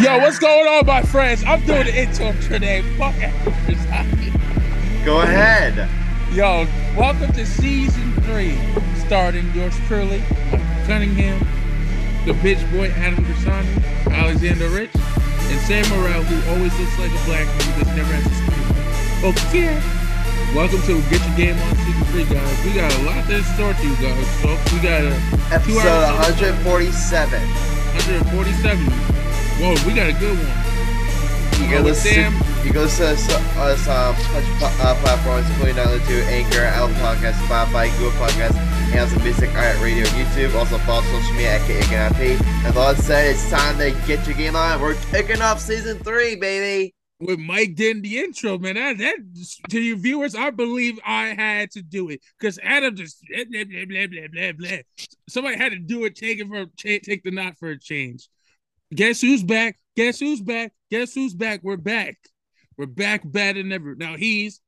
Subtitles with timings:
[0.00, 1.42] Yo, what's going on, my friends?
[1.44, 2.82] I'm doing the intro today.
[2.98, 3.32] Fuck it.
[5.04, 5.88] Go ahead.
[6.32, 6.66] Yo,
[6.96, 8.58] welcome to season three,
[9.06, 10.22] starting yours truly,
[10.86, 11.38] Cunningham,
[12.26, 17.24] the bitch boy Adam Grassani, Alexander Rich, and Sam Morell, who always looks like a
[17.24, 19.32] black man who just never has a scream.
[19.32, 19.80] Okay.
[20.54, 22.64] Welcome to Get Your Game On season three, guys.
[22.64, 24.26] We got a lot to store to you guys.
[24.42, 25.14] So we got a
[25.54, 27.40] Episode hours- 147.
[27.40, 29.15] 147.
[29.58, 30.66] Whoa, we got a good one.
[31.62, 32.32] You Oh, with listen.
[32.64, 37.90] You listen to us, us touch pl- uh, platforms, including to Anchor, Apple Podcast, Spotify,
[37.96, 38.54] Google Podcast,
[38.94, 40.54] Amazon Music, Art Radio, YouTube.
[40.54, 42.38] Also follow social media at KAKNP.
[42.66, 44.80] As all said, it's time to get your game on.
[44.80, 46.94] We're kicking off season three, baby.
[47.18, 48.74] with Mike did the intro, man.
[48.74, 49.16] That, that
[49.70, 53.84] to your viewers, I believe I had to do it because Adam just blah, blah,
[53.88, 54.78] blah, blah, blah, blah.
[55.30, 56.14] Somebody had to do it.
[56.14, 58.28] Take it for take the knot for a change.
[58.94, 59.78] Guess who's back?
[59.96, 60.72] Guess who's back?
[60.90, 61.60] Guess who's back?
[61.62, 62.16] We're back.
[62.78, 63.94] We're back better than ever.
[63.96, 64.60] Now he's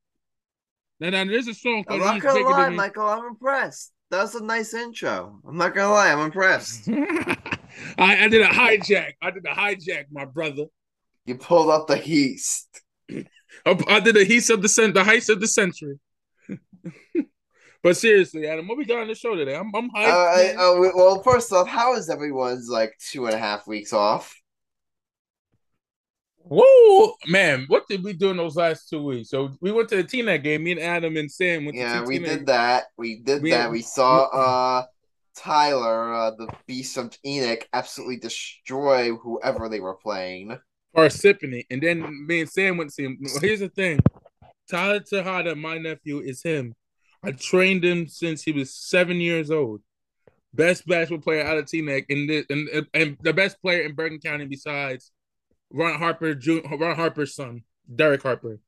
[1.00, 3.06] now, now there's a song called I'm not gonna lie, Michael.
[3.06, 3.92] I'm impressed.
[4.10, 5.38] That was a nice intro.
[5.46, 6.10] I'm not gonna lie.
[6.10, 6.88] I'm impressed.
[7.98, 9.12] I, I did a hijack.
[9.22, 10.64] I did a hijack, my brother.
[11.24, 12.66] You pulled up the heist.
[13.66, 16.00] I, I did a heist of the cent, the heist of the century.
[17.82, 19.56] but seriously, Adam, what we got on the show today?
[19.56, 20.56] I'm, I'm hyped.
[20.56, 20.76] Uh.
[20.76, 24.34] Uh, well, first off, how is everyone's like two and a half weeks off?
[26.50, 27.66] Whoa, man!
[27.68, 29.28] What did we do in those last two weeks?
[29.28, 30.64] So we went to the Teaneck game.
[30.64, 32.84] Me and Adam and Sam went Yeah, we did that.
[32.96, 33.70] We did We- that.
[33.70, 34.86] We saw uh
[35.36, 40.58] Tyler, uh, the Beast of Enoch, absolutely destroy whoever they were playing.
[40.96, 43.18] Parsippany, and then me and Sam went to see him.
[43.42, 44.00] Here's the thing:
[44.70, 46.74] Tyler Tejada, my nephew, is him.
[47.22, 49.80] I trained him since he was seven years old.
[50.54, 54.18] Best basketball player out of Teaneck, and, the- and and the best player in Bergen
[54.18, 55.12] County besides
[55.70, 57.62] Ron Harper, Jun- Ron Harper's son,
[57.94, 58.58] Derek Harper.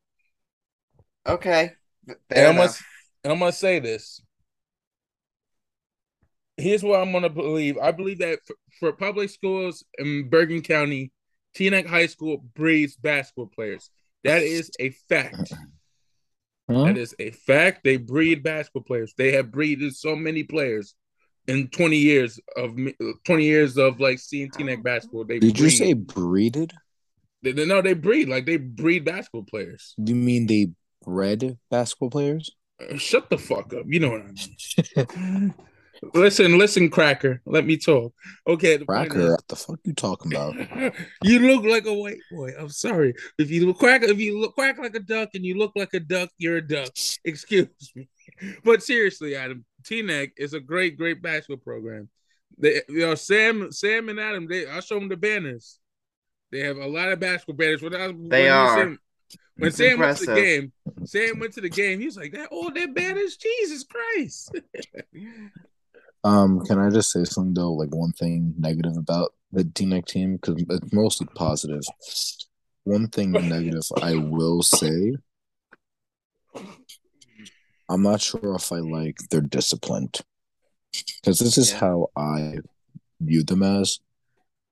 [1.26, 1.72] Okay,
[2.30, 2.72] And I'm, gonna,
[3.24, 4.20] and gonna say this.
[6.56, 7.78] Here's what I'm gonna believe.
[7.78, 11.12] I believe that for, for public schools in Bergen County,
[11.56, 13.90] Teaneck High School breeds basketball players.
[14.24, 15.52] That is a fact.
[16.70, 16.84] Huh?
[16.84, 17.82] That is a fact.
[17.84, 19.12] They breed basketball players.
[19.16, 20.94] They have breeded so many players
[21.48, 22.94] in 20 years of me-
[23.24, 25.24] 20 years of like seeing Teaneck basketball.
[25.24, 25.64] They Did breed.
[25.64, 26.72] you say breeded?
[27.42, 27.82] They- they- no?
[27.82, 29.94] They breed like they breed basketball players.
[30.02, 30.68] Do you mean they
[31.04, 32.50] bred basketball players?
[32.80, 33.86] Uh, Shut the fuck up.
[33.86, 35.54] You know what I mean.
[36.14, 37.42] Listen, listen, Cracker.
[37.44, 38.14] Let me talk.
[38.46, 40.54] Okay, the point Cracker, what the fuck you talking about?
[41.22, 42.52] you look like a white boy.
[42.58, 43.14] I'm sorry.
[43.38, 45.92] If you look quack, if you look quack like a duck and you look like
[45.92, 46.90] a duck, you're a duck.
[47.24, 48.08] Excuse me.
[48.64, 52.08] But seriously, Adam, Teaneck is a great, great basketball program.
[52.56, 54.48] They, you know, Sam, Sam and Adam.
[54.48, 55.78] They, I show them the banners.
[56.50, 57.82] They have a lot of basketball banners.
[57.82, 58.76] When I, They when me are.
[58.76, 58.98] Sam-
[59.56, 60.72] when It's Sam went to the game,
[61.04, 62.00] Sam went to the game.
[62.00, 64.58] He was like, "That all that banners, Jesus Christ!"
[66.22, 67.72] Um, can I just say something though?
[67.72, 71.82] Like one thing negative about the Teaneck team because it's mostly positive.
[72.84, 75.14] One thing negative I will say,
[77.88, 80.20] I'm not sure if I like their disciplined
[81.20, 82.58] because this is how I
[83.20, 83.98] view them as.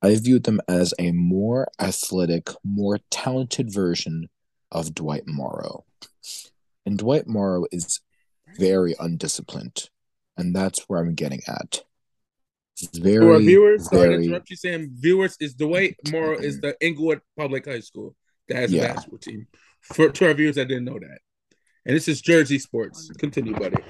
[0.00, 4.28] I viewed them as a more athletic, more talented version
[4.70, 5.84] of Dwight Morrow.
[6.86, 8.00] And Dwight Morrow is
[8.58, 9.90] very undisciplined.
[10.38, 11.82] And that's where I'm getting at.
[12.94, 14.90] Very, For our viewers, sorry to very, interrupt you, Sam.
[14.94, 18.14] Viewers is Dwight Morrow is the Englewood Public High School
[18.48, 19.48] that has a basketball team.
[19.82, 21.18] For to our viewers that didn't know that,
[21.84, 23.10] and this is Jersey sports.
[23.18, 23.82] Continue, buddy.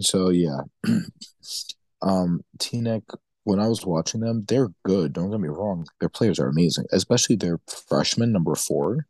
[0.00, 0.60] So yeah.
[2.02, 3.02] um Teaneck,
[3.44, 5.12] when I was watching them, they're good.
[5.12, 5.86] Don't get me wrong.
[6.00, 9.06] Their players are amazing, especially their freshman number four.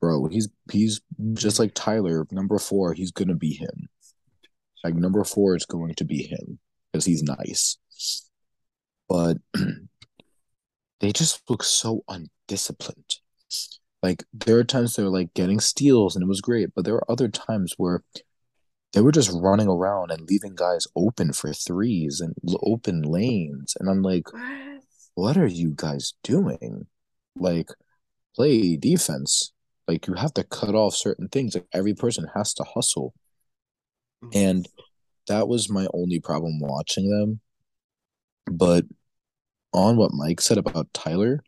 [0.00, 1.00] Bro, he's he's
[1.34, 3.88] just like Tyler, number four, he's gonna be him.
[4.84, 6.58] Like number four is going to be him
[6.92, 7.78] because he's nice.
[9.08, 9.38] But
[11.00, 13.16] they just look so undisciplined.
[14.02, 17.10] Like there are times they're like getting steals and it was great, but there are
[17.10, 18.02] other times where
[18.92, 23.76] they were just running around and leaving guys open for threes and l- open lanes.
[23.78, 24.28] And I'm like,
[25.14, 26.86] what are you guys doing?
[27.36, 27.70] Like,
[28.34, 29.52] play defense.
[29.86, 31.54] Like, you have to cut off certain things.
[31.54, 33.14] Like, every person has to hustle.
[34.24, 34.38] Mm-hmm.
[34.38, 34.68] And
[35.28, 37.40] that was my only problem watching them.
[38.50, 38.84] But
[39.72, 41.42] on what Mike said about Tyler,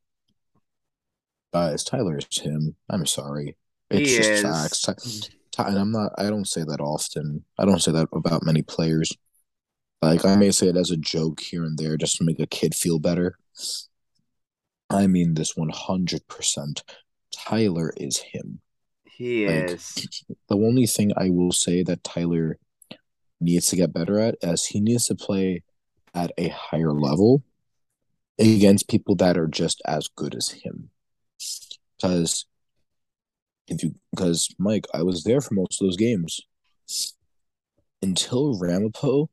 [1.52, 2.76] guys, Tyler is him.
[2.88, 3.56] I'm sorry.
[3.90, 4.42] It's He just is.
[4.42, 4.82] facts.
[4.82, 5.34] Ty- mm-hmm.
[5.52, 7.44] Ty- and I'm not, I don't say that often.
[7.58, 9.12] I don't say that about many players.
[10.02, 12.46] Like, I may say it as a joke here and there just to make a
[12.46, 13.36] kid feel better.
[14.88, 16.82] I mean this 100%.
[17.34, 18.60] Tyler is him.
[19.20, 20.24] He Like, is.
[20.48, 22.56] The only thing I will say that Tyler
[23.38, 25.62] needs to get better at is he needs to play
[26.14, 27.42] at a higher level
[28.38, 30.88] against people that are just as good as him.
[31.96, 32.46] Because
[33.68, 36.40] if you because Mike, I was there for most of those games.
[38.00, 39.28] Until Ramapo,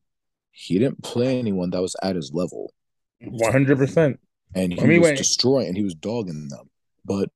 [0.51, 2.73] he didn't play anyone that was at his level.
[3.21, 4.19] One hundred percent.
[4.53, 5.17] and he I mean, was wait.
[5.17, 6.69] destroying and he was dogging them.
[7.05, 7.29] But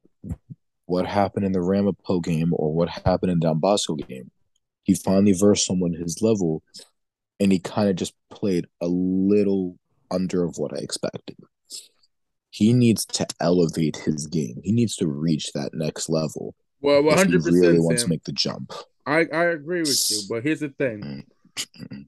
[0.92, 4.30] what happened in the Ramapo game or what happened in Don Bosco game?
[4.84, 6.64] He finally versed someone his level,
[7.40, 9.78] and he kind of just played a little
[10.10, 11.38] under of what I expected.
[12.50, 14.60] He needs to elevate his game.
[14.64, 17.84] He needs to reach that next level Well, one hundred really percent.
[17.84, 18.74] wants to make the jump.
[19.06, 21.24] I I agree with you, but here's the thing.
[21.88, 22.06] Mm.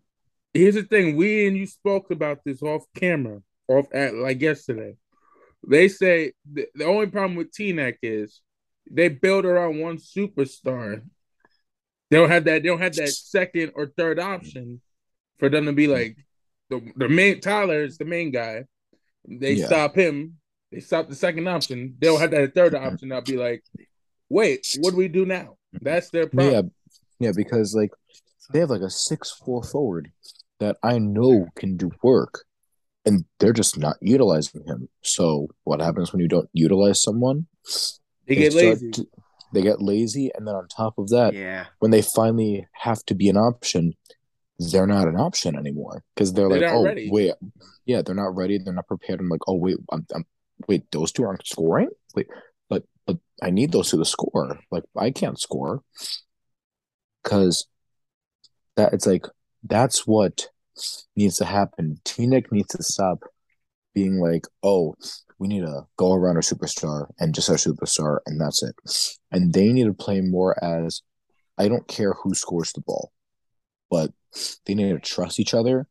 [0.54, 1.16] Here's the thing.
[1.16, 4.96] We and you spoke about this off camera, off at like yesterday.
[5.66, 8.42] They say the, the only problem with Teaneck is
[8.90, 11.04] they build around one superstar.
[12.10, 12.64] They don't have that.
[12.64, 14.82] They don't have that second or third option
[15.40, 16.18] for them to be like
[16.70, 17.40] the the main.
[17.42, 18.66] Tyler is the main guy.
[19.28, 19.66] They Yeah.
[19.68, 20.38] stop him.
[20.72, 21.96] They stop the second option.
[22.00, 23.12] They don't have that third option.
[23.12, 23.64] I'll be like,
[24.30, 26.72] "Wait, what do we do now?" That's their problem.
[27.20, 27.92] Yeah, yeah, because like
[28.52, 30.12] they have like a six four forward
[30.60, 32.46] that I know can do work,
[33.06, 34.90] and they're just not utilizing him.
[35.02, 37.48] So what happens when you don't utilize someone?
[38.28, 38.92] They get lazy.
[38.92, 39.08] to-
[39.54, 41.68] they get lazy, and then on top of that, Yeah.
[41.80, 43.94] when they finally have to be an option,
[44.72, 47.10] they're not an option anymore because they're, They're like, oh ready.
[47.12, 47.34] wait,
[47.86, 48.58] yeah, they're not ready.
[48.58, 49.20] They're not prepared.
[49.20, 50.26] I'm like, oh wait, I'm, I'm
[50.68, 51.90] wait, those two aren't scoring.
[52.16, 52.28] Wait,
[52.70, 54.60] but but I need those two to score.
[54.72, 55.84] Like I can't score
[57.24, 57.68] because
[58.76, 59.26] that it's like
[59.64, 60.48] that's what
[61.16, 62.00] needs to happen.
[62.06, 63.20] Teaneck needs to stop
[63.94, 64.96] being like, oh,
[65.44, 68.76] we need to go around our superstar and just our superstar, and that's it.
[69.30, 71.02] And they need to play more as
[71.58, 73.12] I don't care who scores the ball,
[73.92, 74.12] but
[74.66, 75.86] they need to trust each other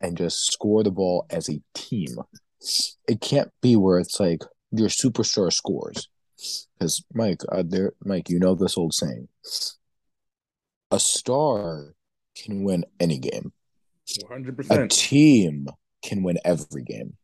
[0.00, 2.14] and just score the ball as a team.
[3.08, 6.08] It can't be where it's like your superstar scores.
[6.78, 9.26] Because Mike, uh, there, Mike, you know this old saying:
[10.92, 11.96] a star
[12.36, 13.52] can win any game.
[14.30, 14.70] 100%.
[14.70, 15.66] A team
[16.04, 17.16] can win every game.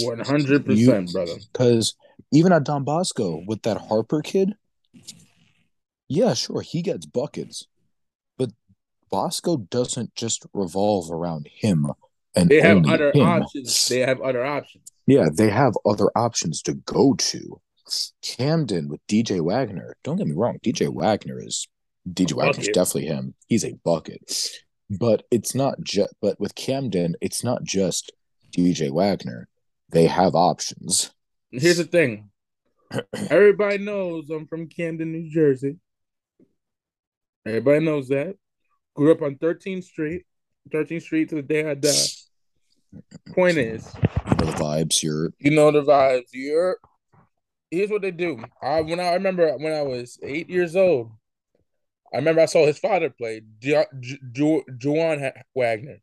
[0.00, 1.34] One hundred percent, brother.
[1.52, 1.94] Because
[2.32, 4.54] even at Don Bosco with that Harper kid,
[6.08, 7.66] yeah, sure, he gets buckets,
[8.38, 8.50] but
[9.10, 11.86] Bosco doesn't just revolve around him
[12.34, 13.26] and They have other him.
[13.26, 13.88] options.
[13.88, 14.84] They have other options.
[15.06, 17.60] Yeah, they have other options to go to.
[18.22, 19.96] Camden with DJ Wagner.
[20.04, 21.66] Don't get me wrong, DJ Wagner is
[22.08, 22.74] DJ Wagner's Bucket.
[22.74, 23.34] definitely him.
[23.48, 24.50] He's a bucket.
[24.88, 28.12] But it's not just but with Camden, it's not just
[28.56, 29.48] DJ Wagner.
[29.92, 31.10] They have options.
[31.50, 32.30] Here's the thing.
[33.30, 35.76] Everybody knows I'm from Camden, New Jersey.
[37.46, 38.36] Everybody knows that.
[38.94, 40.24] Grew up on 13th Street.
[40.70, 41.90] 13th Street to the day I die.
[43.34, 45.02] Point is, You know the vibes.
[45.02, 46.28] You're you know the vibes.
[46.32, 46.76] You're
[47.70, 48.42] here's what they do.
[48.62, 51.10] I when I remember when I was eight years old,
[52.12, 56.02] I remember I saw his father play, Juwan Wagner.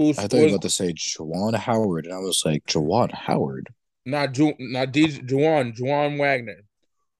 [0.00, 2.64] Who's I thought you were was about to say Juwan Howard, and I was like,
[2.64, 3.68] Juwan Howard.
[4.06, 6.62] not Ju, not DJ, Juwan, Juwan Wagner,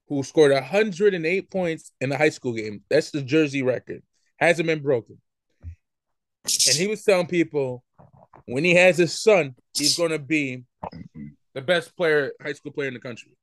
[0.08, 2.82] who scored 108 points in the high school game.
[2.88, 4.02] That's the Jersey record.
[4.38, 5.20] Hasn't been broken.
[6.44, 7.84] And he was telling people
[8.46, 10.64] when he has his son, he's going to be
[11.52, 13.37] the best player, high school player in the country,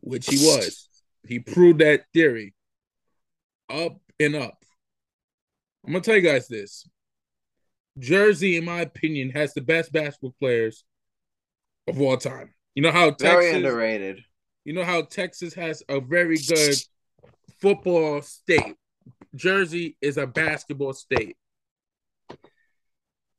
[0.00, 0.90] which he was.
[1.26, 2.52] He proved that theory
[3.70, 4.58] up and up.
[5.86, 6.86] I'm going to tell you guys this
[7.98, 10.84] Jersey, in my opinion, has the best basketball players
[11.86, 12.54] of all time.
[12.74, 14.24] You know how Very Texas, underrated.
[14.64, 16.76] you know how Texas has a very good
[17.60, 18.76] football state.
[19.34, 21.36] Jersey is a basketball state.
[22.30, 22.36] I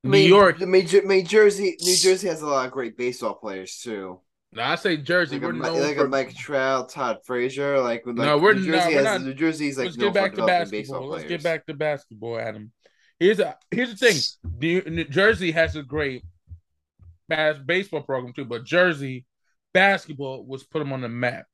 [0.04, 0.62] New mean, York.
[0.62, 3.80] I mean, Jer- I mean, Jersey, New Jersey has a lot of great baseball players
[3.80, 4.20] too.
[4.52, 5.38] No, I say Jersey.
[5.38, 7.80] Like, we're known like for, a Mike Trout, Todd Frazier.
[7.80, 10.36] Like, like No, we're New Jersey we're has not- New Jersey's like Let's get back
[10.36, 11.08] to basketball.
[11.08, 11.42] Let's players.
[11.42, 12.72] get back to basketball, Adam.
[13.20, 14.20] Here's a here's the thing.
[14.60, 16.24] New, Jersey has a great
[17.30, 19.26] bas- baseball program too, but Jersey
[19.74, 21.46] basketball was put them on the map.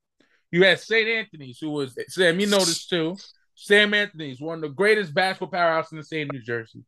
[0.51, 1.07] You had St.
[1.07, 2.39] Anthony's, who was Sam.
[2.39, 3.17] You know this too.
[3.55, 6.83] Sam Anthony's, one of the greatest basketball powerhouses in the state of New Jersey.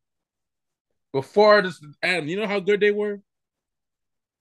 [1.11, 3.21] Before this, Adam, you know how good they were.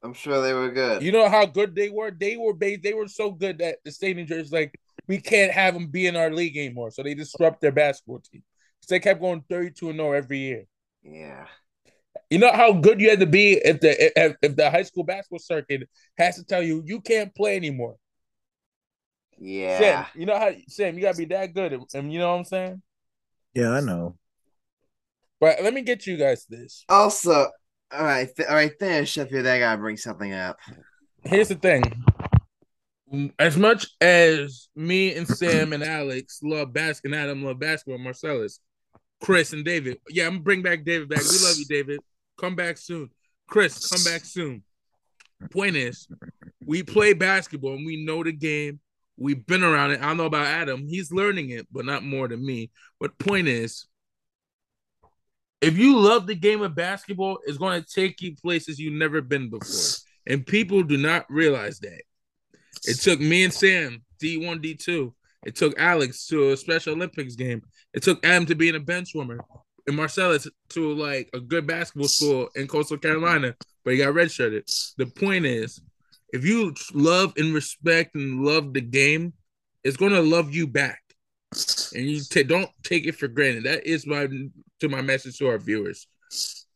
[0.02, 1.02] I'm sure they were good.
[1.02, 2.10] You know how good they were.
[2.10, 5.18] They were ba- They were so good that the state of New Jersey like we
[5.18, 6.90] can't have them be in our league anymore.
[6.90, 8.42] So they disrupt their basketball team.
[8.90, 10.64] So they kept going 32 and 0 every year.
[11.04, 11.46] yeah.
[12.28, 15.04] You know how good you had to be if the if, if the high school
[15.04, 17.94] basketball circuit has to tell you you can't play anymore.
[19.38, 19.78] Yeah.
[19.78, 22.44] Sam, you know how Sam, you gotta be that good, and you know what I'm
[22.44, 22.82] saying.
[23.54, 24.16] Yeah, I know.
[25.38, 26.84] But let me get you guys this.
[26.88, 27.48] Also,
[27.92, 29.46] all right, th- all right, there, Sheffield.
[29.46, 30.58] I gotta bring something up.
[31.22, 31.84] Here's the thing.
[33.38, 38.58] As much as me and Sam and Alex love basketball, and Adam love basketball, Marcellus,
[39.20, 39.98] Chris and David.
[40.08, 41.22] Yeah, I'm gonna bring back David back.
[41.22, 42.00] We love you, David.
[42.38, 43.10] Come back soon.
[43.48, 44.62] Chris, come back soon.
[45.50, 46.06] Point is,
[46.64, 48.80] we play basketball and we know the game.
[49.16, 50.00] We've been around it.
[50.00, 50.86] I don't know about Adam.
[50.86, 52.70] He's learning it, but not more than me.
[52.98, 53.86] But point is,
[55.60, 59.20] if you love the game of basketball, it's going to take you places you've never
[59.20, 59.96] been before.
[60.26, 62.02] And people do not realize that.
[62.84, 65.12] It took me and Sam, D1, D2.
[65.44, 67.62] It took Alex to a Special Olympics game.
[67.94, 69.40] It took Adam to being a bench warmer.
[69.86, 73.54] And Marcellus to like a good basketball school in Coastal Carolina,
[73.84, 74.94] but he got redshirted.
[74.98, 75.80] The point is,
[76.32, 79.32] if you love and respect and love the game,
[79.82, 81.00] it's going to love you back.
[81.94, 83.64] And you t- don't take it for granted.
[83.64, 84.28] That is my
[84.80, 86.06] to my message to our viewers.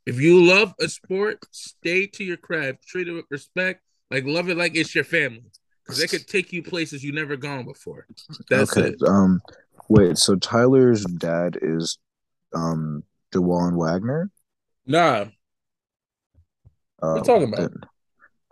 [0.07, 4.49] If you love a sport, stay to your craft, treat it with respect, like love
[4.49, 5.45] it like it's your family,
[5.89, 8.07] they could take you places you never gone before.
[8.49, 8.89] That's okay.
[8.89, 9.03] it.
[9.07, 9.43] Um,
[9.89, 10.19] wait.
[10.19, 11.99] So Tyler's dad is,
[12.55, 14.31] um, Dajuan Wagner.
[14.87, 15.27] Nah,
[17.03, 17.71] Uh, you talking about?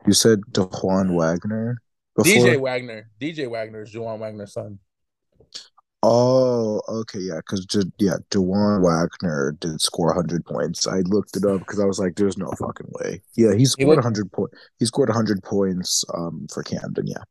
[0.06, 1.78] You said Dajuan Wagner.
[2.16, 2.32] Before?
[2.32, 3.08] DJ Wagner.
[3.20, 4.78] DJ Wagner is Juwan Wagner's son.
[6.04, 7.64] Oh, okay, yeah, because
[7.98, 10.86] yeah, Dajuan Wagner did score 100 points.
[10.86, 13.64] I looked it up because I was like, "There's no fucking way." Yeah, he He
[13.66, 14.50] scored went- 100 point.
[14.78, 17.06] He scored 100 points um for Camden.
[17.06, 17.22] Yeah,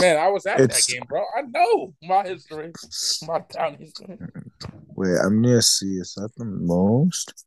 [0.00, 1.22] Man, I was at It's- that game, bro.
[1.36, 2.72] I know my history,
[3.26, 4.18] my town history.
[4.96, 5.94] wait, I'm gonna see.
[5.98, 7.44] Is that the most?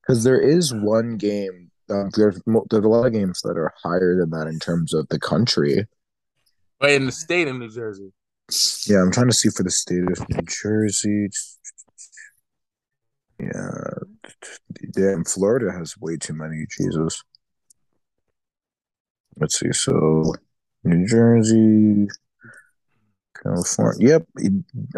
[0.00, 1.70] Because there is one game.
[1.90, 4.94] Um, there's mo- there's a lot of games that are higher than that in terms
[4.94, 5.86] of the country.
[6.80, 8.12] But in the state of New Jersey,
[8.86, 11.28] Yeah, I'm trying to see for the state of New Jersey.
[13.38, 13.80] Yeah,
[14.92, 16.64] damn, Florida has way too many.
[16.76, 17.22] Jesus.
[19.36, 19.72] Let's see.
[19.72, 20.34] So,
[20.82, 22.08] New Jersey,
[23.42, 24.08] California.
[24.08, 24.26] Yep.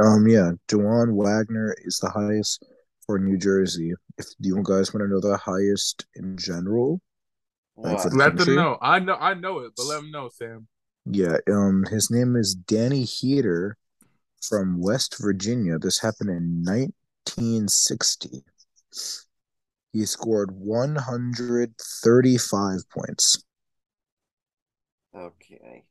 [0.01, 0.27] Um.
[0.29, 0.53] Yeah.
[0.69, 2.65] Dajuan Wagner is the highest
[3.05, 3.93] for New Jersey.
[4.17, 7.01] If you guys want to know the highest in general,
[7.77, 8.03] Like What?
[8.05, 8.79] for the let them know.
[8.81, 10.69] I know, I know it, but let them know, Sam.
[11.13, 13.77] Yeah, um, his name is Danny Heater
[14.43, 15.79] from West Virginia.
[15.79, 18.43] This happened in 1960.
[19.93, 23.43] He scored 135 points.
[25.15, 25.85] Okay.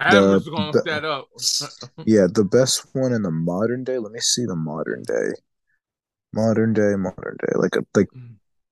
[0.00, 1.28] Adam The- was gonna look the- that up.
[2.06, 3.98] Yeah, the best one in the modern day.
[3.98, 5.32] Let me see the modern day.
[6.32, 8.08] Modern day, modern day, like a, like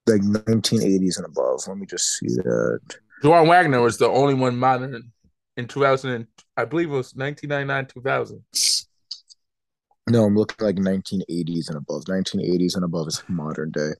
[0.08, 1.68] like 1980s and above.
[1.68, 2.80] Let me just see that.
[3.22, 5.12] Juwan Wagner was the only one modern
[5.56, 6.26] in 2000.
[6.56, 8.44] I believe it was 1999, 2000.
[10.11, 12.04] No, I'm looking like 1980s and above.
[12.04, 13.90] 1980s and above is modern day.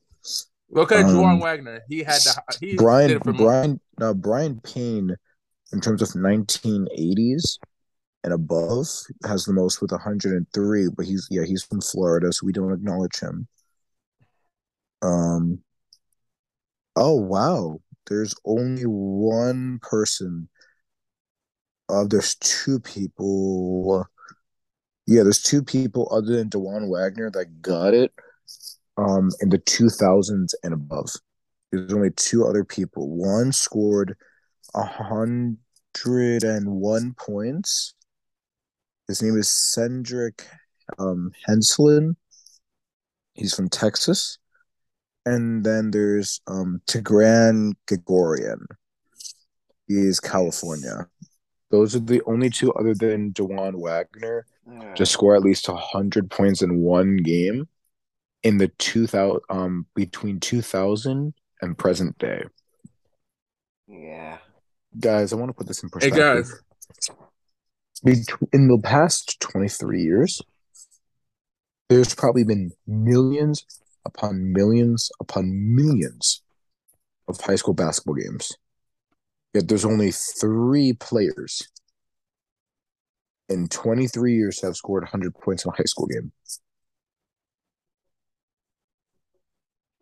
[0.71, 1.82] Look at Um, Juwan Wagner.
[1.88, 5.14] He had the he Brian Brian now Brian Payne
[5.73, 7.59] in terms of 1980s
[8.25, 8.87] and above
[9.26, 13.18] has the most with 103 but he's yeah he's from Florida so we don't acknowledge
[13.21, 13.49] him
[15.02, 15.59] um
[16.97, 20.49] oh wow there's only one person
[21.92, 24.06] uh there's two people
[25.06, 28.12] yeah there's two people other than Dajuan Wagner that got it
[28.96, 31.11] um in the 2000s and above
[31.72, 33.08] there's only two other people.
[33.08, 34.16] One scored
[34.75, 37.94] a hundred and one points.
[39.08, 40.46] His name is Cedric
[40.99, 42.16] um, Henslin.
[43.32, 44.38] He's from Texas.
[45.25, 48.66] And then there's um, Tigran Gregorian.
[49.88, 51.08] He is California.
[51.73, 54.95] Those are the only two other than Dajuan Wagner Alright.
[54.95, 57.67] to score at least 100 points in one game
[58.43, 62.45] in the 2000 um between 2000 and present day.
[63.88, 64.38] yeah.
[65.00, 66.23] Guys, I want to put this in perspective.
[66.23, 66.61] Hey guys,
[68.05, 70.43] Bet- in the past 23 years,
[71.88, 73.64] there's probably been millions
[74.05, 76.43] upon millions upon millions
[77.29, 78.52] of high school basketball games.
[79.54, 81.68] Yet there's only three players
[83.49, 86.32] in 23 years to have scored 100 points in a high school game.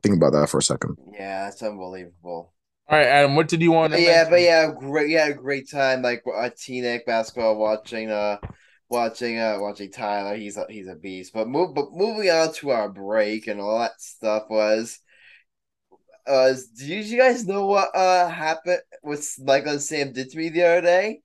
[0.02, 0.97] Think about that for a second.
[1.12, 2.54] Yeah, that's unbelievable.
[2.88, 3.37] all right, Adam.
[3.37, 3.92] What did you want?
[3.92, 4.30] To yeah, mention?
[4.30, 5.11] but yeah, great.
[5.11, 6.00] Yeah, great time.
[6.00, 8.38] Like uh, Teaneck basketball, watching uh,
[8.88, 10.37] watching uh, watching Tyler.
[10.37, 11.35] He's a he's a beast.
[11.35, 14.99] But move, but moving on to our break and all that stuff was,
[16.27, 18.81] uh, do you guys know what uh happened?
[19.03, 21.21] What Michael and Sam did to me the other day?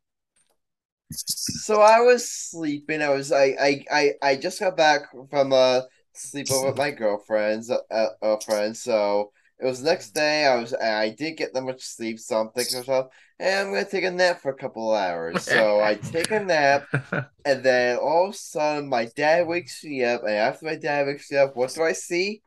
[1.12, 3.02] So I was sleeping.
[3.02, 5.82] I was I I I, I just got back from uh
[6.14, 8.76] sleeping with my girlfriend's uh, uh friend.
[8.76, 10.46] So it was next day.
[10.46, 13.68] I was I didn't get that much sleep, so I'm thinking to myself, hey, I'm
[13.72, 15.44] gonna take a nap for a couple of hours.
[15.44, 16.88] So I take a nap,
[17.46, 21.08] and then all of a sudden my dad wakes me up, and after my dad
[21.08, 22.42] wakes me up, what do I see?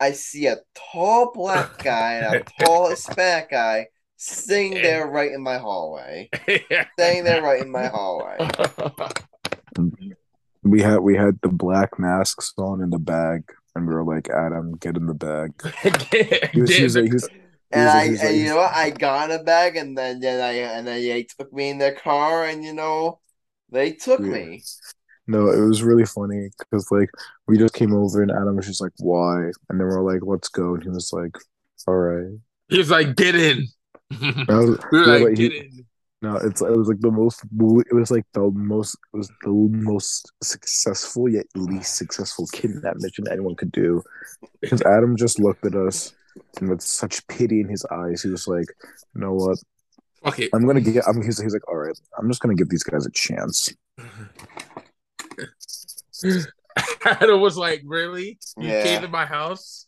[0.00, 5.42] I see a tall black guy and a tall Hispanic guy sitting there right in
[5.42, 6.28] my hallway.
[6.98, 8.38] Sitting there right in my hallway.
[10.66, 13.42] We had we had the black masks on in the bag,
[13.74, 15.52] and we were like, "Adam, get in the bag."
[16.54, 17.28] He was, he was like, he was,
[17.70, 18.72] And I, like- and you know what?
[18.74, 21.76] I got in a bag, and then, then I, and then they took me in
[21.76, 23.20] their car, and you know,
[23.70, 24.26] they took Yeah.
[24.26, 24.62] me.
[25.26, 27.10] No, it was really funny because like
[27.46, 30.48] we just came over and Adam was just like, "Why?" And then we're like, "Let's
[30.48, 31.36] go," and he was like,
[31.86, 32.38] "All right."
[32.68, 33.68] he was like, "Get in."
[34.20, 35.86] Was- we were like, but he- in."
[36.20, 37.42] no, it's it was like the most.
[37.44, 38.96] It was like the most.
[39.14, 44.02] It was the most successful yet least successful kidnap mission anyone could do.
[44.60, 46.12] Because Adam just looked at us
[46.60, 48.66] and with such pity in his eyes, he was like,
[49.14, 49.58] "You know what?
[50.22, 50.50] Fuck it.
[50.52, 51.22] I'm gonna get." I'm.
[51.22, 54.63] He's, he's like, "All right, I'm just gonna give these guys a chance." Mm-hmm.
[57.04, 58.38] Adam was like, "Really?
[58.58, 58.82] You Yeah.
[58.82, 59.86] came to my house?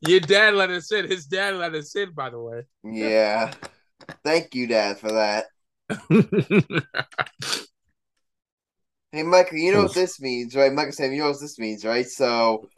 [0.00, 1.08] Your dad let us in.
[1.08, 3.52] His dad let us in, by the way." Yeah.
[4.24, 5.46] Thank you, Dad, for that.
[9.12, 10.72] Hey, Michael, you know what this means, right?
[10.72, 12.06] Michael Sam, you know what this means, right?
[12.06, 12.68] So,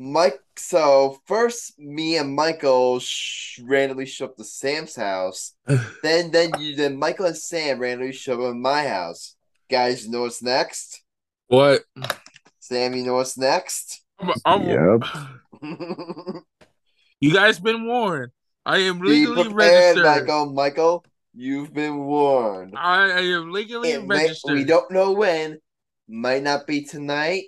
[0.00, 5.54] Mike, so first, me and Michael sh- randomly show up to Sam's house.
[6.02, 9.36] then, then you, then Michael and Sam randomly show up at my house.
[9.70, 11.04] Guys, you know what's next?
[11.48, 11.82] What?
[12.60, 14.02] Sam, you know what's next?
[14.18, 15.00] I'm, I'm-
[15.62, 16.42] Yep.
[17.20, 18.30] You guys been warned.
[18.66, 20.04] I am Be legally prepared, registered.
[20.04, 20.52] Michael.
[20.52, 21.04] Michael,
[21.34, 22.74] you've been warned.
[22.76, 24.52] I, I am legally It may, registered.
[24.54, 25.58] we don't know when.
[26.08, 27.44] Might not be tonight.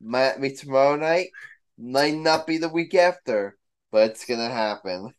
[0.00, 1.28] Might be tomorrow night.
[1.78, 3.56] Might not be the week after.
[3.90, 5.10] But it's gonna happen.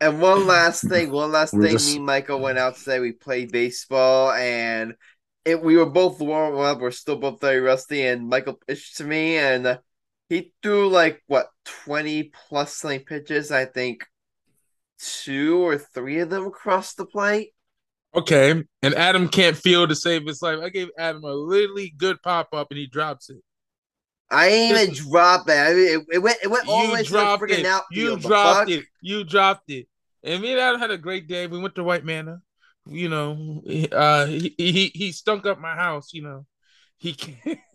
[0.00, 1.10] And one last thing.
[1.10, 1.72] One last We're thing.
[1.72, 3.00] just- Me and Michael went out today.
[3.00, 4.94] We played baseball, and
[5.44, 5.62] it.
[5.62, 6.80] We were both warm up.
[6.80, 8.06] We're still both very rusty.
[8.06, 9.78] And Michael pitched to me, and uh,
[10.28, 13.50] he threw like what twenty plus something pitches.
[13.50, 14.04] I think
[14.98, 17.50] two or three of them across the plate.
[18.14, 20.60] Okay, and Adam can't feel to save his life.
[20.62, 23.38] I gave Adam a really good pop up, and he drops it.
[24.30, 25.70] I ain't even dropped that.
[25.70, 26.38] I mean, it, it went.
[26.42, 27.66] It went all the way to the dropped freaking it.
[27.66, 28.22] outfield.
[28.22, 28.68] You dropped fuck?
[28.70, 28.84] it.
[29.00, 29.86] You dropped it.
[30.22, 31.46] And me and Adam had a great day.
[31.46, 32.40] We went to White Manor.
[32.86, 36.12] You know, uh, he he, he stunk up my house.
[36.12, 36.46] You know,
[36.98, 37.58] he can't.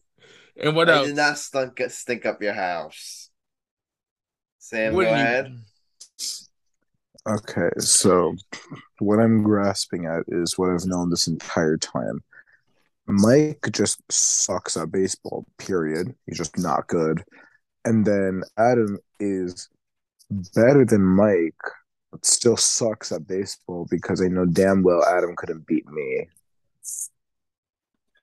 [0.62, 1.08] And what I else?
[1.08, 3.30] did not stink, stink up your house.
[4.58, 5.58] Sam, What go do you-
[7.28, 8.36] Okay, so
[9.00, 12.24] what I'm grasping at is what I've known this entire time.
[13.08, 16.14] Mike just sucks at baseball, period.
[16.26, 17.24] He's just not good.
[17.86, 19.70] And then Adam is
[20.56, 21.56] better than Mike,
[22.12, 26.28] but still sucks at baseball because I know damn well Adam couldn't beat me.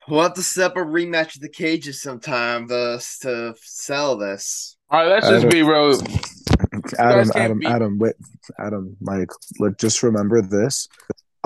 [0.09, 4.77] We'll have to set up a rematch of the cages sometime to, to sell this.
[4.89, 6.01] All right, let's I just be real.
[6.99, 8.15] Adam, Adam, beat- Adam, wait,
[8.59, 10.89] Adam, Mike, let just remember this.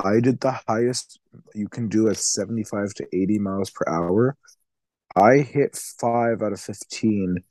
[0.05, 1.19] I did the highest
[1.55, 4.37] you can do at 75 to 80 miles per hour.
[5.17, 7.43] I hit five out of 15.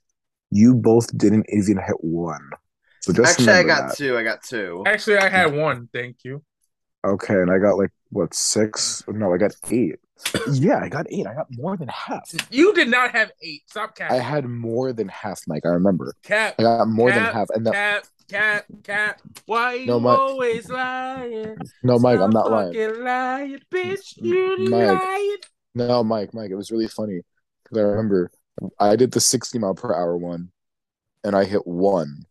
[0.52, 2.50] You both didn't even hit one.
[3.02, 3.98] So just Actually, I got that.
[3.98, 4.18] two.
[4.18, 4.84] I got two.
[4.86, 5.88] Actually, I had one.
[5.94, 6.44] Thank you.
[7.06, 9.04] Okay, and I got like what six?
[9.08, 9.96] No, I got eight.
[10.52, 11.26] Yeah, I got eight.
[11.26, 12.30] I got more than half.
[12.52, 13.62] You did not have eight.
[13.68, 14.12] Stop cap.
[14.12, 15.66] I had more than half, Mike.
[15.66, 16.14] I remember.
[16.24, 16.56] cap.
[16.60, 17.48] I got more than half.
[17.52, 18.04] And that, Cap.
[18.28, 18.66] Cap.
[18.84, 19.22] Cap.
[19.46, 20.20] Why you No, Mike.
[20.20, 21.56] always lying?
[21.84, 22.74] no, Mike, I'm not lying.
[22.74, 24.18] fucking lying, bitch.
[24.18, 25.02] You Mike.
[25.02, 25.38] lying.
[25.76, 27.22] No, Mike, Mike, it was really funny
[27.64, 28.30] because I remember
[28.78, 30.52] I did the 60 mile per hour one
[31.24, 32.26] and I hit one.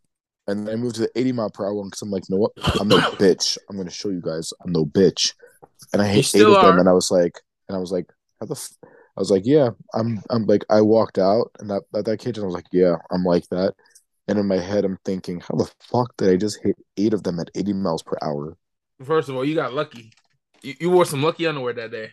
[0.49, 2.35] And then I moved to the 80 mile per hour one because I'm like, you
[2.35, 2.53] know what?
[2.81, 3.59] I'm no bitch.
[3.69, 5.35] I'm going to show you guys I'm no bitch.
[5.93, 6.79] And I You hit eight of them are.
[6.81, 8.73] and I was like, and I was like, how the f-?
[8.85, 12.43] I was like, yeah, I'm, I'm like, I walked out and that, that, that kitchen,
[12.43, 13.75] I was like, yeah, I'm like that.
[14.27, 17.23] And in my head, I'm thinking, how the fuck did I just hit eight of
[17.23, 18.57] them at 80 miles per hour?
[19.05, 20.13] First of all, you got lucky.
[20.63, 22.11] You, you wore some lucky underwear that day.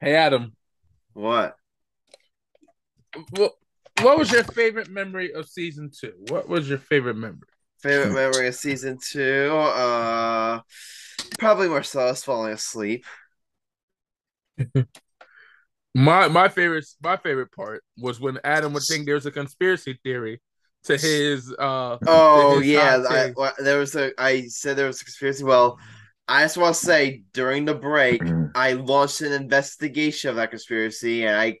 [0.00, 0.54] Hey Adam,
[1.14, 1.56] What?
[3.30, 3.54] what
[4.06, 6.12] what was your favorite memory of season two?
[6.28, 7.48] What was your favorite memory?
[7.80, 9.50] Favorite memory of season two?
[9.52, 10.60] Uh,
[11.38, 13.04] probably Marcellus falling asleep.
[15.94, 20.40] My my favorite my favorite part was when Adam would think there's a conspiracy theory
[20.84, 24.12] to his uh Oh his yeah, I, well, there was a.
[24.18, 25.42] I said there was a conspiracy.
[25.42, 25.78] Well,
[26.28, 28.50] I just want to say during the break, Mm.
[28.54, 31.58] I launched an investigation of that conspiracy, and I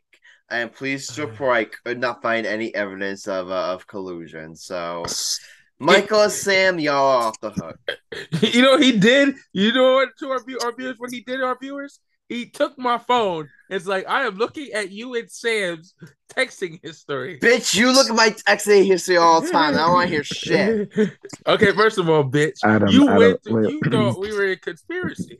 [0.50, 4.54] I am pleased to report I could not find any evidence of uh, of collusion.
[4.54, 5.04] So,
[5.78, 7.78] Michael and Sam, y'all are off the hook.
[8.42, 9.34] you know he did.
[9.52, 12.00] You know what to our, view, our viewers what he did our viewers?
[12.28, 13.48] He took my phone.
[13.70, 15.94] It's like I am looking at you and Sam's
[16.34, 17.38] texting history.
[17.38, 19.74] Bitch, you look at my texting history all the time.
[19.74, 20.92] I don't want to hear shit.
[21.46, 23.42] okay, first of all, bitch, Adam, you Adam, went.
[23.44, 23.70] To, wait.
[23.70, 25.38] you thought we were in conspiracy.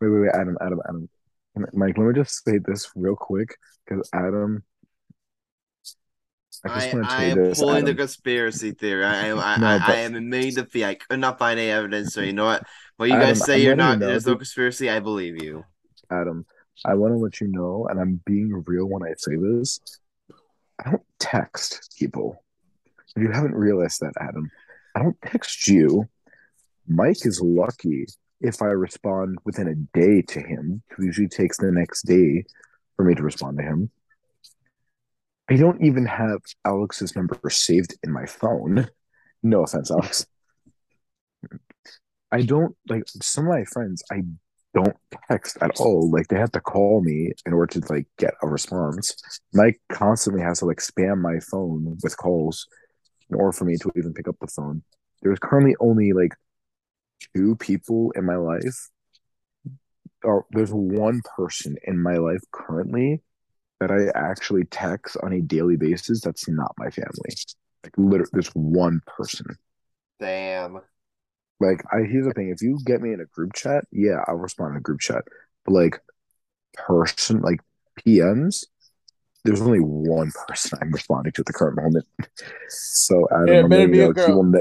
[0.00, 1.08] Wait, wait, wait, Adam, Adam, Adam.
[1.54, 4.64] Mike, let me just say this real quick because Adam.
[6.64, 7.58] I I, just want to I am this.
[7.58, 9.04] pulling the conspiracy theory.
[9.04, 10.84] I am I, No, I, I am admitting defeat.
[10.84, 12.14] I could not find any evidence.
[12.14, 12.62] So you know what?
[12.98, 13.98] Well, you Adam, guys say I'm you're you not.
[13.98, 14.88] know, there's no conspiracy.
[14.88, 15.64] I believe you.
[16.10, 16.46] Adam,
[16.84, 19.80] I want to let you know, and I'm being real when I say this.
[20.84, 22.44] I don't text people.
[23.16, 24.50] If you haven't realized that, Adam,
[24.94, 26.08] I don't text you.
[26.86, 28.06] Mike is lucky
[28.42, 30.82] if I respond within a day to him.
[30.90, 32.44] It usually takes the next day
[32.96, 33.90] for me to respond to him.
[35.48, 38.88] I don't even have Alex's number saved in my phone.
[39.42, 40.26] No offense, Alex.
[42.30, 44.02] I don't like some of my friends.
[44.10, 44.22] I
[44.74, 44.96] don't
[45.30, 46.10] text at all.
[46.10, 49.14] Like they have to call me in order to like get a response.
[49.52, 52.66] Mike constantly has to like spam my phone with calls
[53.28, 54.82] in order for me to even pick up the phone.
[55.22, 56.32] There's currently only like
[57.34, 58.90] two people in my life.
[60.24, 63.22] Or there's one person in my life currently
[63.80, 66.20] that I actually text on a daily basis.
[66.20, 67.34] That's not my family.
[67.82, 69.46] Like literally, there's one person.
[70.20, 70.80] Damn.
[71.58, 74.36] Like, I here's the thing: if you get me in a group chat, yeah, I'll
[74.36, 75.24] respond in a group chat.
[75.64, 76.00] But like,
[76.74, 77.60] person, like
[78.06, 78.64] PMs,
[79.44, 82.06] there's only one person I'm responding to at the current moment.
[82.68, 84.52] So Adam, Yeah, it I'm better letting be you a know, you girl.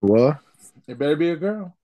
[0.00, 0.38] what?
[0.88, 1.76] It better be a girl.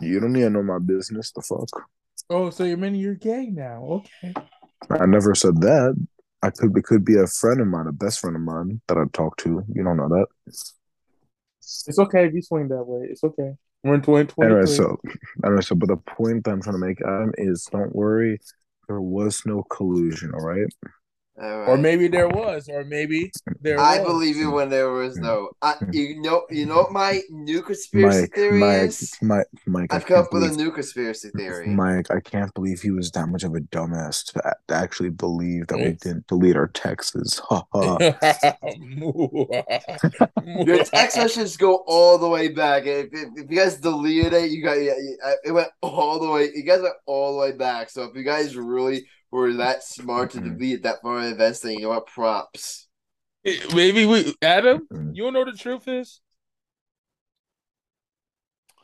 [0.00, 1.32] You don't need to know my business.
[1.32, 1.86] The fuck?
[2.30, 4.02] Oh, so you're meaning you're gay now?
[4.22, 4.34] Okay.
[4.90, 5.94] I never said that.
[6.42, 6.76] I could.
[6.76, 9.36] It could be a friend of mine, a best friend of mine that I talk
[9.38, 9.64] to.
[9.72, 10.26] You don't know that.
[10.46, 13.06] It's okay if you swing that way.
[13.10, 13.54] It's okay.
[13.82, 14.46] We're in 2023.
[14.46, 15.00] Anyway, so
[15.44, 18.40] anyway, so but the point that I'm trying to make, Adam, is don't worry.
[18.88, 20.32] There was no collusion.
[20.34, 20.66] All right.
[21.36, 24.06] All or maybe there was, or maybe there I was.
[24.06, 25.50] believe you when there was no.
[25.62, 25.90] I, hmm.
[25.92, 29.16] you know, you know what my new conspiracy Mike, theory Mike, is.
[29.20, 31.66] Mike, Mike, I I've come up with a new conspiracy theory.
[31.66, 35.66] Mike, I can't believe he was that much of a dumbass to, to actually believe
[35.66, 35.98] that we mm.
[35.98, 37.40] didn't delete our texts.
[37.54, 37.98] Ha ha.
[40.44, 42.86] Your text messages go all the way back.
[42.86, 46.30] If, if, if you guys deleted it, you got yeah, yeah, it went all the
[46.30, 46.50] way.
[46.54, 47.90] You guys went all the way back.
[47.90, 49.06] So if you guys really
[49.40, 50.58] were that smart to Mhm.
[50.58, 52.06] delete that far in advance, then you know what?
[52.06, 52.88] Props.
[53.74, 54.86] maybe we, Adam.
[54.92, 55.14] Mm.
[55.14, 56.20] You wanna know the truth is?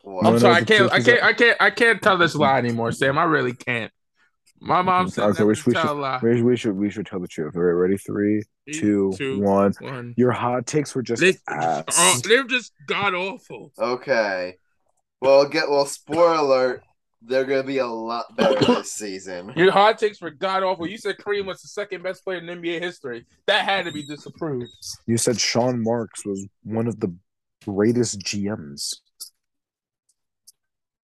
[0.02, 0.26] What?
[0.26, 2.90] I'm sorry, I the can't, I can't, I can't, I can't tell this lie anymore,
[2.92, 3.18] Sam.
[3.18, 3.92] I really can't.
[4.62, 6.20] My mom said Okay, we to should, we, tell a should, lie.
[6.22, 7.54] we, we should we should tell the truth.
[7.56, 7.96] All right, ready?
[7.96, 9.72] Three, two, Two, one.
[9.80, 10.14] one.
[10.18, 11.84] Your hot takes were just They, ass.
[11.96, 13.72] oh, they're just god awful.
[13.78, 14.56] Okay.
[15.22, 15.86] Well, get well.
[15.86, 16.82] Spoiler alert:
[17.22, 19.52] they're gonna be a lot better this season.
[19.56, 20.86] Your hot takes were god awful.
[20.86, 23.26] You said Kareem was the second best player in NBA history.
[23.46, 24.70] That had to be disapproved.
[25.06, 27.14] You said Sean Marks was one of the
[27.64, 28.94] greatest GMs.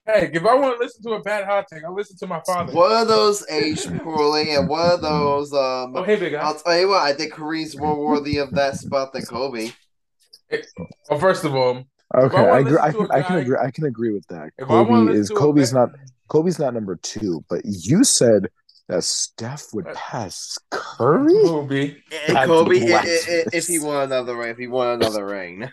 [0.07, 2.41] Hey, if I want to listen to a bad hot take, I'll listen to my
[2.47, 2.73] father.
[2.73, 5.53] One of those aged poorly, and one of those.
[5.53, 6.43] Um, Oh, hey, big guy.
[6.43, 7.03] I'll tell you what.
[7.03, 9.73] I think Kareem's more worthy of that spot than Kobe.
[11.11, 11.83] Well, first of all,
[12.15, 12.79] Okay, wanna I agree.
[12.81, 13.57] I to can, a I can agree.
[13.61, 14.51] I can agree with that.
[14.59, 15.91] if I want to Kobe is Kobe's not
[16.29, 18.49] Kobe's not number two, but you said
[18.89, 21.33] that Steph would pass Curry.
[21.45, 21.97] Kobe.
[22.29, 23.55] And Kobe, i- i- i- blasphemous.
[23.55, 25.69] if he won another ring, if he won another ring.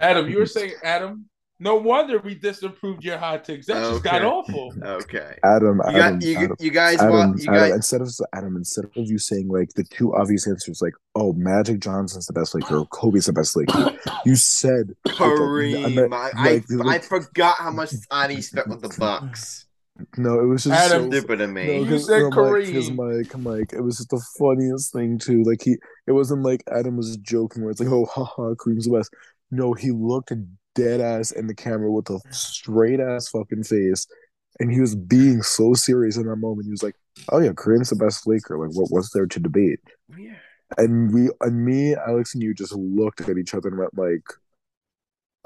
[0.00, 1.26] Adam, you were saying Adam.
[1.62, 3.66] No wonder we disapproved your hot takes.
[3.68, 4.74] That just got awful.
[4.82, 5.38] Okay.
[5.44, 8.10] Adam, You Adam, got you, Adam, you guys Adam, want you Adam, guys instead of
[8.34, 12.32] Adam, instead of you saying like the two obvious answers, like oh, Magic Johnson's the
[12.32, 13.96] best Laker, Kobe's the best Laker,
[14.26, 16.12] you said Kareem.
[16.12, 19.66] I, I, like, I forgot how much time he spent with the Bucks.
[20.16, 21.66] no, it was just Adam, so Stupid to me.
[21.66, 22.96] No, You because said no, Mike, because Kareem.
[22.96, 25.44] Mike, Mike, it was just the funniest thing too.
[25.44, 25.76] Like he,
[26.08, 29.14] it wasn't like Adam was joking where it's like, oh, haha, Kareem's the best.
[29.52, 30.32] No, he looked
[30.74, 34.06] dead ass in the camera with a straight ass fucking face,
[34.60, 36.66] and he was being so serious in that moment.
[36.66, 36.96] He was like,
[37.30, 38.58] oh yeah, Kareem's the best Laker.
[38.58, 39.80] Like, what was there to debate?
[40.16, 40.36] Yeah.
[40.78, 44.24] And we, and me, Alex, and you just looked at each other and went like,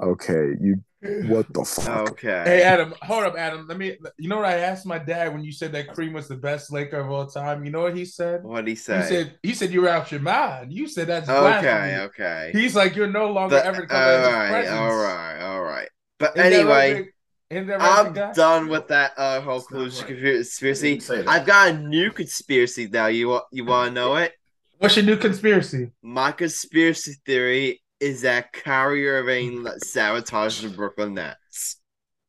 [0.00, 0.82] okay, you
[1.28, 2.10] What the fuck?
[2.12, 2.42] Okay.
[2.44, 3.66] Hey Adam, hold up, Adam.
[3.68, 3.96] Let me.
[4.18, 6.72] You know what I asked my dad when you said that Kareem was the best
[6.72, 7.64] Laker of all time.
[7.64, 8.42] You know what he said?
[8.42, 10.72] What'd he He said he said you were out your mind.
[10.72, 12.02] You said that's okay, blasphemy.
[12.06, 12.50] okay.
[12.52, 14.76] He's like you're no longer The- ever all coming as a right, presence.
[14.78, 15.88] all right, all right.
[16.18, 17.08] But Isn't anyway,
[17.50, 20.34] that right, I'm done with that uh, whole It's not collusion right.
[20.34, 20.96] conspiracy.
[20.98, 21.28] That.
[21.28, 23.06] I've got a new conspiracy now.
[23.06, 24.32] You want you want to know it?
[24.78, 25.90] What's your new conspiracy?
[26.02, 31.76] My conspiracy theory is that Kyrie Irving sabotaged the Brooklyn Nets.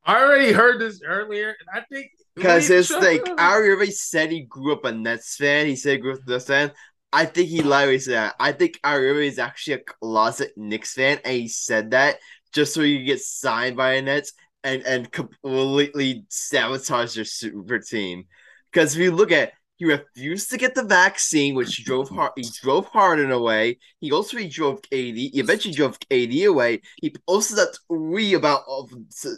[0.05, 3.23] I already heard this earlier, and I think Because it's like.
[3.37, 5.65] Kyrie Irving said he grew up a Nets fan.
[5.65, 6.71] He said he grew up a Nets fan.
[7.11, 8.35] I think he lied said that.
[8.39, 12.17] I think Kyrie Irving is actually a closet Knicks fan, and he said that
[12.53, 17.79] just so he could get signed by a Nets and and completely sabotage their super
[17.79, 18.25] team.
[18.71, 22.31] Because if you look at, he refused to get the vaccine, which drove hard.
[22.35, 23.77] He drove Harden away.
[24.01, 25.31] He also he drove KD.
[25.31, 26.81] He eventually drove KD away.
[26.99, 28.91] He posted that tweet about of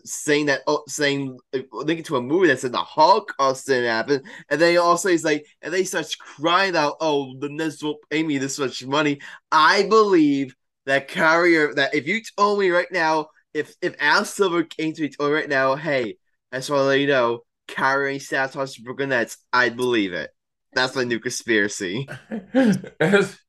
[0.06, 4.23] saying that, oh, saying uh, linking to a movie that said the Holocaust didn't happen.
[4.49, 7.84] And then he also he's like, and then he starts crying out, "Oh, the Nets
[7.84, 9.19] won't pay me this much money."
[9.52, 14.63] I believe that Kyrie that if you told me right now, if if Al Silver
[14.63, 16.17] came to me told me right now, hey,
[16.52, 17.43] I just want to let you know,
[17.75, 20.32] Kyrie sabotaged the Brooklyn Nets, I'd believe it.
[20.73, 22.08] That's my new conspiracy.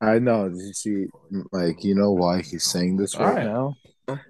[0.01, 0.49] I know.
[0.49, 1.05] Did You see,
[1.51, 3.45] like, you know why he's saying this right Alright.
[3.45, 3.75] now?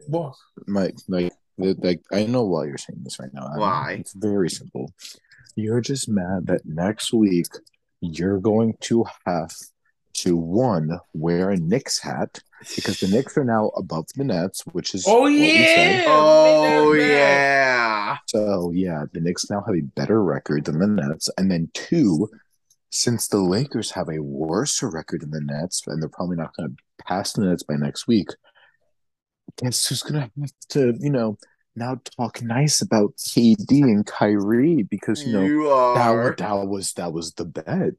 [0.10, 0.38] boss.
[0.68, 3.46] Mike, like, like, I know why you're saying this right now.
[3.48, 3.60] Adam.
[3.60, 3.98] Why?
[4.00, 4.92] It's very simple.
[5.56, 7.48] You're just mad that next week
[8.02, 9.52] you're going to have
[10.14, 12.40] to one wear a Knicks hat
[12.76, 16.02] because the Knicks are now above the Nets, which is Oh what we said.
[16.04, 16.06] yeah.
[16.10, 17.18] Oh Big ass bag.
[17.18, 18.18] yeah.
[18.28, 22.30] So yeah, the Knicks now have a better record than the Nets, and then two,
[22.90, 26.70] since the Lakers have a worse record than the Nets, and they're probably not going
[26.76, 28.28] to pass the Nets by next week.
[29.58, 31.38] Guess who's going to have to, you know,
[31.76, 36.24] now talk nice about KD and Kyrie because you know You that, are.
[36.30, 37.94] wa- that was that was the bet.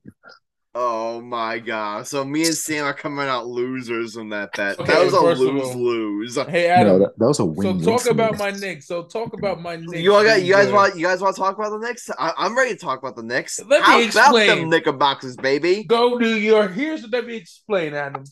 [0.74, 2.06] Oh my god.
[2.06, 4.78] So me and Sam are coming out losers on that bet.
[4.80, 6.37] Okay, that was a lose all- lose.
[6.37, 6.98] Hey No, Adam.
[7.00, 7.62] that, that was a win.
[7.62, 7.98] so win.
[7.98, 8.87] talk about my Knicks.
[8.87, 10.00] So talk about my Knicks.
[10.00, 12.08] You all got you guys want you guys want to talk about the Knicks?
[12.18, 13.61] I, I'm ready to talk about the Knicks.
[13.61, 14.46] Let me How about explain.
[14.48, 15.85] them Knickerbockers, baby?
[15.85, 16.72] Go New York.
[16.72, 18.24] Here's what let me explain, Adam.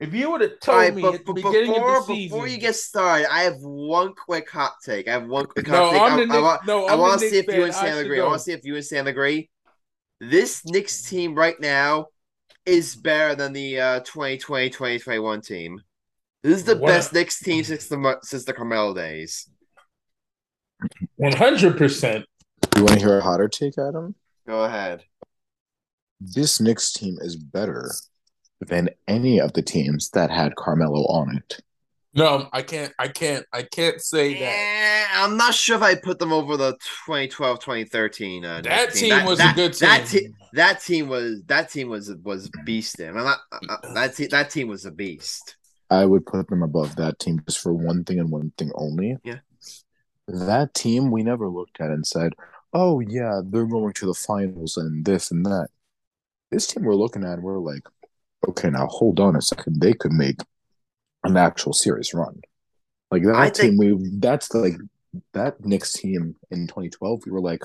[0.00, 2.06] If you would have told All right, me but, at the but beginning before, of
[2.08, 5.08] the season, before you get started, I have one quick hot take.
[5.08, 6.02] I have one quick no, hot take.
[6.02, 6.42] I'm I, the I Knicks.
[6.42, 8.20] want, no, I I'm want to see if you and Sam should agree.
[8.20, 9.48] I want to see if you and Sam agree.
[10.20, 12.06] This Knicks team right now
[12.64, 15.80] is better than the uh, 2020-2021 team.
[16.42, 16.88] This is the What?
[16.88, 19.48] best Knicks team since the since the Carmelo days.
[21.16, 22.24] One hundred percent.
[22.76, 24.14] You want to hear a hotter take, Adam?
[24.46, 25.02] Go ahead.
[26.20, 27.90] This Knicks team is better
[28.60, 31.60] than any of the teams that had Carmelo on it.
[32.14, 32.92] No, I can't.
[32.98, 33.44] I can't.
[33.52, 35.05] I can't say that.
[35.16, 36.76] I'm not sure if I put them over the
[37.08, 38.44] 2012-2013.
[38.44, 40.20] Uh, That Knicks team was a that, good That, team.
[40.20, 43.08] te- that team was that team was was beasting.
[43.08, 45.56] I'm not uh, uh, that te- that team was a beast.
[45.90, 49.16] I would put them above that team just for one thing and one thing only.
[49.24, 49.38] Yeah.
[50.28, 52.32] That team we never looked at and said,
[52.72, 55.68] oh, yeah, they're going to the finals and this and that.
[56.50, 57.82] This team we're looking at, we're like,
[58.48, 59.80] okay, now hold on a second.
[59.80, 60.40] They could make
[61.22, 62.40] an actual serious run.
[63.12, 64.74] Like that I team, we that's like
[65.32, 67.22] that Knicks team in 2012.
[67.26, 67.62] We were like,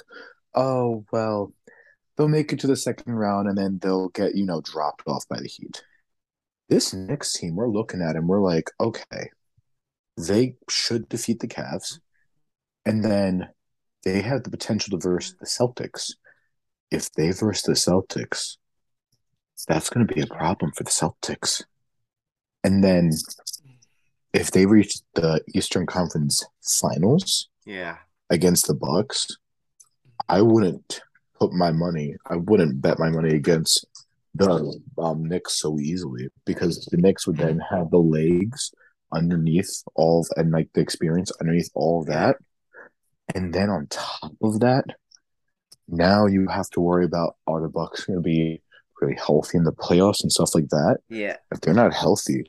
[0.56, 1.54] oh, well,
[2.18, 5.28] they'll make it to the second round and then they'll get, you know, dropped off
[5.28, 5.82] by the Heat
[6.72, 9.30] this Knicks team, we're looking at and we're like, okay,
[10.18, 12.00] they should defeat the Cavs,
[12.86, 13.50] and then
[14.04, 16.14] they have the potential to verse the Celtics.
[16.90, 18.56] If they verse the Celtics,
[19.68, 21.64] that's going to be a problem for the Celtics.
[22.64, 23.12] And then
[24.34, 27.98] if they reach the Eastern Conference Finals Yeah.
[28.30, 29.28] against the Bucks,
[30.30, 31.02] I wouldn't
[31.40, 32.16] put my money.
[32.28, 33.86] I wouldn't bet my money against
[34.36, 38.72] the um, Knicks so easily because the Knicks would then have the legs
[39.12, 42.38] underneath all of, and like the experience underneath all of that,
[43.36, 44.86] and then on top of that,
[45.90, 48.62] now you have to worry about are the Bucks going to be
[49.02, 51.00] really healthy in the playoffs and stuff like that.
[51.10, 51.36] Yeah.
[51.52, 52.46] If they're not healthy,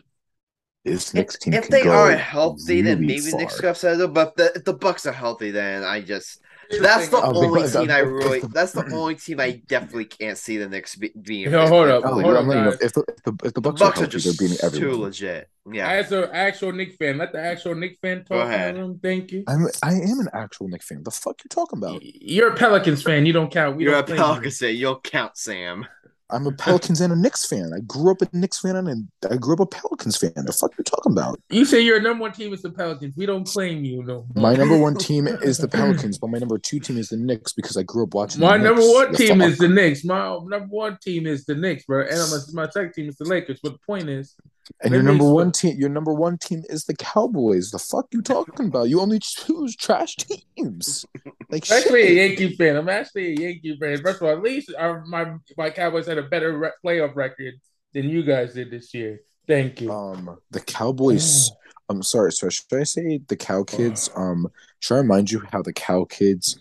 [0.84, 3.40] this Knicks If, team if can they go are healthy, then maybe far.
[3.40, 4.12] Knicks could upset them.
[4.12, 6.40] But the, if the Bucks are healthy, then I just
[6.72, 8.40] oh, that's the Oh, only because- team I really.
[8.40, 11.50] the- That's the only team I definitely can't see the Knicks be, being.
[11.50, 13.50] Yo, hold up, Oh, hold you're- up, you know, if the, if the, if the
[13.52, 15.48] The Bucks, Bucks are are just they're beating too legit.
[15.72, 15.88] Yeah.
[15.88, 18.48] As an actual Knick fan, let the actual Knick fan Go talk.
[18.48, 18.74] ahead.
[18.74, 18.98] Adam.
[19.00, 19.44] Thank you.
[19.46, 21.04] I'm I am an actual Knick fan.
[21.04, 22.02] The fuck you talking about?
[22.02, 23.24] You're a Pelicans fan.
[23.26, 23.76] You don't count.
[23.76, 24.18] We You're a don't claim.
[24.18, 24.74] Pelicans fan.
[24.74, 25.86] You don't count, Sam.
[26.32, 27.72] I'm a Pelicans and a Knicks fan.
[27.74, 30.32] I grew up a Knicks fan and I grew up a Pelicans fan.
[30.34, 31.38] The fuck you talking about?
[31.50, 33.14] You say your number one team is the Pelicans.
[33.16, 34.26] We don't claim you no.
[34.34, 37.52] My number one team is the Pelicans, but my number two team is the Knicks
[37.52, 38.40] because I grew up watching.
[38.40, 39.48] My the number one The team fuck?
[39.48, 40.04] is the Knicks.
[40.04, 42.06] My number one team is the Knicks, bro.
[42.06, 43.60] And my, my second team is the Lakers.
[43.62, 44.34] But the point is,
[44.80, 45.76] and your number one team.
[45.78, 47.70] Your number one team is the Cowboys.
[47.70, 48.88] The fuck you talking about?
[48.88, 51.04] You only choose trash teams.
[51.50, 52.28] Like I'm actually a.
[52.28, 52.76] Yankee fan.
[52.76, 54.02] I'm actually a Yankee fan.
[54.02, 57.54] First of all, at least our, my my Cowboys had a better re- playoff record
[57.92, 59.20] than you guys did this year.
[59.46, 59.92] Thank you.
[59.92, 61.50] Um, the Cowboys.
[61.88, 62.32] I'm sorry.
[62.32, 64.08] So should I say the Cow Kids?
[64.16, 64.48] Um,
[64.78, 66.58] should I remind you how the Cow Kids,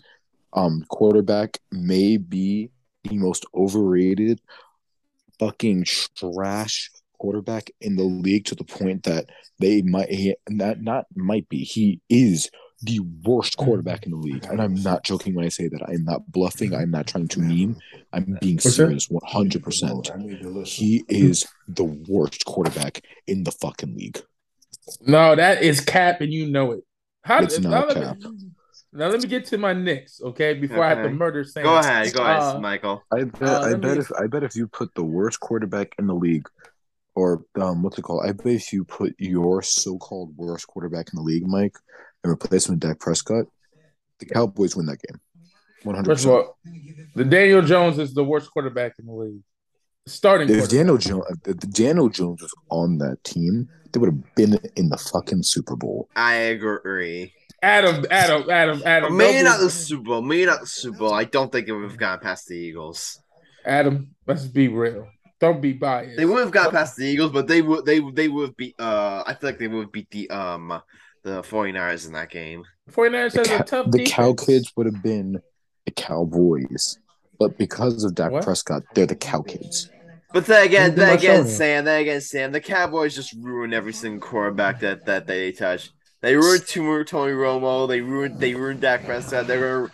[0.52, 2.70] um, quarterback may be
[3.04, 4.40] the most overrated,
[5.38, 5.84] fucking
[6.14, 6.90] trash
[7.26, 9.26] quarterback in the league to the point that
[9.60, 12.50] they might he, not not might be he is
[12.82, 16.02] the worst quarterback in the league and i'm not joking when i say that i'm
[16.04, 17.76] not bluffing i'm not trying to meme
[18.12, 24.20] i'm being For serious 100% he is the worst quarterback in the fucking league
[25.00, 26.80] no, that is cap, and you know it.
[27.22, 28.16] How, It's now not let me- cap.
[28.92, 30.54] now let me get to my Knicks, okay?
[30.54, 31.62] Before I have to murder Sam.
[31.62, 33.00] Go ahead, go ahead, Uh, Michael.
[33.12, 33.42] I bet.
[33.42, 36.14] Uh, I bet me- if I bet if you put the worst quarterback in the
[36.16, 36.48] league,
[37.14, 38.24] or um, what's it called?
[38.26, 41.76] I bet if you put your so-called worst quarterback in the league, Mike,
[42.22, 43.46] and replace him with Dak Prescott,
[44.18, 45.20] the Cowboys win that game.
[45.82, 46.58] One hundred First of all,
[47.14, 49.42] the Daniel Jones is the worst quarterback in the league.
[50.06, 50.68] Starting If.
[50.68, 54.96] Daniel Jones, if Daniel Jones was on that team, they would have been in the
[54.96, 56.08] fucking Super Bowl.
[56.16, 57.32] I agree.
[57.62, 59.16] Adam, Adam, Adam, Adam.
[59.16, 60.22] maybe don't the Super Bowl.
[60.22, 61.14] Maybe not the Super Bowl.
[61.14, 63.20] I don't think it would have gotten past the Eagles.
[63.64, 65.06] Adam, let's be real.
[65.42, 66.16] Don't be biased.
[66.16, 68.76] They would have gotten past the Eagles, but they would they they would have beat
[68.78, 70.80] uh I feel like they would have beat the um
[71.24, 72.62] the 49ers in that game.
[72.92, 74.10] 49ers The, has a Cow- tough the defense.
[74.12, 75.42] Cow Kids would have been
[75.84, 76.96] the Cowboys,
[77.40, 78.44] but because of Dak What?
[78.44, 79.90] Prescott, they're the Cow Kids.
[80.32, 81.50] But then again, Who's then again, son?
[81.52, 85.90] Sam, then again, Sam, the Cowboys just ruined every single quarterback that that they touch.
[86.20, 87.88] They ruined Tumor Tony Romo.
[87.88, 89.48] They ruined they ruined Dak Prescott.
[89.48, 89.90] They were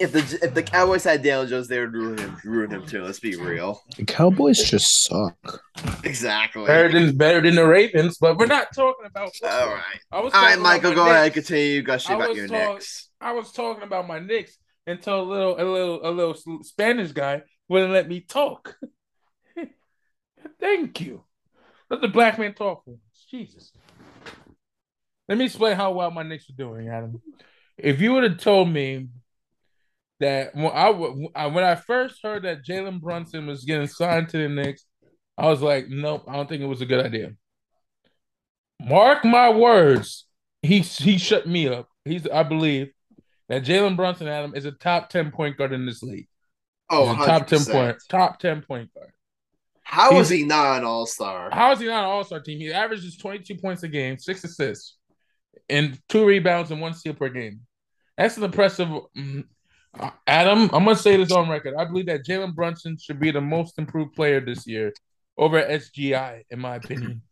[0.00, 3.02] if the if the Cowboys had Daniel Jones, they would ruin him, ruin him too.
[3.04, 3.82] Let's be real.
[3.96, 5.62] The Cowboys just suck.
[6.04, 6.66] Exactly.
[6.66, 9.30] better than better than the Ravens, but we're not talking about.
[9.44, 11.14] All right, I was all right, talking about Michael, my go Knicks.
[11.16, 11.32] ahead.
[11.34, 11.64] Continue.
[11.74, 13.10] You guys I about your talk- Knicks.
[13.20, 17.42] I was talking about my Knicks until a little a little a little Spanish guy
[17.68, 18.76] wouldn't let me talk.
[20.60, 21.24] Thank you.
[21.90, 22.84] Let the black man talk.
[23.30, 23.72] Jesus.
[25.28, 27.20] Let me explain how well my Knicks are doing, Adam.
[27.78, 29.08] If you would have told me
[30.20, 34.48] that when I, when I first heard that Jalen Brunson was getting signed to the
[34.48, 34.84] Knicks,
[35.36, 37.32] I was like, nope, I don't think it was a good idea.
[38.80, 40.26] Mark my words,
[40.62, 41.88] he he shut me up.
[42.04, 42.90] He's I believe
[43.48, 46.28] that Jalen Brunson Adam is a top ten point guard in this league.
[46.88, 49.12] Oh, top ten point top ten point guard.
[49.82, 51.50] How He's- is he not an All Star?
[51.52, 52.58] How is he not an All Star team?
[52.58, 54.96] He averages twenty two points a game, six assists,
[55.68, 57.60] and two rebounds and one steal per game.
[58.16, 58.88] That's an impressive.
[59.16, 59.44] Mm,
[60.26, 61.74] Adam, I'm gonna say this on record.
[61.76, 64.92] I believe that Jalen Brunson should be the most improved player this year
[65.36, 67.22] over SGI, in my opinion.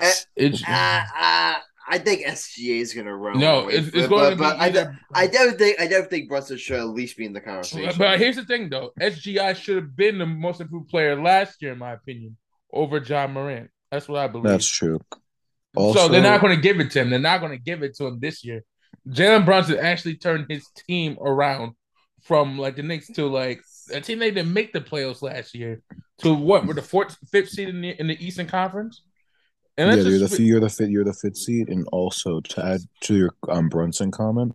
[0.00, 0.70] Eh, It's, Uh,
[1.18, 1.54] uh,
[1.88, 3.38] I think SGA is gonna run.
[3.38, 4.98] no, away it's, it's it, going to but, be but I, either.
[5.14, 7.92] I don't think I don't think Brunson should at least be in the conversation.
[7.98, 8.92] But here's the thing, though.
[9.00, 12.36] SGI should have been the most improved player last year, in my opinion,
[12.72, 13.70] over Ja Morant.
[13.90, 14.44] That's what I believe.
[14.48, 15.00] That's true.
[15.76, 17.10] so they're not going to give it to him.
[17.10, 18.62] They're not going to give it to him this year.
[19.08, 21.74] Jalen Brunson actually turned his team around
[22.26, 23.62] from like the Knicks to like
[23.92, 25.80] a team they didn't make the playoffs last year
[26.18, 26.66] to what?
[26.66, 29.02] We're the fourth, fifth seed in the, in the Eastern Conference.
[29.78, 32.40] And yeah, that's you're the just, you're the fit you're the fifth seed, and also
[32.40, 34.54] to add to your um Brunson comment,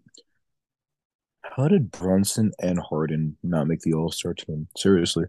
[1.43, 4.67] how did Brunson and Harden not make the All Star team?
[4.75, 5.25] Seriously,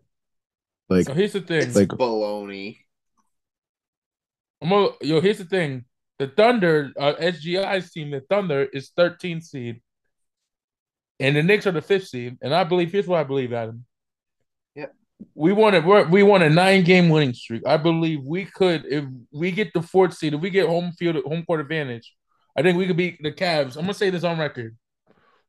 [0.88, 1.62] like so here's the thing.
[1.62, 2.78] it's like- baloney.
[4.62, 5.84] I'm gonna, yo, here's the thing.
[6.18, 9.82] The Thunder, uh, SGI's team, the Thunder is 13th seed,
[11.22, 12.36] and the Knicks are the fifth seed.
[12.42, 13.84] And I believe here's what I believe, Adam.
[14.74, 14.92] Yep.
[15.34, 17.62] We want a we want a nine game winning streak.
[17.64, 21.22] I believe we could if we get the fourth seed, if we get home field
[21.24, 22.12] home court advantage.
[22.56, 23.76] I think we could beat the Cavs.
[23.76, 24.76] I'm gonna say this on record.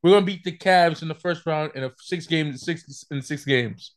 [0.01, 3.21] We're gonna beat the Cavs in the first round in a six game six in
[3.23, 3.95] six games.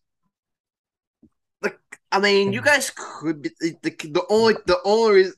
[1.62, 1.78] Like
[2.10, 5.34] I mean, you guys could be the, the, the only the only reason.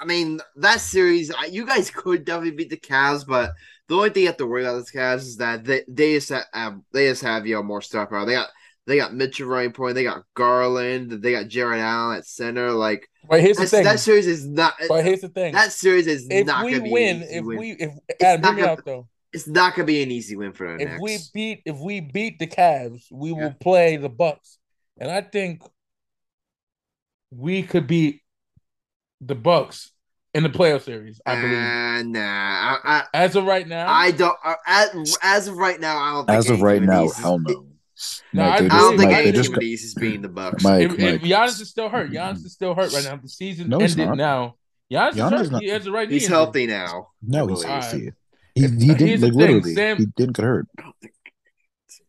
[0.00, 3.52] I mean, that series, you guys could definitely beat the Cavs, but
[3.88, 6.30] the only thing you have to worry about the Cavs is that they they just
[6.52, 8.24] have they just have you know more stuff power.
[8.24, 8.48] They got
[8.86, 12.70] they got Mitchell running point, they got Garland, they got Jarrett Allen at center.
[12.70, 13.84] Like But here's the thing.
[13.84, 15.52] that series is not But here's the thing.
[15.54, 17.58] that series is if not we gonna be win, an easy if win.
[17.58, 17.90] we if
[18.22, 19.08] Adam, not gonna- out though.
[19.32, 22.38] it's not gonna be an easy win for the If we beat if we beat
[22.38, 24.58] the Cavs, we will play the Bucks
[24.98, 25.62] and I think
[27.30, 28.20] we could beat
[29.20, 29.90] the Bucks
[30.34, 31.20] in the playoff series.
[31.24, 31.56] I believe.
[31.56, 34.36] Uh, nah, I, I, As of right now, I don't.
[34.44, 36.26] Uh, as, as of right now, I don't.
[36.26, 37.66] Think As of right team in the now, is- hell no.
[38.32, 39.84] No, Mike, I they I don't think Mike, any they team just in the East
[39.84, 40.64] is beating the Bucks.
[40.64, 43.16] Mike, if, if Giannis is still hurt, Giannis is still hurt right now.
[43.16, 44.16] The season No, ended not.
[44.16, 44.56] now.
[44.92, 45.50] Giannis, is hurt.
[45.52, 46.36] not- He has the right knee He's injury.
[46.36, 47.08] healthy now.
[47.22, 47.82] No, he's believe.
[47.82, 48.10] healthy.
[48.56, 49.74] He, he didn't the like literally.
[49.74, 50.66] Sam- He didn't get hurt.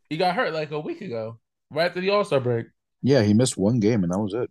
[0.09, 1.39] He got hurt like a week ago,
[1.71, 2.65] right after the All Star break.
[3.01, 4.49] Yeah, he missed one game and that was it.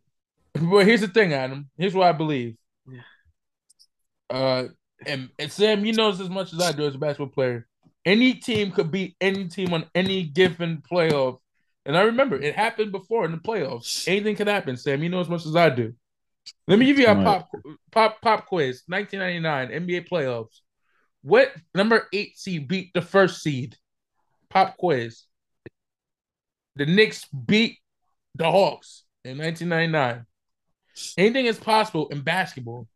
[0.55, 1.68] But here's the thing, Adam.
[1.77, 2.57] Here's what I believe.
[4.31, 4.64] Uh,
[5.07, 7.66] and, and Sam, you know this as much as I do as a basketball player.
[8.05, 11.39] Any team could beat any team on any given playoff.
[11.87, 14.07] And I remember it happened before in the playoffs.
[14.09, 15.03] Anything can happen, Sam.
[15.03, 15.95] You know as much as I do.
[16.66, 17.25] Let me give you a Right.
[17.25, 17.51] pop
[17.91, 18.83] pop pop quiz.
[18.87, 20.61] 1999 NBA playoffs.
[21.22, 23.77] What number eight seed beat the first seed?
[24.51, 25.25] Pop quiz.
[26.77, 27.79] The Knicks beat
[28.35, 30.27] the Hawks in 1999.
[31.16, 32.89] Anything is possible in basketball.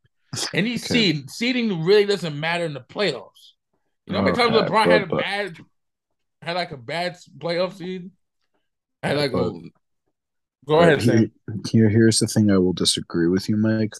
[0.55, 0.78] Any Okay.
[0.78, 3.53] seed seeding really doesn't matter in the playoffs.
[4.07, 5.59] You know how many times LeBron had a but- but- bad
[6.43, 8.11] had like a bad playoff seed?
[9.03, 9.62] Had like a oh,
[10.66, 11.30] go uh, ahead, here,
[11.70, 13.95] here, here's the thing I will disagree with you, Mike.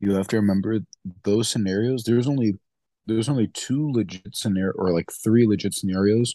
[0.00, 0.80] You have to remember
[1.24, 2.04] those scenarios.
[2.04, 2.58] There's only
[3.06, 6.34] there's only two legit scenario or like three legit scenarios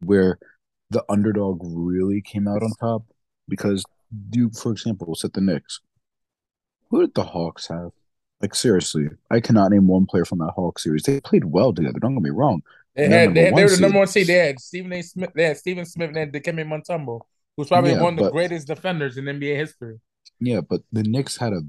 [0.00, 0.38] where
[0.90, 3.04] the underdog really came out on top.
[3.48, 3.84] Because
[4.32, 5.80] you, for example, set the Knicks.
[6.90, 7.92] Who did the Hawks have?
[8.40, 11.02] Like seriously, I cannot name one player from that Hawks series.
[11.04, 11.98] They played well together.
[11.98, 12.62] Don't get me wrong.
[12.94, 14.26] They had they, they were the number one seed.
[14.26, 15.02] They had Stephen A.
[15.02, 15.30] Smith.
[15.34, 17.20] They had Stephen Smith and they had Dikembe Mutombo,
[17.56, 20.00] who's probably Yeah, one of the but- greatest defenders in NBA history.
[20.40, 21.62] Yeah, but the Knicks had a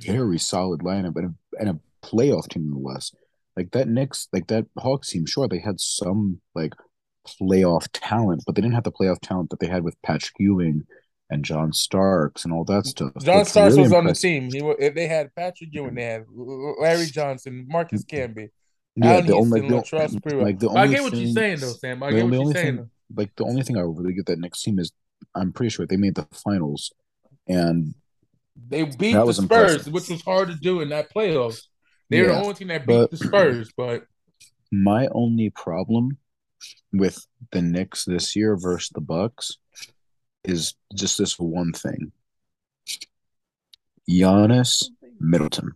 [0.00, 3.14] very solid lineup and a, and a playoff team in the West.
[3.56, 6.72] Like that Knicks, like that Hawks team, sure, they had some like
[7.26, 10.86] playoff talent, but they didn't have the playoff talent that they had with Patrick Ewing
[11.30, 13.12] and John Starks and all that stuff.
[13.22, 14.50] John Starks really was on the team.
[14.52, 18.48] He they had Patrick Ewing, they had Larry Johnson, Marcus Camby,
[18.96, 22.02] Yeah, the only, Houston, the, like the I get what thing, you're saying though, Sam.
[22.02, 22.76] I the get what only you're saying.
[22.78, 24.92] thing- like the only thing I really get that Knicks team is,
[25.34, 26.92] I'm pretty sure they made the finals,
[27.48, 27.94] and
[28.68, 29.92] They beat the Spurs, impressive.
[29.92, 31.62] which was hard to do in that playoffs.
[32.08, 34.04] They were Yeah, the only team that beat but- the Spurs, but
[34.72, 36.18] My only problem
[36.92, 39.56] with the Knicks this year versus the Bucks
[40.44, 42.12] is just this one thing.
[44.10, 44.84] Giannis,
[45.20, 45.72] Middleton.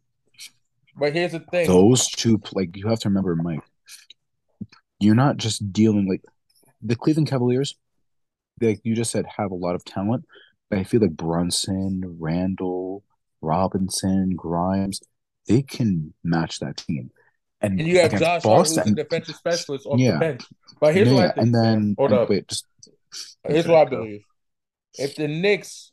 [0.96, 1.66] but here's the thing.
[1.66, 3.60] Those two like you have to remember, Mike.
[5.00, 6.22] You're not just dealing like
[6.82, 7.74] the Cleveland Cavaliers,
[8.60, 10.24] like you just said, have a lot of talent.
[10.70, 13.04] But I feel like Brunson, Randle,
[13.42, 15.00] Robinson, Grimes,
[15.46, 17.10] they can match that team.
[17.60, 20.12] And, and you have Josh Hart, who's Boston, a defensive specialist on Yeah.
[20.14, 20.44] the bench.
[20.80, 21.46] But here's yeah, what I think.
[21.46, 22.28] and then hold and up.
[22.30, 22.66] wait, just
[23.46, 24.22] Here's what I believe.
[24.98, 25.92] If the Knicks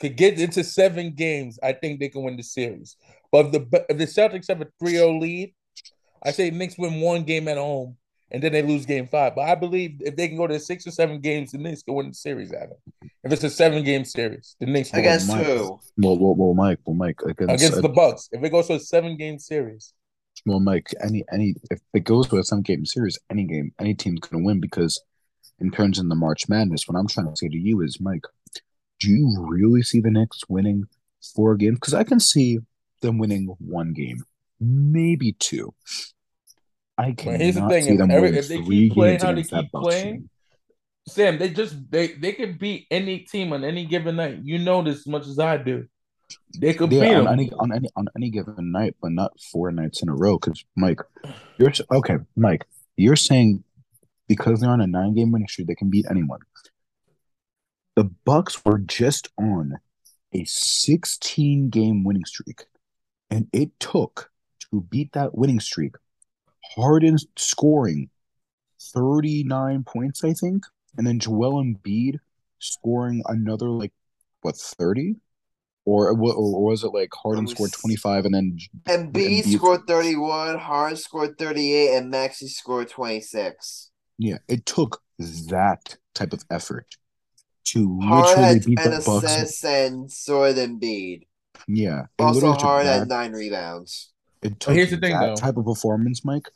[0.00, 2.96] could get into seven games, I think they can win the series.
[3.32, 5.54] But if the if the Celtics have a 3-0 lead,
[6.22, 7.96] I say Knicks win one game at home
[8.30, 9.34] and then they lose game five.
[9.34, 11.94] But I believe if they can go to six or seven games, the Knicks can
[11.94, 13.10] win the series at it.
[13.22, 15.08] If it's a seven game series, the Knicks will win.
[15.08, 15.80] Against who?
[15.98, 18.28] well, well, well, Mike, well, Mike, against, against uh, the Bucks.
[18.32, 19.92] If it goes to a seven game series,
[20.46, 23.94] well, Mike, any any if it goes to a some game series, any game, any
[23.94, 25.00] team's gonna win because
[25.60, 28.24] in terms of the March Madness, what I'm trying to say to you is, Mike,
[29.00, 30.84] do you really see the Knicks winning
[31.34, 31.76] four games?
[31.78, 32.58] Because I can see
[33.00, 34.24] them winning one game,
[34.60, 35.74] maybe two.
[36.96, 39.18] I But cannot here's the thing, see if them every- winning if they keep playing
[39.18, 40.30] games how they keep playing, team.
[41.06, 44.38] Sam, they just they they could beat any team on any given night.
[44.42, 45.86] You know this as much as I do.
[46.58, 47.32] They could beat on them.
[47.32, 50.38] any on any on any given night, but not four nights in a row.
[50.38, 51.00] Because Mike,
[51.58, 52.64] you're okay, Mike.
[52.96, 53.64] You're saying
[54.28, 56.40] because they're on a nine game winning streak, they can beat anyone.
[57.96, 59.78] The Bucks were just on
[60.32, 62.64] a 16 game winning streak,
[63.30, 64.30] and it took
[64.70, 65.94] to beat that winning streak
[66.74, 68.10] Harden scoring
[68.80, 70.64] 39 points, I think,
[70.96, 72.18] and then Joel Embiid
[72.58, 73.92] scoring another like
[74.42, 75.16] what 30
[75.84, 80.96] or, or was it like Harden scored 25 and then Embiid Embiid- scored 31, Harden
[80.96, 83.90] scored 38, and Maxey scored 26.
[84.18, 86.86] Yeah, it took that type of effort
[87.64, 89.24] to Harden literally beat an the Bucks.
[89.24, 91.26] assist and so did Embiid.
[91.66, 94.12] Yeah, it Also, literally took Harden that- had nine rebounds.
[94.42, 95.34] It took here's the thing, that though.
[95.36, 96.50] type of performance, Mike,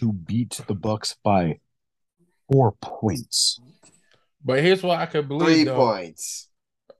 [0.00, 1.60] to beat the Bucks by
[2.50, 3.58] four points.
[4.44, 5.46] But here's what I could believe.
[5.46, 5.76] Three though.
[5.76, 6.48] points.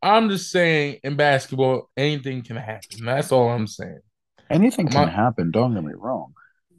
[0.02, 3.04] I'm just saying in basketball, anything can happen.
[3.04, 4.00] That's all I'm saying.
[4.48, 5.50] Anything can My- happen.
[5.50, 6.32] Don't get me wrong.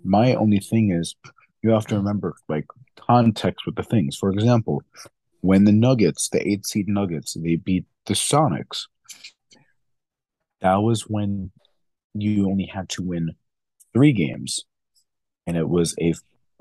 [0.03, 1.15] My only thing is
[1.63, 2.65] you have to remember like
[2.97, 4.17] context with the things.
[4.17, 4.83] For example,
[5.41, 8.83] when the Nuggets, the eight seed Nuggets, they beat the Sonics.
[10.61, 11.51] That was when
[12.13, 13.31] you only had to win
[13.93, 14.65] three games,
[15.47, 16.13] and it was a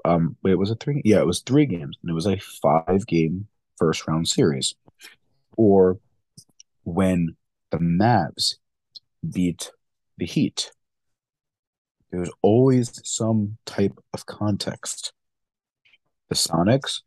[0.04, 1.02] um wait was it three?
[1.04, 3.48] Yeah, it was three games, and it was a five game
[3.78, 4.74] first round series.
[5.56, 5.98] Or
[6.84, 7.36] when
[7.70, 8.56] the Mavs
[9.28, 9.70] beat
[10.16, 10.72] the Heat,
[12.12, 15.12] there's always some type of context.
[16.28, 17.00] The Sonics,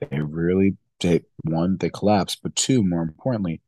[0.00, 3.62] they really they one they collapsed, but two more importantly,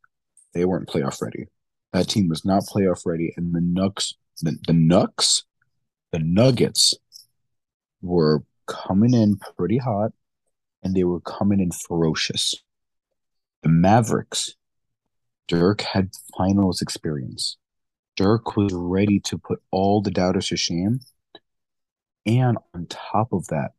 [0.53, 1.47] they weren't playoff ready.
[1.93, 5.43] That team was not playoff ready, and the Nucks, the, the Nucks,
[6.11, 6.93] the Nuggets
[8.01, 10.11] were coming in pretty hot,
[10.83, 12.55] and they were coming in ferocious.
[13.63, 14.55] The Mavericks,
[15.47, 17.57] Dirk had finals experience.
[18.19, 20.99] Dirk was ready to put all the doubters to shame.
[22.25, 23.71] And on top of that,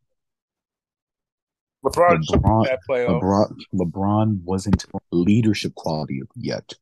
[1.84, 2.78] LeBron, LeBron, that.
[2.88, 6.72] LeBron, LeBron wasn't leadership quality yet.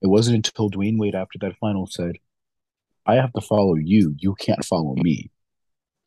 [0.00, 2.16] It wasn't until Dwyane Wade after that final said,
[3.04, 4.14] I have to follow you.
[4.16, 5.30] You can't follow me.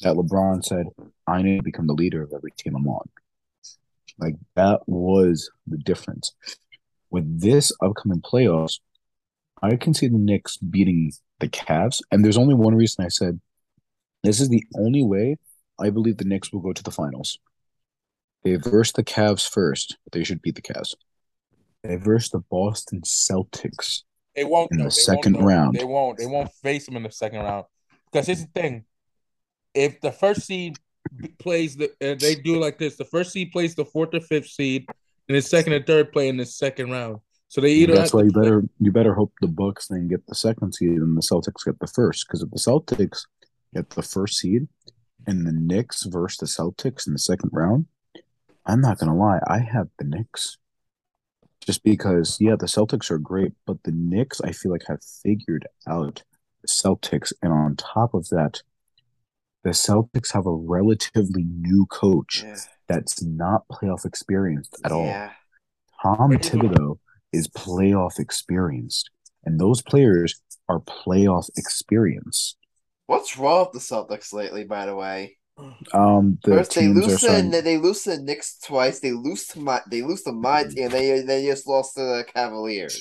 [0.02, 0.88] That LeBron said,
[1.28, 3.08] I need to become the leader of every team I'm on.
[4.18, 6.32] Like that was the difference.
[7.12, 8.80] With this upcoming playoffs,
[9.66, 12.02] I can see the Knicks beating the Cavs.
[12.12, 13.40] And there's only one reason I said
[14.24, 15.38] this is the only way
[15.80, 17.38] I believe the Knicks will go to the finals.
[18.44, 19.98] They verse the Cavs first.
[20.12, 20.94] They should beat the Cavs.
[21.84, 24.04] They verse the Boston Celtics.
[24.36, 25.76] They won't in the They second won't, round.
[25.76, 26.18] They won't.
[26.18, 27.66] They won't face them in the second round.
[28.12, 28.86] Because here's the thing:
[29.74, 30.78] if the first seed
[31.40, 32.96] plays the, uh, they do like this.
[32.96, 34.86] The first seed plays the fourth or fifth seed,
[35.28, 37.20] and the second and third play in the second round.
[37.48, 39.88] So they either That's have why to you play- better you better hope the Bucks
[39.88, 42.26] then get the second seed and the Celtics get the first.
[42.28, 43.26] Because if the Celtics
[43.74, 44.68] get the first seed
[45.28, 47.86] and the Knicks versus the Celtics in the second round,
[48.66, 50.58] I'm not gonna lie, I have the Knicks.
[51.62, 55.68] Just because, yeah, the Celtics are great, but the Knicks I feel like have figured
[55.88, 56.24] out
[56.62, 58.62] the Celtics, and on top of that,
[59.64, 62.58] the Celtics have a relatively new coach Yeah.
[62.88, 65.08] that's not playoff experienced at all.
[66.04, 67.00] Tom Where Thibodeau
[67.36, 69.10] is playoff experienced,
[69.44, 72.58] and those players are playoff experienced.
[73.08, 75.38] What's wrong with the Celtics lately, by the way?
[75.94, 77.52] Um, the First they teams are lose to starting.
[77.52, 79.00] they lose to the Knicks twice.
[79.00, 80.90] They lose to my they lose to my team.
[80.90, 82.98] They they just lost to the Cavaliers.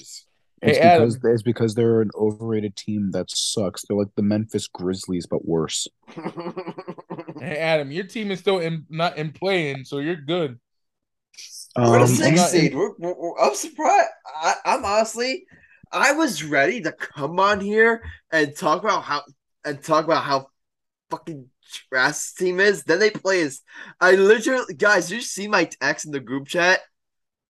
[0.62, 1.08] It's Hey, Adam.
[1.08, 3.84] because it's because they're an overrated team that sucks.
[3.86, 5.88] They're like the Memphis Grizzlies, but worse.
[7.40, 10.58] Hey Adam, your team is still in not in playing, so you're good.
[11.76, 12.74] We're Um, the I'm sixth not- seed.
[12.74, 14.08] We're, we're, we're- I'm surprised.
[14.42, 15.44] I, I'm honestly,
[15.92, 19.22] I was ready to come on here and talk about how
[19.64, 20.48] and talk about how
[21.10, 21.46] fucking
[21.90, 22.84] trash this team is.
[22.84, 23.60] Then they play as
[24.00, 25.10] I literally, guys.
[25.10, 26.80] You see my text in the group chat?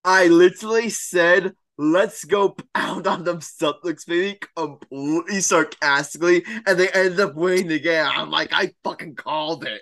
[0.03, 7.19] I literally said, "Let's go pound on them Celtics," maybe completely sarcastically, and they ended
[7.19, 8.05] up winning the game.
[8.07, 9.81] I'm like, I fucking called it.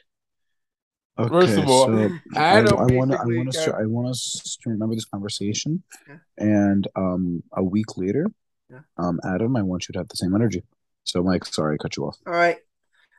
[1.20, 3.86] Okay, First of all, so I, Adam I want to I want us to I
[3.86, 6.18] want us to remember this conversation, Yeah.
[6.38, 8.28] and um, a week later,
[8.70, 8.80] Yeah.
[8.98, 10.64] um, Adam, I want you to have the same energy.
[11.04, 12.18] So, Mike, sorry, I cut you off.
[12.26, 12.58] All right,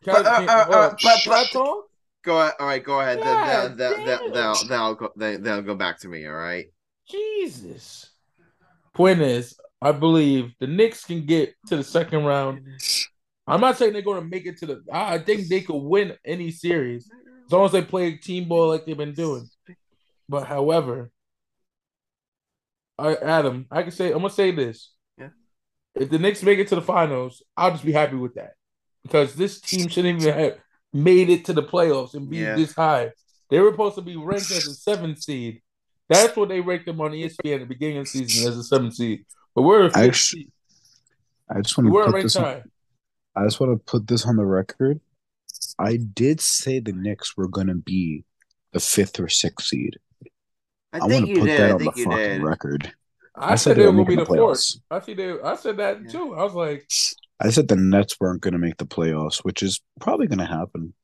[0.05, 1.53] But, uh, can- uh, uh, but- Should but-
[2.25, 2.55] go ahead.
[2.59, 3.19] All right, go ahead.
[3.19, 4.33] Then God they'll, they'll, they'll, damn.
[4.33, 5.13] they'll, they'll go.
[5.17, 6.27] They, they'll go back to me.
[6.27, 6.67] All right.
[7.09, 8.11] Jesus.
[8.95, 12.67] Point is, I believe the Knicks can get to the second round.
[13.47, 14.83] I'm not saying they're going to make it to the.
[14.91, 17.11] I I think they could win any series
[17.47, 19.49] as long as they play team ball like they've been doing.
[20.29, 21.11] But however,
[22.99, 24.93] I Adam, I can say I'm gonna say this.
[25.19, 25.29] Yeah.
[25.95, 28.53] If the Knicks make it to the finals, I'll just be happy with that
[29.03, 30.59] because this team shouldn't even have
[30.93, 32.55] made it to the playoffs and be Yeah.
[32.57, 33.11] this high.
[33.51, 35.61] They were supposed to be ranked as a seventh seed.
[36.09, 38.65] That's what they ranked them on ESPN at the beginning of the season as a
[38.65, 39.25] seventh seed.
[39.55, 40.53] But we're a fifth seed.
[41.49, 42.37] I just want to put this.
[42.37, 42.63] On.
[43.37, 45.01] I just want to put this on the record.
[45.79, 48.25] I did say the Knicks were going to be
[48.73, 49.99] the fifth or sixth seed.
[50.93, 51.61] I, I, want to put did.
[51.61, 52.43] that on the fucking did.
[52.43, 52.93] record.
[53.37, 54.71] I, I said, said they they were were gonna be making the the fourth.
[54.91, 56.11] I see they I said that Yeah.
[56.11, 56.35] too.
[56.37, 56.89] I was like,
[57.41, 60.47] I said the Nets weren't going to make the playoffs, which is probably going to
[60.47, 60.95] happen.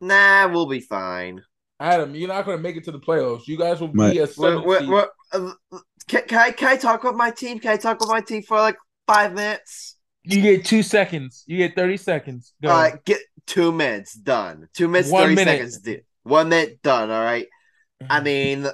[0.00, 1.42] Nah, we'll be fine.
[1.80, 3.46] Adam, you're not gonna make it to the playoffs.
[3.46, 4.88] You guys will be My- a We're, seventh we're, seed.
[4.88, 5.50] we're, uh,
[6.08, 7.58] can, can I can I talk about my team?
[7.58, 9.95] Can I talk about my team for like five minutes?
[10.26, 11.44] You get two seconds.
[11.46, 12.52] You get 30 seconds.
[12.62, 12.70] Go.
[12.70, 14.68] All right, get two minutes done.
[14.74, 15.52] Two minutes, One thirty minute.
[15.52, 15.78] seconds.
[15.78, 17.10] di- One minute done.
[17.10, 17.46] All right.
[18.10, 18.24] I mm-hmm.
[18.24, 18.66] mean,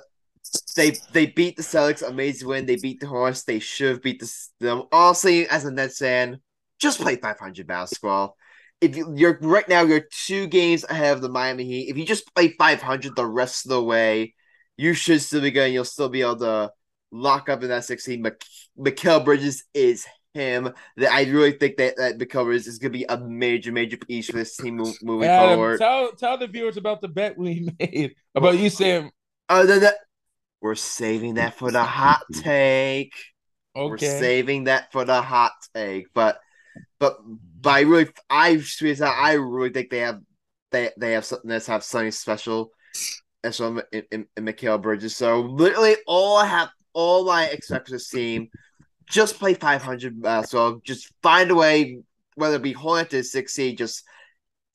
[0.77, 2.07] they they beat the Celtics.
[2.07, 2.67] Amazing win.
[2.67, 3.45] They beat the Horse.
[3.45, 4.85] They should have beat the, them.
[4.93, 6.41] Honestly, as a Nets fan,
[6.81, 8.37] just play 500 basketball.
[8.81, 11.89] if you, you're right now you're two games ahead of the Miami Heat.
[11.89, 14.35] If you just play 500 the rest of the way,
[14.77, 15.73] you should still be good.
[15.73, 16.73] You'll still be able to
[17.13, 18.21] lock up in that 16.
[18.23, 18.45] Mik-
[18.79, 20.73] Mikal Bridges is him.
[20.97, 24.29] That I really think that that Bridges is going to be a major, major piece
[24.29, 25.79] for this team mo- moving Adam, forward.
[25.79, 29.11] tell tell the viewers about the bet we made about you saying
[29.49, 29.95] oh, Other than that,
[30.61, 33.15] we're saving that for the hot take.
[33.75, 33.91] Okay.
[33.91, 36.41] We're saving that for the hot take, but
[36.99, 37.19] but
[37.61, 38.59] but I really I
[39.07, 40.21] I really think they have
[40.71, 42.71] they they have something that's have something special
[43.45, 45.17] as well in, in, in Mikal Bridges.
[45.17, 48.49] So literally all I have all I expect this team
[49.09, 51.99] just play 500 uh, so just find a way
[52.35, 54.05] whether it be to 60 just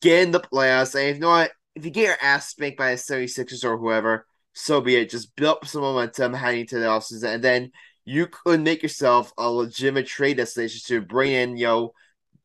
[0.01, 0.95] get in the playoffs.
[0.95, 1.51] And know what?
[1.75, 4.25] If you get your ass spanked by the 76ers or whoever
[4.57, 5.11] so be it.
[5.11, 7.35] Just build up some momentum heading to the offseason.
[7.35, 7.71] And then
[8.05, 11.93] you could make yourself a legitimate trade destination to bring in, you know,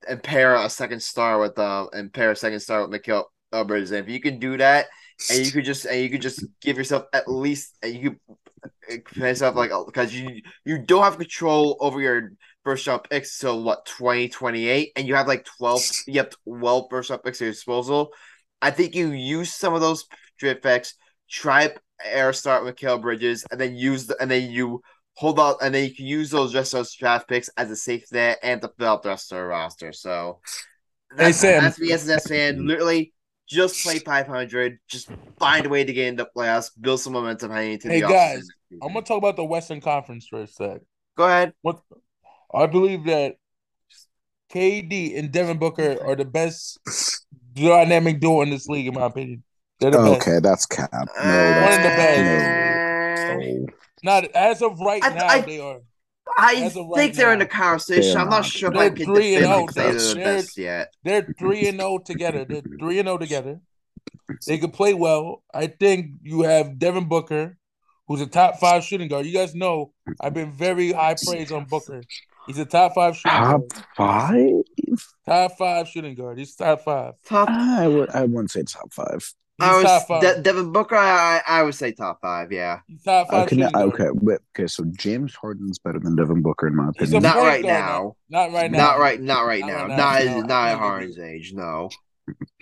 [0.07, 3.65] and pair a second star with um and pair a second star with Mikal uh,
[3.65, 3.93] Bridges.
[3.93, 4.87] And if you can do that,
[5.31, 8.19] and you could just and you could just give yourself at least and you could
[8.89, 12.33] put yourself like oh, because you you don't have control over your
[12.65, 17.11] first round picks till what 2028 and you have like 12 you have 12 first
[17.11, 18.11] round picks at your disposal.
[18.61, 20.07] I think you use some of those
[20.39, 20.95] draft picks,
[21.29, 24.83] try air start with Kale Bridges, and then use the and then you
[25.15, 27.77] hold out, and then you can use those rest of those draft picks as a
[27.77, 29.93] safe net and to fill out the rest of the roster.
[29.93, 30.41] So
[31.17, 31.63] that's, Sam.
[31.63, 32.67] that's me as an S fan.
[32.67, 33.13] Literally,
[33.53, 34.79] just play 500.
[34.89, 38.01] Just find a way to get into the playoffs, build some momentum heading into Hey,
[38.01, 38.39] the guys,
[38.73, 38.79] offseason.
[38.83, 40.81] I'm gonna talk about the Western Conference for a sec.
[41.17, 41.53] Go ahead.
[41.63, 41.81] What
[42.55, 43.37] I believe that
[44.53, 46.79] KD and Devin Booker are the best
[47.55, 49.43] dynamic duo in this league, in my opinion.
[49.81, 50.29] They're the best.
[50.29, 50.91] Okay, that's cap.
[50.93, 53.39] No, Uh, that's One of the best.
[53.39, 53.67] No.
[54.05, 55.81] Not as of right I- now, I- they are.
[56.39, 57.45] I right think they're in now.
[57.45, 58.13] the conversation.
[58.13, 58.47] They're I'm not not.
[58.47, 60.95] sure They're I can three and definitively oh, say they're the best yet.
[61.05, 62.45] They're three and zero together.
[62.45, 63.61] They're three and zero together.
[64.47, 65.43] They could play well.
[65.53, 67.59] I think you have Devin Booker,
[68.09, 69.27] who's a top five shooting guard.
[69.27, 72.03] You guys know I've been very high praise on Booker.
[72.47, 73.85] He's a top five shooting Top guard.
[73.97, 74.63] five?
[75.27, 76.39] Top five shooting guard.
[76.39, 77.15] He's top five.
[77.25, 77.49] Top.
[77.49, 78.11] I would.
[78.11, 79.33] I wouldn't say top five.
[79.63, 80.21] He's I was top five.
[80.23, 80.97] De- Devin Booker.
[80.97, 82.53] I, I I would say top five.
[82.53, 82.81] Yeah.
[83.05, 84.67] Top five Okay, shooting okay, but okay.
[84.67, 87.23] So James Harden's better than Devin Booker in my opinion.
[87.23, 88.17] Not right now.
[88.29, 88.79] Not right now.
[88.79, 89.21] Not right.
[89.21, 89.77] Not right Not now.
[89.77, 89.87] right now.
[89.87, 91.53] Not No, as not at Harden's age.
[91.55, 91.89] No.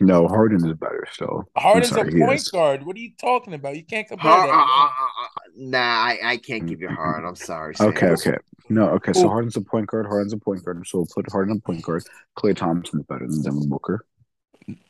[0.00, 1.44] No, Harden is better still.
[1.54, 2.86] Harden's sorry, a point guard.
[2.86, 3.76] What are you talking about?
[3.76, 4.52] You can't compare Har- that.
[4.54, 7.28] uh, uh, uh, nah, I, I can't give you Harden.
[7.28, 7.74] I'm sorry.
[7.74, 7.88] Sam.
[7.88, 8.36] Okay, okay.
[8.70, 9.12] No, okay.
[9.12, 9.28] So Ooh.
[9.28, 10.06] Harden's a point guard.
[10.06, 10.82] Harden's a point guard.
[10.86, 12.04] So we'll put Harden on point guard.
[12.38, 14.06] Klay Thompson's better than Devin Booker.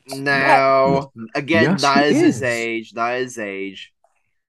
[0.07, 1.11] No.
[1.35, 2.93] Again, Yes, not he as his age.
[2.93, 3.91] Not his age.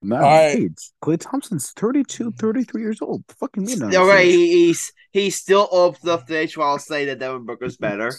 [0.05, 0.59] Not All right.
[0.59, 0.91] age.
[1.03, 3.25] Klay Thompson's 32, 33 years old.
[3.29, 4.35] The fucking mean not All his right, age.
[4.35, 6.57] he, he's he's still up enough to age.
[6.57, 8.13] While I'll say that Devin Booker's better.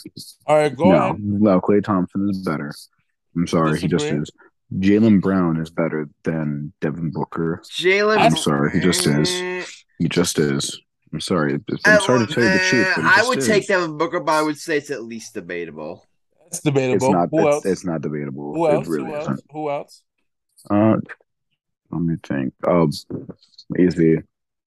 [0.48, 1.20] All right, go no, ahead.
[1.22, 2.72] no, Klay Thompson is better.
[3.36, 4.32] I'm sorry, he just is.
[4.76, 7.62] Jaylen Brown is better than Devin Booker.
[7.66, 8.18] Jalen.
[8.18, 9.30] I'm sorry, he just is.
[9.30, 10.80] Mm, He just is.
[11.12, 11.60] I'm sorry.
[11.86, 12.88] I'm sorry to tell you the truth.
[12.98, 13.48] I would is.
[13.48, 16.08] take Devin Booker, but I would say it's at least debatable.
[16.54, 17.08] That's debatable.
[17.08, 17.30] It's not.
[17.32, 17.66] Who It's, else?
[17.66, 18.54] it's not debatable.
[18.54, 18.88] Who else?
[18.88, 19.24] It really Who else?
[19.24, 19.42] isn't.
[19.52, 20.04] Who else?
[20.70, 20.96] Uh,
[21.92, 22.54] let me think.
[22.66, 22.90] Oh,
[23.78, 24.18] easy.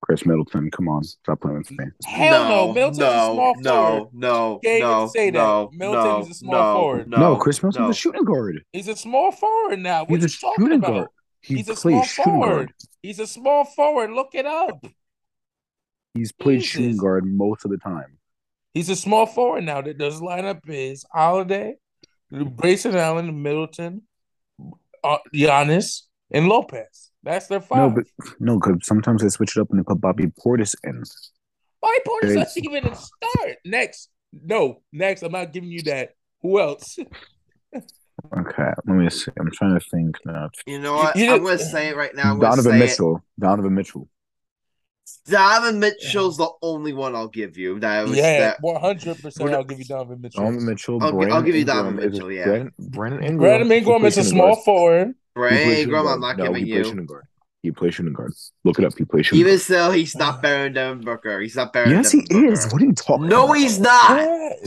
[0.03, 0.71] Khris Middleton.
[0.71, 1.87] Come on, stop playing with me.
[2.05, 2.73] Hell no.
[2.73, 4.09] Middleton's no, a small no, forward.
[4.13, 5.39] no, Can't even no, say that.
[5.39, 7.09] no, Middleton no, is a small no, forward.
[7.09, 7.91] No, No, Khris Middleton's no.
[7.91, 8.65] a shooting guard.
[8.73, 10.05] He's a small forward now.
[10.05, 10.93] What He's are a you talking shooting about?
[10.93, 11.09] guard.
[11.41, 12.47] He He's a small forward.
[12.49, 12.73] guard.
[13.03, 14.11] He's a small forward.
[14.11, 14.85] Look it up.
[16.15, 16.71] He's played Jesus.
[16.71, 18.19] shooting guard most of the time.
[18.77, 19.81] He's a small forward now.
[19.81, 21.77] That does lineup is Holiday,
[22.57, 24.03] Grayson Allen, Middleton,
[25.03, 27.11] uh, Giannis, and Lopez.
[27.23, 27.79] That's their five.
[27.79, 28.05] No, but
[28.39, 31.03] no, because sometimes they switch it up and they put Bobby Portis in.
[31.81, 33.57] Why Portis They- not even a start?
[33.65, 34.11] Next.
[34.45, 35.23] No, next.
[35.23, 36.11] I'm not giving you that.
[36.43, 36.99] Who else?
[37.75, 39.31] Okay, let me see.
[39.41, 40.51] I'm trying to think now.
[40.67, 41.17] You know what?
[41.17, 42.33] You- I'm gonna say it right now.
[42.33, 42.81] I'm Donovan say it.
[42.81, 43.25] Mitchell.
[43.39, 44.07] Donovan Mitchell.
[45.27, 47.79] Donovan Mitchell's the only one I'll give you.
[47.81, 49.23] That was yeah, 100.
[49.23, 50.43] percent I'll give you Donovan Mitchell.
[50.45, 51.03] Donovan Mitchell.
[51.03, 52.45] I'll Brandon I'll give you Ingram Donovan is- Mitchell, yeah.
[52.45, 53.39] Brandon, Brandon Ingram.
[53.39, 54.65] Brandon Ingram is a small guard.
[54.65, 55.15] forward.
[55.35, 56.85] Brandon Ingram, I'm not no, giving you.
[56.85, 57.25] shooting guard.
[57.63, 58.33] He plays shooting guard.
[58.65, 58.93] Look it up.
[58.97, 59.61] He plays shooting Even guard.
[59.61, 61.41] still, he's not better than Devin Booker.
[61.41, 61.91] He's not better.
[61.91, 62.73] Yes, than he Devin is.
[62.73, 63.55] What are you talking No, about?
[63.55, 64.19] he's not.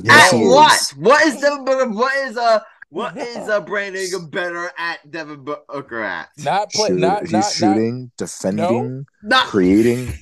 [0.03, 0.73] Yes, at he what?
[0.79, 0.89] is.
[0.91, 1.89] What is Devin Booker?
[1.91, 2.59] What is uh?
[2.91, 6.29] What is uh Brandon Ingram better at Devin Booker at?
[6.39, 6.87] Not play.
[6.89, 10.13] Shoot- Not he's not shooting, defending, Not creating.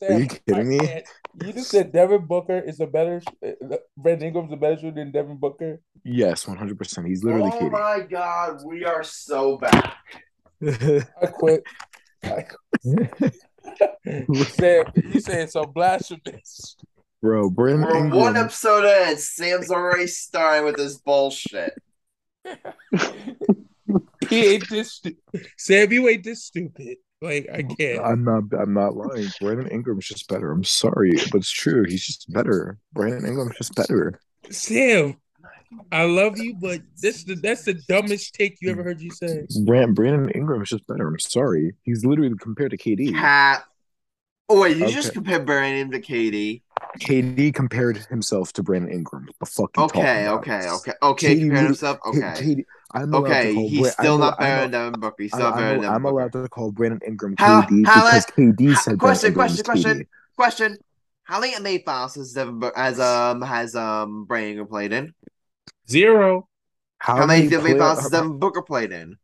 [0.00, 1.02] Not, Sam, Are you kidding me?
[1.44, 3.22] You just said Devin Booker is a better.
[3.46, 5.80] uh, Brandon Ingram's a better shooter than Devin Booker.
[6.04, 7.06] Yes, 100%.
[7.06, 7.70] He's literally oh kidding.
[7.72, 9.92] my god, we are so bad.
[10.66, 11.62] I quit.
[12.24, 12.46] I
[12.82, 13.34] quit.
[14.48, 16.76] Sam, you saying some blasphemous.
[17.22, 18.20] Bro, Brandon We're Ingram.
[18.20, 21.74] one episode in, and Sam's already starting with this bullshit.
[24.28, 25.16] He ain't this stu-
[25.58, 26.98] Sam, you ain't this stupid.
[27.22, 28.04] Like I oh, can't.
[28.04, 28.44] I'm not.
[28.58, 29.28] I'm not lying.
[29.40, 30.50] Brandon Ingram's just better.
[30.50, 31.84] I'm sorry, but it's true.
[31.86, 32.78] He's just better.
[32.94, 34.18] Brandon Ingram's just better.
[34.50, 35.16] Sam,
[35.92, 39.46] I love you, but this the that's the dumbest take you ever heard you say.
[39.64, 41.06] Brand, Brandon Ingram's just better.
[41.06, 41.74] I'm sorry.
[41.82, 43.12] He's literally compared to KD.
[43.12, 43.64] Cat.
[44.48, 44.94] Oh wait, you Okay.
[44.94, 46.62] just compared Brandon to KD.
[46.98, 49.28] KD compared himself to Brandon Ingram.
[49.38, 51.36] The fucking Okay, okay, okay, okay.
[51.36, 51.98] KD Compared himself.
[52.06, 53.54] Okay, KD, I'm okay.
[53.54, 55.22] He's Bra- still I'm, not I'm- better than Devin Booker.
[55.22, 56.12] He's still I'm, not better I'm, than I'm Booker.
[56.14, 59.34] allowed to call Brandon Ingram How- KD how- because KD how- said question, Brandon Ingram
[59.34, 60.06] question, question.
[60.36, 60.78] Question:
[61.24, 65.14] How many NBA finals has Devin Booker has um has um Brandon Ingram played in?
[65.88, 66.48] Zero.
[66.98, 69.16] How, many NBA play- finals has Devin Booker played in?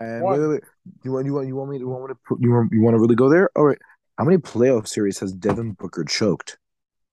[0.00, 0.62] And wait, wait, wait.
[1.04, 2.72] You want you want you want me to you want me to put you want
[2.72, 3.50] you want to really go there?
[3.56, 3.78] All right.
[4.16, 6.56] How many playoff series has Devin Booker choked?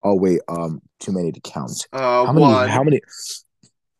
[0.03, 1.88] Oh wait, um, too many to count.
[1.91, 2.41] Uh, How many?
[2.45, 2.70] one.
[2.70, 3.01] How many?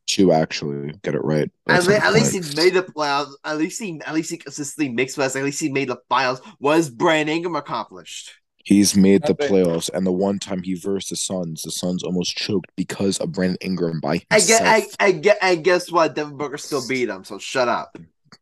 [0.08, 0.94] Two actually.
[1.04, 1.50] Get it right.
[1.68, 3.34] At, le- at least he made the playoffs.
[3.44, 5.36] At least he, at least he consistently makes us.
[5.36, 6.42] At least he made the finals.
[6.60, 8.32] What has Brandon Ingram accomplished?
[8.58, 12.36] He's made the playoffs, and the one time he versed the Suns, the Suns almost
[12.36, 14.60] choked because of Brandon Ingram by I himself.
[14.60, 16.16] get, I, I get, and guess what?
[16.16, 17.24] Devin Booker still beat him.
[17.24, 17.96] So shut up.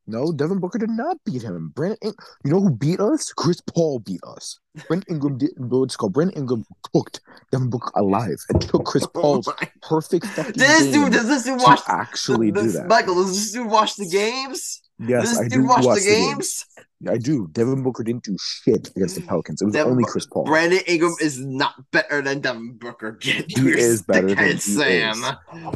[0.08, 1.72] No, Devin Booker did not beat him.
[1.76, 2.14] Brandon, In-
[2.46, 3.32] you know who beat us?
[3.34, 4.60] Chris Paul beat us.
[4.88, 5.52] Brandon Ingram did.
[5.58, 6.14] What's it called?
[6.14, 7.22] Brandon Ingram cooked
[7.52, 11.44] Devin Booker alive and took Chris oh Paul's Oh perfect fucking this dude, does this
[11.44, 11.82] dude watch?
[11.88, 12.88] actually do that.
[12.88, 14.82] Michael, does this dude watch the games?
[15.00, 16.66] yes, this I dude do watch, watch the games?
[17.10, 17.48] I do.
[17.52, 19.62] Devin Booker didn't do shit against the Pelicans.
[19.62, 20.46] It was Devin only Chris Paul.
[20.46, 23.12] Brandon Ingram is not better than Devin Booker.
[23.22, 25.24] Get He your is better than- dickhead, he Sam.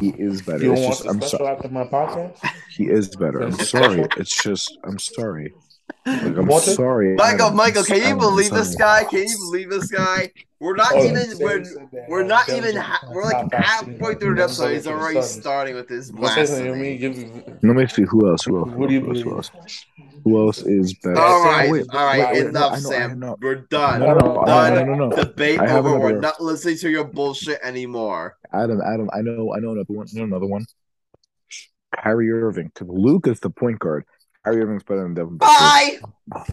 [0.00, 0.64] He is better.
[0.64, 1.56] You It's want just, the I'm special sorry.
[1.56, 2.50] after my podcast?
[2.70, 3.40] He is better.
[3.40, 4.06] I'm sorry.
[4.16, 5.52] It's just I'm sorry.
[6.06, 6.74] Like, I'm Want it?
[6.74, 7.14] sorry.
[7.16, 7.56] Michael, Adam.
[7.56, 9.04] Michael, can you Adam, believe this guy?
[9.04, 10.30] Can you believe this guy?
[10.60, 11.38] We're not Oh, even.
[11.38, 11.64] We're,
[12.08, 12.76] we're uh, not Devin even.
[12.80, 14.72] Ha- we're like five halfway shooting through the Devin episode.
[14.72, 16.50] He's already starting with this What's his.
[16.60, 17.16] Me, give.
[17.62, 18.44] Let me see who else.
[18.44, 18.70] Who else?
[18.72, 19.18] Who do you who else?
[19.22, 19.36] Who believe?
[19.58, 19.86] else?
[20.28, 21.18] Who else is better?
[21.18, 23.18] All Sam, right, wait, all right, wait, wait, enough, know, Sam.
[23.18, 23.36] know.
[23.40, 24.00] We're done.
[24.00, 24.72] No, no, Done.
[24.72, 25.16] I, no, no, no.
[25.16, 25.98] Debate I have over.
[25.98, 28.36] We're not listening to your bullshit anymore.
[28.52, 30.06] Adam, Adam, I know, I know another one.
[30.14, 30.66] I know another one.
[31.96, 32.70] Kyrie Irving.
[32.74, 34.04] Because Luke is the point guard.
[34.44, 35.98] Kyrie Irving's better than Devin Bye.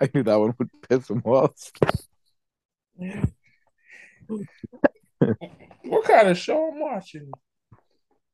[0.00, 1.72] I knew that one would piss him off.
[5.82, 7.32] what kind of show I'm watching?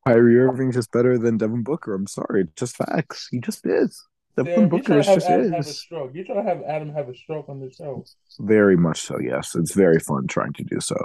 [0.07, 1.95] Kyrie Irving's just better than Devin Booker.
[1.95, 3.29] I'm sorry, just facts.
[3.31, 4.03] He just is.
[4.37, 5.79] Devin Sam, you Booker is just Adam have a is.
[5.79, 6.11] stroke.
[6.15, 8.05] You're trying to have Adam have a stroke on the show.
[8.41, 9.19] Very much so.
[9.19, 10.97] Yes, it's very fun trying to do so.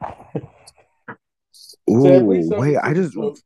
[1.90, 3.36] Ooh, Sam, please tell me wait, I just joke.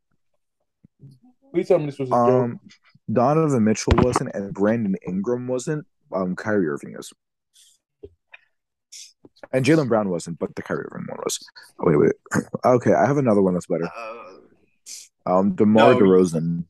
[1.52, 2.20] Please tell me this was a joke.
[2.28, 2.60] um,
[3.12, 5.86] Donovan Mitchell wasn't, and Brandon Ingram wasn't.
[6.12, 7.12] Um, Kyrie Irving is,
[9.52, 11.38] and Jaylen Brown wasn't, but the Kyrie Irving one was.
[11.80, 12.12] Wait, wait.
[12.64, 13.86] Okay, I have another one that's better.
[13.86, 14.24] Uh,
[15.28, 16.00] Um, DeMar No.
[16.00, 16.64] DeRozan.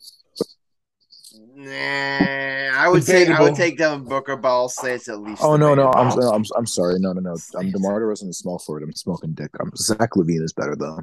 [1.54, 5.42] nah, I would say I would take Devin Booker, but I'll say it's at least.
[5.44, 6.34] Oh no, no, I'm, debatable.
[6.34, 6.98] I'm I'm sorry.
[6.98, 7.36] No, no, no.
[7.54, 8.82] Um, DeMar DeRozan is small forward.
[8.82, 9.50] I'm smoking dick.
[9.60, 10.98] Um, Zach LaVine is better though.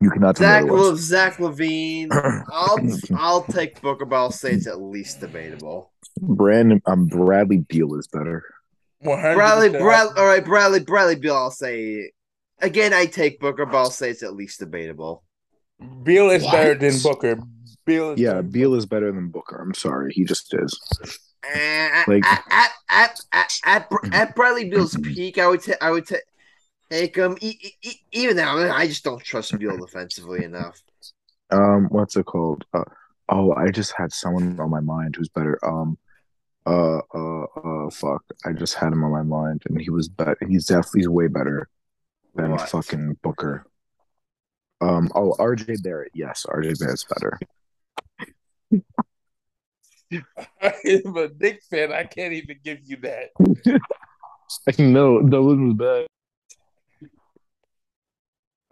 [0.00, 0.90] You cannot Zach, me otherwise.
[0.90, 2.44] Le- Zach LaVine.
[2.50, 2.78] I'll
[3.16, 5.92] I'll take Booker, but I'll say it's at least debatable.
[6.20, 8.44] Brandon, um, Bradley Beal is better.
[9.04, 9.34] 100%.
[9.34, 11.36] Bradley, Brad, all right, Bradley, Bradley Beal.
[11.36, 12.10] I'll say
[12.60, 12.92] again.
[12.92, 15.22] I take Booker, but I'll say it's at least debatable.
[16.02, 17.38] Beal is better than Booker.
[17.84, 19.56] Beal is Yeah, better than Beal is better than Booker.
[19.56, 20.80] I'm sorry, he just is.
[21.54, 25.90] Eh, Like- at, at, at, at, at, at Bradley Beal's peak, I would take I
[25.90, 26.16] would ta-
[26.90, 27.36] take him.
[27.40, 30.80] E- e- even now, I just don't trust Beal defensively enough.
[31.50, 32.64] Um, what's it called?
[32.72, 32.84] Uh,
[33.28, 35.58] oh, I just had someone on my mind who's better.
[35.64, 35.98] Um,
[36.64, 38.22] uh, uh, uh, fuck.
[38.44, 40.36] I just had him on my mind, and he was better.
[40.48, 41.68] He's definitely way better
[42.36, 42.68] than What?
[42.70, 43.66] fucking Booker.
[44.82, 46.10] Um, oh, RJ Barrett.
[46.12, 47.38] Yes, RJ Barrett's better.
[50.60, 51.92] I'm a Knicks fan.
[51.92, 53.30] I can't even give you that.
[54.78, 56.06] no, know that one was bad.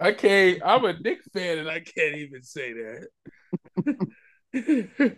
[0.00, 0.60] I can't.
[0.64, 3.06] I'm a Knicks fan, and I can't even say that.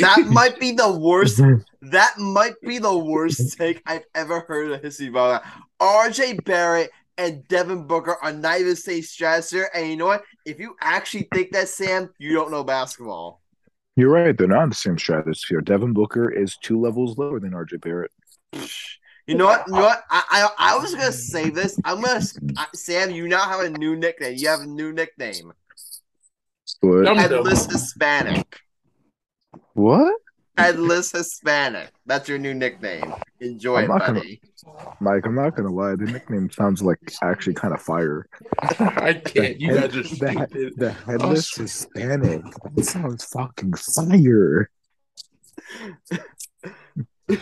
[0.00, 1.40] That might be the worst.
[1.80, 5.52] That might be the worst take I've ever heard of history about that.
[5.80, 9.70] RJ Barrett and Devin Booker are not even the same stratosphere.
[9.74, 10.24] And you know what?
[10.44, 13.40] If you actually think that, Sam, you don't know basketball.
[13.96, 14.36] You're right.
[14.36, 15.60] They're not in the same stratosphere.
[15.60, 18.10] Devin Booker is two levels lower than RJ Barrett.
[19.26, 19.64] You know what?
[19.66, 20.02] You know what?
[20.10, 20.22] I
[20.58, 21.78] I, I was gonna say this.
[21.84, 22.20] I'm gonna
[22.74, 23.10] Sam.
[23.10, 24.34] You now have a new nickname.
[24.36, 25.52] You have a new nickname.
[26.80, 27.16] What?
[27.16, 28.60] Headless Hispanic.
[29.72, 30.20] What?
[30.56, 31.90] Headless Hispanic.
[32.06, 33.12] That's your new nickname.
[33.40, 34.40] Enjoy I'm it, not gonna- buddy.
[35.00, 38.26] Mike, I'm not gonna lie, the nickname sounds like actually kind of fire.
[38.60, 39.60] I can't.
[39.60, 40.72] You The guys are head- stupid.
[40.76, 42.42] The headless Hispanic.
[42.74, 44.70] That sounds fucking fire.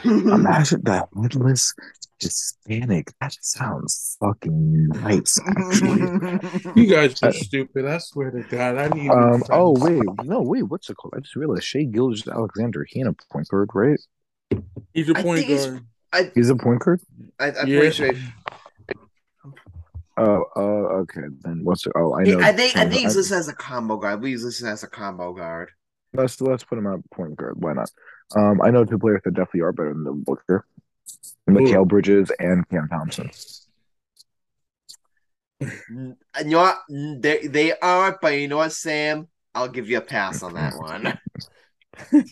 [0.05, 1.75] Imagine that headless
[2.23, 3.13] Hispanic.
[3.21, 6.73] That sounds fucking nice, actually.
[6.83, 7.85] You guys are Uh, stupid.
[7.87, 8.77] I swear to God.
[8.79, 9.11] I need.
[9.11, 9.39] Um.
[9.39, 10.63] new Oh wait, no wait.
[10.63, 11.15] What's it called?
[11.17, 12.85] I just realized Shai Gilgeous Alexander.
[12.89, 14.01] He ain't a point guard, right?
[14.93, 15.85] he's a point think he's- guard.
[16.15, 17.01] I, He's a point guard.
[17.41, 17.79] I, I'm Yeah.
[17.81, 18.11] pretty sure.
[20.19, 20.45] Oh.
[20.55, 20.61] Uh.
[21.03, 21.23] Okay.
[21.41, 21.93] Then what's it?
[21.97, 22.41] Oh, I He- know.
[22.41, 24.13] I think I think he's I- listed as a combo guard.
[24.13, 25.71] I believe he's listed as a combo guard.
[26.13, 27.55] Let's let's put him at point guard.
[27.63, 27.91] Why not?
[28.37, 28.61] Um.
[28.61, 30.67] I know two players that definitely are better than the Booker.
[31.49, 33.31] Mikal Bridges and Cam Thompson.
[35.63, 36.79] Mm, you know what?
[36.91, 39.29] Mm, They they are, but you know what, Sam?
[39.55, 41.19] I'll give you a pass on that one.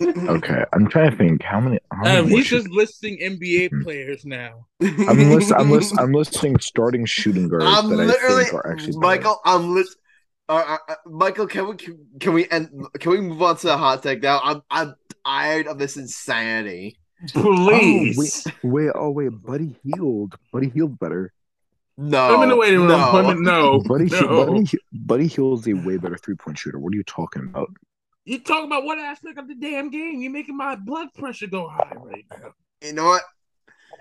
[0.01, 1.79] Okay, I'm trying to think how many.
[1.93, 3.35] How many Um, more he's shoot- just listing Hmm.
[3.35, 4.67] NBA players now.
[4.81, 8.93] I'm list, I'm list, I'm listing starting shooting guards I'm that I think are actually
[8.95, 9.01] better.
[9.01, 9.41] Michael.
[9.45, 9.87] I'm lit.
[10.49, 12.71] Uh, uh, uh, Michael, can we can, can we end?
[12.99, 14.41] Can we move on to the hot take now?
[14.43, 14.95] I'm I'm
[15.25, 16.99] tired of this insanity.
[17.29, 18.47] Please.
[18.47, 20.37] Oh, wait, wait, oh wait, Buddy Hield.
[20.53, 21.33] Buddy Hield better.
[21.99, 22.89] No, I'm in the waiting room.
[22.89, 23.11] no.
[23.11, 23.81] Put him no.
[23.81, 24.47] Buddy, He- no.
[24.47, 26.79] Buddy, He- Buddy Hield's a way better three point shooter.
[26.79, 27.69] What are you talking about?
[28.25, 30.21] You talking about what aspect of the damn game?
[30.23, 32.53] You're making my blood pressure go high right now.
[32.83, 33.23] You know what?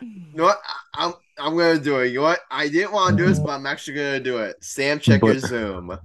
[0.01, 0.61] You know what?
[0.93, 2.09] I, I'm I'm gonna do it.
[2.09, 2.39] You know what?
[2.49, 4.55] I didn't want to do this, but I'm actually gonna do it.
[4.63, 5.97] Sam, check your Zoom.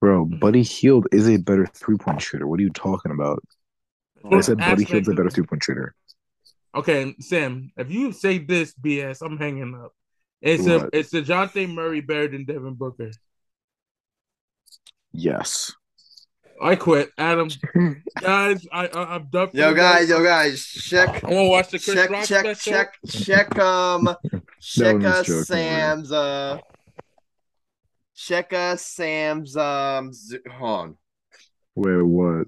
[0.00, 2.46] Bro, Buddy Hield is a better three point shooter.
[2.46, 3.42] What are you talking about?
[4.32, 5.94] I said Buddy aspect Hield's a better three point shooter.
[6.76, 9.92] Okay, Sam, if you say this BS, I'm hanging up.
[10.42, 10.90] It's a What?
[10.92, 13.10] it's DeJounte Murray better than Devin Booker.
[15.12, 15.72] Yes.
[16.62, 17.10] I quit.
[17.16, 17.48] Adam,
[18.20, 19.50] guys, I, I I'm done.
[19.52, 22.72] Yo, guys, yo, guys, check, I want to watch the Chris check, Rock check, special.
[22.72, 23.58] check, check.
[23.58, 24.14] Um,
[24.60, 26.12] check one was us, joking, Sam's.
[26.12, 26.58] Uh,
[28.14, 29.56] check us, Sam's.
[29.56, 30.96] Um, Zo- hold on.
[31.74, 32.46] Wait, what?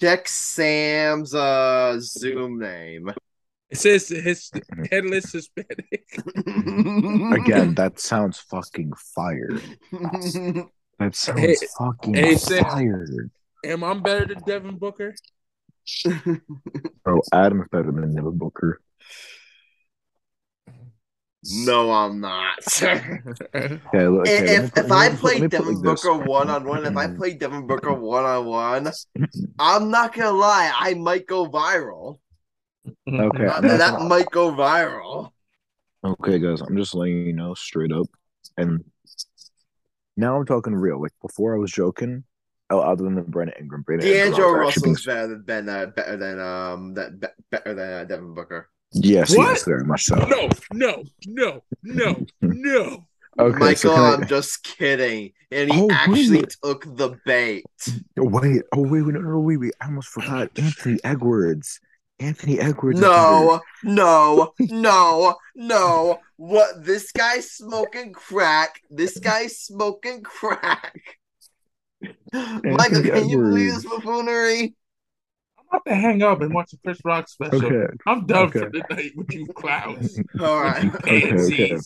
[0.00, 3.10] Check Sam's uh Zoom name.
[3.70, 4.50] It says his
[4.90, 6.04] headless Hispanic.
[7.36, 9.60] Again, that sounds fucking fire.
[10.98, 12.64] That sounds Hey- fucking hey, Sam.
[12.64, 13.06] fire.
[13.64, 15.14] Am I better than Devin Booker?
[17.04, 18.80] Bro, Adam's better than Devin Booker.
[21.44, 22.58] no, I'm not.
[23.54, 25.82] Okay, look, okay, if put- if I me put- let play put Devin like.
[25.84, 28.92] Booker one on one, if I play Devin Booker one on one,
[29.58, 32.18] I'm not gonna lie, I might go viral.
[33.08, 35.30] Okay, That, that might go viral.
[36.04, 38.06] Okay, guys, I'm just letting you know straight up.
[38.56, 38.84] And
[40.16, 41.00] now I'm talking real.
[41.00, 42.24] Like before, I was joking.
[42.70, 45.42] Oh, other than the Brandon Ingram, Brandon Ingram, I D'Angelo was actually Russell's being- better
[45.46, 48.68] than uh, better than um that be, better than uh, Devin Booker.
[48.92, 49.48] Yes, What?
[49.48, 50.16] yes, very much so.
[50.16, 53.04] No, no, no, no, no.
[53.40, 56.56] Okay, so Michael, can I- I'm just kidding, and he Oh, actually wait.
[56.60, 57.64] took the bait.
[58.18, 59.72] Oh, wait, oh wait, wait, no, no, wait, wait.
[59.80, 60.50] I almost forgot.
[60.58, 61.78] Anthony Edwards.
[62.20, 63.00] Anthony Edwards.
[63.00, 66.18] No, no, no, no.
[66.36, 68.80] What this guy's smoking crack.
[68.90, 71.00] This guy's smoking crack.
[72.32, 74.74] Michael, can you believe this buffoonery?
[75.58, 77.64] I'm about to hang up and watch the Chris Rock special.
[77.64, 78.60] Okay, I'm done Okay.
[78.60, 80.18] for the night with you clowns.
[80.40, 80.86] All right.
[80.94, 81.76] Okay, okay.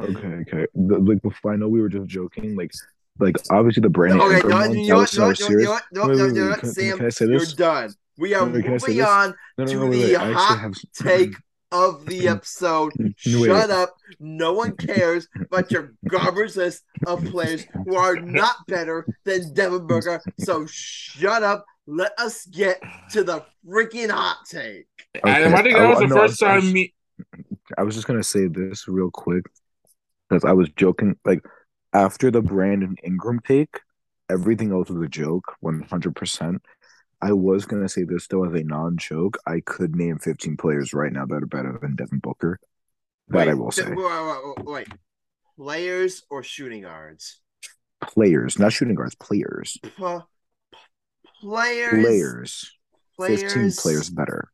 [0.00, 0.66] okay, okay.
[0.74, 2.54] The, like before, I know we were just joking.
[2.56, 2.72] Like,
[3.18, 5.10] like obviously the Brandon Okay, Ingram no, one, you that know was what?
[5.10, 5.64] so No, you serious.
[5.64, 5.82] know what?
[5.92, 7.52] No, Wait, no, wait, no, wait, no, can- Sam, can I say you're this?
[7.54, 7.74] done.
[7.84, 10.34] We are Wait, can are say moving on No, no, to no, wait, the wait.
[10.34, 11.34] Hot have take
[11.70, 12.92] of the episode.
[13.16, 13.94] Shut up.
[14.20, 19.86] No one cares about your garbage list of players who are not better than Devin
[19.86, 20.20] Booker.
[20.40, 21.64] So shut up.
[21.86, 22.80] Let us get
[23.12, 24.86] to the freaking hot take.
[25.24, 25.88] Adam, I think that Okay.
[25.90, 26.94] was the Oh, no, first I was- time me.
[27.78, 29.44] I was just gonna say this real quick
[30.28, 31.16] because I was joking.
[31.24, 31.40] Like
[31.94, 33.80] after the Brandon Ingram take,
[34.30, 36.62] everything else was a joke, one hundred percent.
[37.22, 39.38] I was gonna say this though as a non-joke.
[39.46, 42.58] I could name fifteen players right now that are better than Devin Booker.
[43.28, 43.88] That I will say.
[43.88, 44.88] Wait, wait, wait, wait.
[45.56, 47.40] Players or shooting guards?
[48.00, 49.14] Players, not shooting guards.
[49.14, 50.22] Players, P- players.
[51.40, 52.72] players.
[53.16, 53.42] Players.
[53.42, 54.50] Fifteen players better.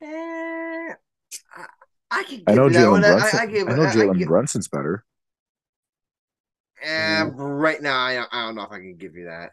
[0.00, 1.66] Eh, I,
[2.12, 3.38] I can I know Jalen Brunson.
[3.40, 3.68] I, I give.
[3.68, 5.04] I know Jalen Brunson's better.
[6.82, 9.52] eh, right now, I, I don't know if I can give you that.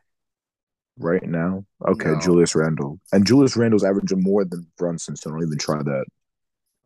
[1.02, 2.20] Right now, okay, No.
[2.20, 6.06] Julius Randle, and Julius Randle's averaging more than Brunson, so don't even try that.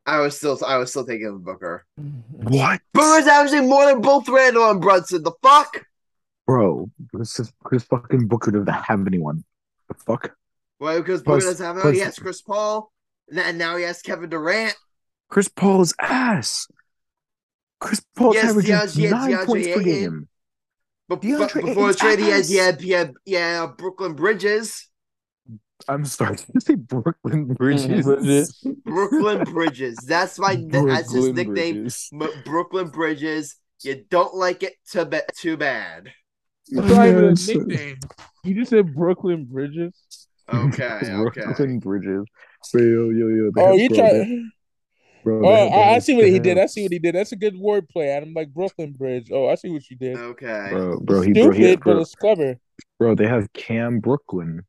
[0.05, 1.85] I was still, I was still taking Booker.
[2.31, 2.81] What?
[2.93, 5.23] Booker's averaging more than both Randle and Brunson.
[5.23, 5.83] The fuck?
[6.45, 9.43] Bro, this is Chris fucking Booker doesn't have anyone.
[9.87, 10.35] The fuck?
[10.79, 12.91] Well, because Plus- Brooklyn doesn't have plus- he has Chris Paul,
[13.35, 14.75] and now he has Kevin Durant.
[15.29, 16.67] Chris Paul's ass.
[17.79, 20.27] Chris Paul's Yes, averaging DeAndre- nine DeAndre points per game.
[21.09, 22.49] But, DeAndre but before the trade, he had ass.
[22.49, 24.87] he had he had yeah Brooklyn Bridges.
[25.87, 26.35] I'm sorry.
[26.37, 28.05] Did you say Brooklyn Bridges?
[28.05, 28.65] Bridges.
[28.85, 29.97] Brooklyn Bridges.
[29.97, 31.83] That's my that's his nickname.
[31.83, 32.09] Bridges.
[32.45, 33.55] Brooklyn Bridges.
[33.83, 36.09] You don't like it too, ba- too bad.
[36.67, 37.47] It's not even a Yes.
[37.47, 37.97] nickname.
[38.45, 39.93] You just said Brooklyn Bridges.
[40.53, 41.41] Okay, okay.
[41.41, 42.23] Brooklyn Bridges.
[42.73, 42.79] Yo,
[43.09, 43.51] yo, yo.
[43.57, 44.41] Oh, you bro, try.
[45.23, 46.57] They- bro, Oh, they have- they I, I see what he did.
[46.57, 47.15] I see what he did.
[47.15, 48.33] That's a good wordplay, Adam.
[48.33, 49.29] Like Brooklyn Bridge.
[49.31, 50.17] Oh, I see what you did.
[50.17, 50.67] Okay.
[50.71, 52.57] Bro, bro, he, bro, Stupid, he, but it's clever.
[52.99, 54.63] bro, they have Cam Brooklyn.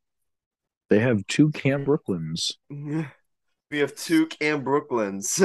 [0.89, 2.53] They have two Cam Brooklyns.
[3.71, 5.37] We have two Cam Brooklyns.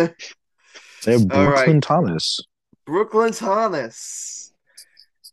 [1.04, 1.54] They have All right.
[1.54, 2.38] Brooklyn Thomas.
[2.84, 4.52] Brooklyn Thomas.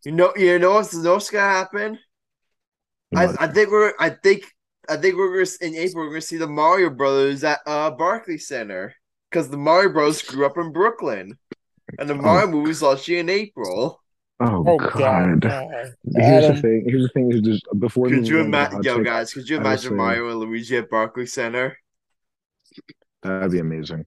[0.05, 1.99] You know, you know what's, you know what's gonna happen?
[3.13, 4.45] I, I think we're, I think,
[4.87, 8.47] I think we're gonna in April we're gonna see the Mario Brothers at uh Barclays
[8.47, 8.95] Center
[9.29, 11.37] because the Mario Bros grew up in Brooklyn,
[11.99, 14.01] and the oh, Mario movies launching in April.
[14.39, 15.41] oh, Oh God.
[15.41, 15.41] God.
[15.41, 15.93] God.
[16.15, 16.49] Here's Adam.
[16.49, 16.85] the um, thing.
[16.87, 17.31] Here's the thing.
[17.31, 19.33] Is just before Could we you move on to the imagine, yo take, guys?
[19.33, 21.77] Could you imagine say- Mario and Luigi at Barclays Center?
[23.23, 24.05] That'd be amazing.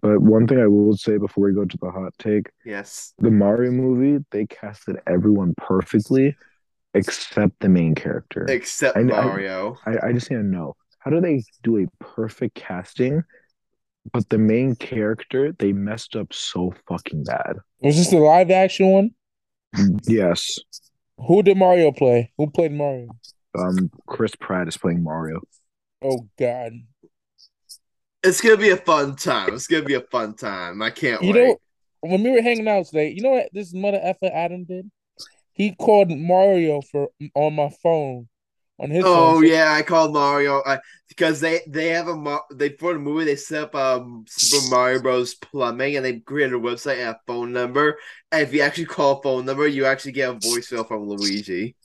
[0.00, 3.12] But one thing I will say before we go to the hot take, Yes.
[3.18, 6.34] the Mario movie, they casted everyone perfectly
[6.94, 8.46] except the main character.
[8.48, 9.76] Except I- I- Mario.
[9.84, 13.22] I, I just need to know how do they do a perfect casting,
[14.12, 17.56] but the main character they messed up so fucking bad.
[17.80, 19.10] Was this the live action one?
[20.04, 20.58] Yes,
[21.18, 22.32] Who did Mario play?
[22.36, 23.16] Who played Mario?
[23.58, 25.40] um, Chris Pratt is playing Mario.
[26.02, 26.72] Oh God.
[28.22, 29.54] It's gonna be a fun time.
[29.54, 30.80] It's gonna be a fun time.
[30.82, 31.40] I can't You wait.
[31.42, 31.56] know,
[32.00, 34.90] when we were hanging out today, you know what this mother effer Adam did?
[35.52, 38.28] He called Mario for on my phone
[38.82, 39.46] on his Oh phone.
[39.46, 40.78] yeah, I called Mario I,
[41.08, 44.74] because they they have a Mar- they for the movie they set up um Super
[44.74, 45.34] Mario Bros.
[45.34, 47.98] Plumbing and they created a website and a phone number.
[48.32, 51.76] And if you actually call a phone number, you actually get a voicemail from Luigi.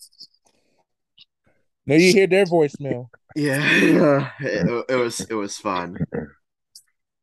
[1.86, 3.10] Now you hear their voicemail.
[3.36, 6.00] Yeah, it, it was it was fun.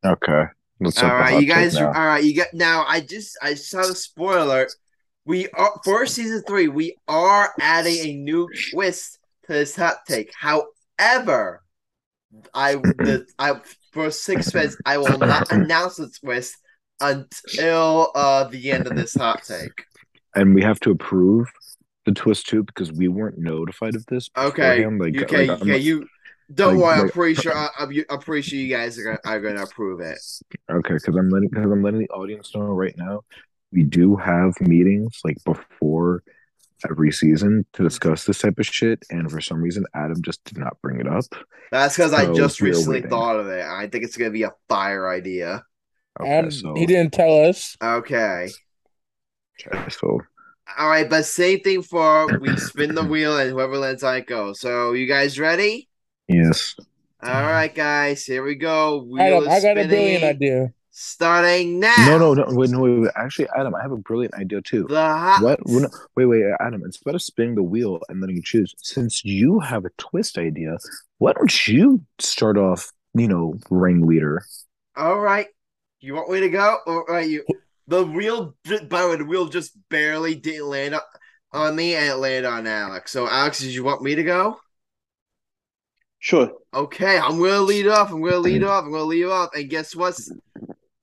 [0.05, 0.43] Okay,
[0.79, 1.75] let's All right, you guys.
[1.75, 2.85] All right, you got now.
[2.87, 4.69] I just I saw the spoiler.
[5.25, 6.69] We are for season three.
[6.69, 10.31] We are adding a new twist to this hot take.
[10.37, 11.61] However,
[12.53, 13.59] I the I
[13.91, 16.57] for six fans I will not announce the twist
[16.99, 19.85] until uh the end of this hot take.
[20.35, 21.47] and we have to approve
[22.05, 24.29] the twist too because we weren't notified of this.
[24.37, 24.85] Okay.
[24.85, 25.71] Like, okay, like, okay.
[25.71, 26.05] not- You
[26.53, 26.99] don't like- worry.
[27.01, 27.53] I'm pretty sure.
[27.55, 30.19] I, I'm, I'm pretty sure you guys are gonna are gonna approve it.
[30.69, 33.21] Okay, because I'm letting because I'm letting the audience know right now.
[33.71, 36.23] We do have meetings like before
[36.89, 40.57] every season to discuss this type of shit, and for some reason, Adam just did
[40.57, 41.25] not bring it up.
[41.71, 43.09] That's because I just recently waiting.
[43.09, 43.65] thought of it.
[43.65, 45.63] I think it's gonna be a fire idea.
[46.19, 47.75] Okay, Adam, so he didn't tell us.
[47.83, 48.49] Okay.
[49.67, 50.19] okay, so
[50.77, 54.27] All right, but same thing for we spin the wheel and whoever lands on it
[54.27, 54.59] goes.
[54.59, 55.89] So you guys ready?
[56.27, 56.75] yes,
[57.21, 59.03] All right, guys, here we go.
[59.03, 60.73] Wheel Adam, is I got a brilliant idea.
[60.97, 61.93] Starting now.
[62.07, 63.11] no, no, no, wait, no, wait, wait.
[63.17, 64.85] Actually, Adam, I have a brilliant idea too.
[64.87, 65.43] The hot.
[65.43, 65.59] What?
[65.65, 66.83] well, Wait, wait, Adam.
[66.85, 70.77] Instead of spinning the wheel and letting you choose, since you have a twist idea,
[71.17, 72.93] why don't you start off?
[73.13, 74.45] You know, ringleader.
[74.95, 75.47] All right.
[75.99, 76.77] You want me to go?
[76.87, 77.43] All right, you.
[77.89, 78.55] The wheel,
[78.87, 81.01] by the way, the wheel just barely didn't land on,
[81.51, 83.11] on me, and it landed on Alex.
[83.11, 84.61] So, Alex, did you want me to go?
[86.19, 86.53] Sure.
[86.73, 88.13] Okay, I'm gonna lead off.
[88.13, 88.85] I'm gonna lead off.
[88.85, 89.49] I'm gonna lead off.
[89.53, 90.17] And guess what?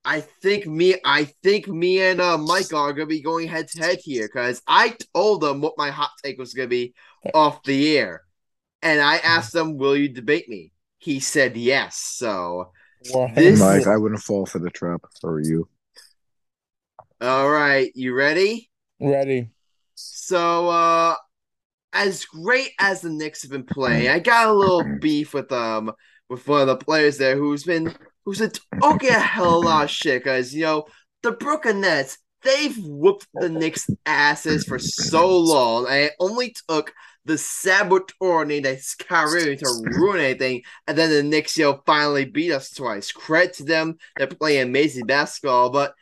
[0.05, 3.81] I think me, I think me and uh, Mike are gonna be going head to
[3.81, 6.93] head here because I told them what my hot take was gonna be
[7.33, 8.23] off the air,
[8.81, 11.97] and I asked them, "Will you debate me?" He said yes.
[11.97, 12.71] So,
[13.09, 13.31] Wow.
[13.35, 15.67] This- Mike, I wouldn't fall for the trap if I were you.
[17.21, 18.69] all right, you ready?
[18.99, 19.49] Ready.
[19.95, 21.15] So, uh,
[21.93, 25.93] as great as the Knicks have been playing, I got a little beef with um
[26.29, 27.93] with one of the players there who's been
[28.25, 28.41] who's
[28.83, 30.23] okay, hell of a lot of shit.
[30.23, 30.53] guys.
[30.53, 30.85] you know
[31.23, 36.93] the Brooklyn Nets, they've whooped the Knicks' asses for so long, and it only took
[37.25, 38.67] the saboteur named
[39.07, 43.11] Kyrie to ruin anything, and then the Knicks, you know, finally beat us twice.
[43.11, 45.95] Credit to them, they're playing amazing basketball, but.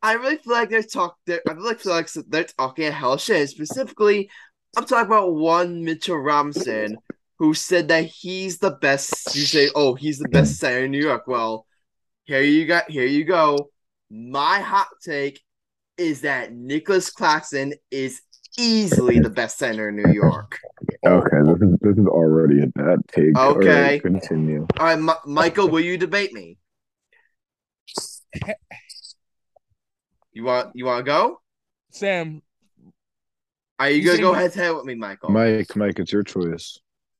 [0.00, 1.38] I really feel like they're talking.
[1.48, 3.48] I really feel like they're talking a hell of shit.
[3.48, 4.30] Specifically,
[4.76, 6.98] I'm talking about one Mitchell Robinson
[7.38, 9.34] who said that he's the best.
[9.34, 11.26] You say, oh, he's the best center in New York.
[11.26, 11.66] Well,
[12.28, 12.90] here you got.
[12.90, 13.70] Here you go.
[14.10, 15.40] My hot take
[15.96, 18.20] is that Nicholas Claxton is
[18.58, 20.58] easily the best center in New York.
[21.06, 23.36] Okay, this is this is already a bad take.
[23.36, 24.00] All right, Okay.
[24.00, 24.66] continue.
[24.78, 26.58] All right, Mi- Michael, will you debate me?
[30.32, 31.40] You want you want to go?
[31.92, 32.42] Sam,
[33.78, 35.30] Are you You gonna go head to head with me, Michael?
[35.30, 36.78] Mike, Mike, it's your choice.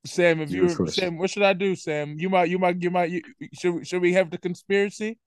[0.09, 0.95] Sam, if Your you choice.
[0.97, 2.17] Sam, what should I do, Sam?
[2.19, 3.11] You might, you might, you might.
[3.11, 3.23] You,
[3.59, 5.19] should should we have the conspiracy?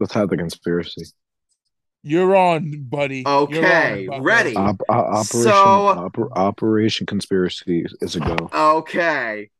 [0.00, 1.04] Let's have the conspiracy.
[2.02, 3.22] You're on, buddy.
[3.26, 4.22] Okay, on, bucko.
[4.22, 4.56] ready.
[4.56, 8.50] Op- o- operation So- oper- Operation Conspiracy is a go.
[8.52, 9.50] Okay.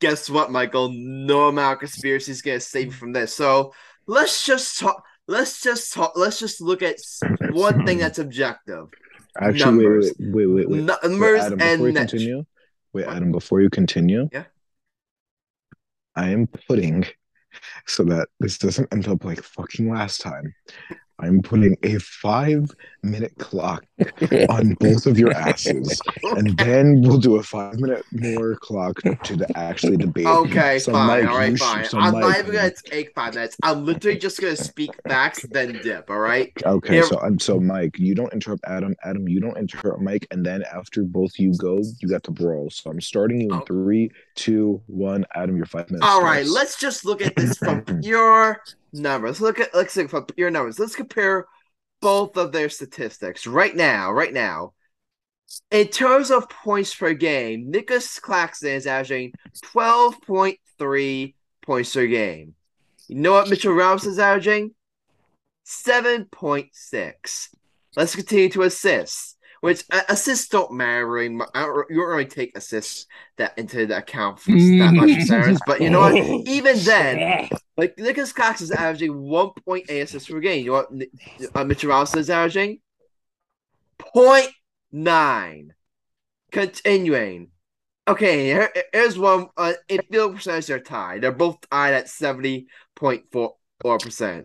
[0.00, 0.90] Guess what, Michael?
[0.92, 3.34] No amount of conspiracy is gonna save you from this.
[3.34, 3.72] So
[4.06, 5.02] let's just talk.
[5.28, 6.12] Let's just talk.
[6.16, 6.96] Let's just look at
[7.52, 8.88] one thing that's objective.
[9.40, 10.12] Actually, Numbers.
[10.18, 10.86] wait, wait, wait, wait.
[10.88, 11.08] wait.
[11.08, 12.44] Numbers Wait, Adam, before you and continue,
[12.92, 14.44] wait, Adam, before you continue, Yeah.
[16.14, 17.06] I am putting
[17.86, 20.54] so that this doesn't end up like fucking last time.
[21.22, 22.68] I'm putting a five
[23.04, 23.84] minute clock
[24.50, 26.00] on both of your asses,
[26.36, 30.26] and then we'll do a five minute more clock to the actually debate.
[30.26, 31.06] Okay, So, fine.
[31.06, 31.84] Mike, all right, fine.
[31.84, 33.56] so, I'm Mike- not even gonna take five minutes.
[33.62, 36.10] I'm literally just gonna speak facts, then dip.
[36.10, 36.52] All right.
[36.64, 38.94] Okay, Here- so I'm so Mike, you don't interrupt Adam.
[39.04, 42.68] Adam, you don't interrupt Mike, and then after both you go, you got to brawl.
[42.70, 43.64] So I'm starting you in Oh.
[43.66, 45.24] three, two, one.
[45.34, 46.06] Adam, your five minutes.
[46.06, 46.44] All right.
[46.44, 46.50] starts.
[46.50, 48.60] Let's just look at this from pure
[48.92, 49.40] numbers.
[49.40, 50.78] Look at let's look from your numbers.
[50.78, 51.46] Let's compare
[52.00, 54.12] both of their statistics right now.
[54.12, 54.72] Right now.
[55.70, 59.32] In terms of points per game, Nicholas Claxton is averaging
[59.74, 62.54] 12.3 points per game.
[63.08, 64.74] You know what Mitchell Robinson's averaging?
[65.66, 67.48] 7.6.
[67.96, 71.38] Let's continue to assists, which uh, assists don't matter really.
[71.54, 73.06] I don't, you don't really take assists
[73.36, 75.58] that into the account for that much percentage.
[75.68, 76.16] But you know what?
[76.16, 80.64] Even then, like Nicholas Cox is averaging 1.8 assists per game.
[80.64, 80.90] You know what
[81.54, 82.80] uh, Mitchell Robinson is averaging?
[84.16, 85.68] 0.9.
[86.50, 87.50] Continuing.
[88.08, 89.46] Okay, here, here's one.
[89.56, 89.74] Uh,
[90.10, 91.22] field percentage, they're tied.
[91.22, 94.44] They're both tied at 70.4%.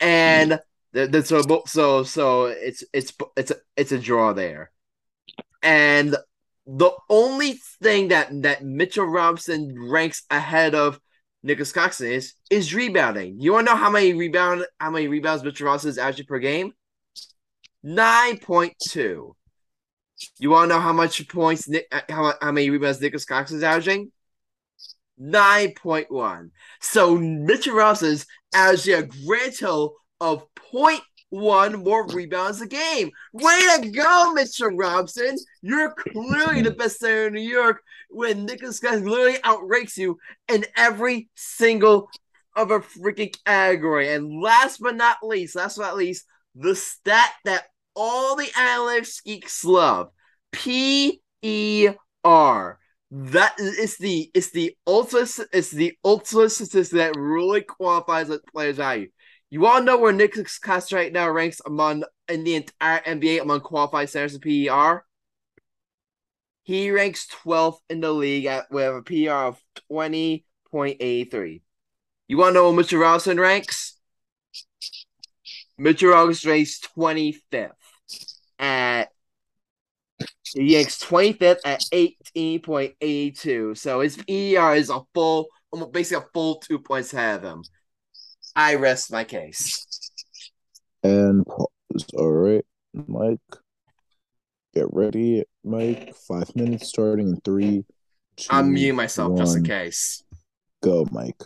[0.00, 0.60] And
[0.94, 4.70] th- th- so, so, so it's it's it's a, it's a draw there.
[5.62, 6.16] And
[6.66, 11.00] the only thing that that Mitchell Robinson ranks ahead of
[11.42, 13.40] Nicholas Claxton is is rebounding.
[13.40, 16.38] You want to know how many rebound how many rebounds Mitchell Robinson is averaging per
[16.38, 16.72] game?
[17.82, 19.34] Nine point two.
[20.38, 23.58] You want to know how much points Nick uh, how how many rebounds Nicholas Claxton
[23.58, 24.12] is averaging?
[25.18, 26.52] Nine point one.
[26.80, 33.10] So Mitchell Robinson is averaging a grand total of 0.1 more rebounds a game.
[33.32, 35.36] Way to go, Mitchell Robinson.
[35.62, 40.18] You're clearly the best center in New York when Nicholas Claxton literally outranks you
[40.48, 42.08] in every single
[42.54, 44.12] of a freaking category.
[44.14, 47.64] And last but not least, last but not least, the stat that
[47.96, 50.10] all the analytics geeks love:
[50.52, 51.18] PER.
[53.14, 58.76] That is the it's the ultimate it's the ultimate statistic that really qualifies a player's
[58.76, 59.08] value.
[59.52, 63.60] You all know where Nicholas Cox right now ranks among in the entire NBA among
[63.60, 65.04] qualified centers in PER.
[66.62, 69.60] He ranks 12th in the league at with a PER of
[69.92, 71.60] 20.83.
[72.28, 73.98] You want to know where Mitchell Robinson ranks?
[75.76, 77.72] Mitchell Robinson ranks 25th
[78.58, 79.10] at
[80.54, 83.76] he ranks 25th at 18.82.
[83.76, 85.48] So his PER is a full,
[85.90, 87.64] basically a full two points ahead of him.
[88.54, 89.86] I rest my case.
[91.02, 92.06] And pause.
[92.14, 93.40] All right, Mike.
[94.74, 96.14] Get ready, Mike.
[96.28, 97.84] Five minutes starting in three.
[98.36, 100.22] Two, I'm muting myself just in case.
[100.82, 101.42] Go, Mike.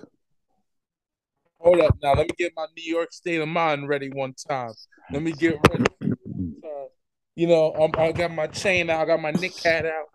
[1.59, 2.14] Hold up now.
[2.14, 4.72] Let me get my New York state of mind ready one time.
[5.10, 5.85] Let me get ready.
[6.02, 6.86] Uh,
[7.35, 9.01] you know, I'm, I got my chain out.
[9.01, 10.06] I got my Knick hat out.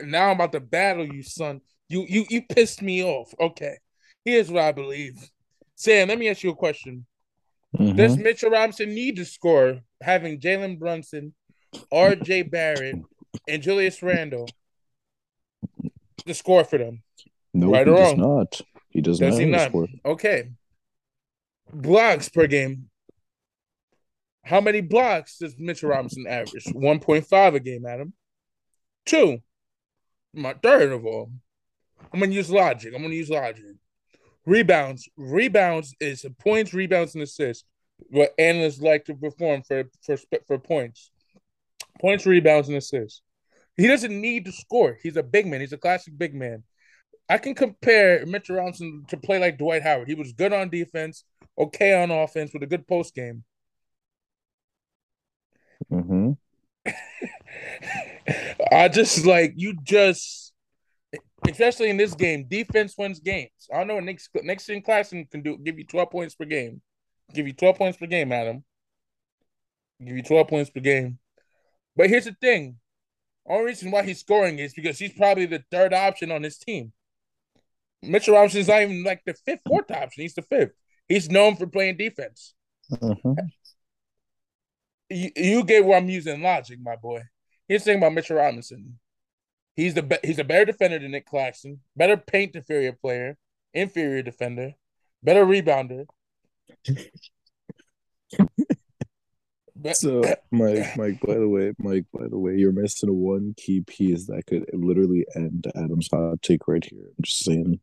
[0.00, 1.60] Now I'm about to battle you, son.
[1.88, 3.32] You you you pissed me off.
[3.40, 3.78] Okay.
[4.24, 5.30] Here's what I believe.
[5.76, 7.06] Sam, let me ask you a question.
[7.76, 7.96] Mhm.
[7.96, 11.34] Does Mitchell Robinson need to score having Jalen Brunson,
[11.92, 12.42] R.J.
[12.42, 12.96] Barrett,
[13.46, 14.48] and Julius Randle
[16.24, 17.02] to score for them?
[17.52, 18.20] No, right he or does wrong?
[18.36, 18.60] not.
[18.90, 19.40] He does, Does not.
[19.40, 19.68] he not?
[19.68, 19.88] score.
[20.04, 20.50] Okay.
[21.72, 22.88] Blocks per game.
[24.44, 26.64] How many blocks does Mitchell Robinson average?
[26.66, 28.14] 1.5 a game, Adam.
[29.04, 29.42] Two.
[30.32, 31.30] My third of all.
[32.12, 32.94] I'm gonna use logic.
[32.94, 33.64] I'm gonna use logic.
[34.46, 35.08] Rebounds.
[35.16, 37.64] Rebounds is points, rebounds, and assists.
[38.10, 40.16] What analysts like to perform for for
[40.46, 41.10] for points.
[42.00, 43.22] Points, rebounds, and assists.
[43.76, 44.98] He doesn't need to score.
[45.02, 45.60] He's a big man.
[45.60, 46.64] He's a classic big man.
[47.28, 50.08] I can compare Mitchell Robinson to play like Dwight Howard.
[50.08, 51.24] He was good on defense,
[51.58, 53.44] okay on offense with a good post game.
[55.90, 56.32] hmm
[58.72, 60.45] I just like you just
[61.48, 63.50] especially in this game, defense wins games.
[63.72, 66.80] I don't know what Nick Claxton can do give you 12 points per game.
[67.34, 68.64] Give you 12 points per game, Adam.
[70.04, 71.18] Give you 12 points per game.
[71.96, 72.76] But here's the thing.
[73.48, 76.92] Only reason why he's scoring is because he's probably the third option on his team.
[78.02, 80.22] Mitchell Robinson is not even like the fifth, fourth option.
[80.22, 80.72] He's the fifth.
[81.08, 82.54] He's known for playing defense.
[82.92, 83.32] Mm-hmm.
[85.08, 87.22] You, you get where I'm using logic, my boy.
[87.68, 88.98] Here's the thing about Mitchell Robinson.
[89.76, 93.36] He's the be- he's a better defender than Nick Claxton, better paint inferior player,
[93.74, 94.74] inferior defender,
[95.22, 96.06] better rebounder.
[99.92, 104.26] So, Mike, Mike, by the way, Mike, by the way, you're missing one key piece
[104.26, 107.04] that could literally end Adam's hot take right here.
[107.04, 107.80] I'm just saying.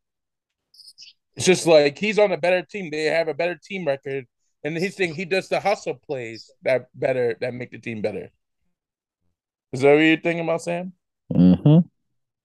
[1.36, 2.90] It's just like he's on a better team.
[2.90, 4.26] They have a better team record,
[4.64, 8.30] and he's saying he does the hustle plays that better that make the team better.
[9.72, 10.92] Is that what you're thinking about, Sam?
[11.32, 11.86] Mm-hmm.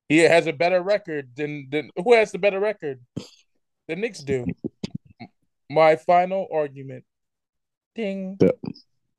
[0.08, 3.00] He has a better record than than who has the better record?
[3.88, 4.46] The Knicks do.
[5.70, 7.04] My final argument.
[7.96, 8.40] Ding.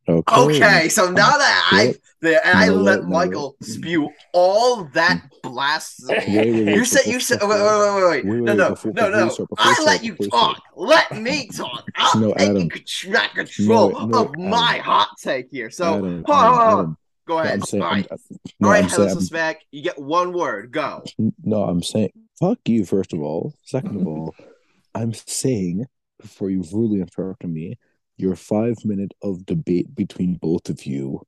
[0.09, 0.41] Okay.
[0.41, 1.97] Okay, so now that I Yep.
[2.21, 6.19] the, and I No, let no, Michael spew all that blasphemy.
[6.19, 8.25] Wait, wait, wait, You said you said wait, wait, wait, wait, wait.
[8.27, 9.25] Wait, no, no, no, no.
[9.25, 10.63] you start, before I let you talk.
[10.75, 11.85] Let me talk.
[11.95, 12.69] I'm No, taking Adam.
[12.71, 14.85] control, control No, no, of my Adam.
[14.85, 15.71] hot take here.
[15.71, 16.97] So Adam, hold on, Adam, hold on.
[17.31, 17.61] Go No, ahead.
[17.61, 18.11] I'm saying, all I'm, right,
[18.59, 19.61] no, all right, I'm saying, Hellas Smack.
[19.71, 20.73] You get one word.
[20.73, 21.05] Go.
[21.45, 23.55] No, I'm saying fuck you, first of all.
[23.63, 24.35] Second of all,
[24.97, 25.85] I'm saying,
[26.21, 27.79] before you rudely interrupted me,
[28.17, 31.23] your five minute of debate between both of you,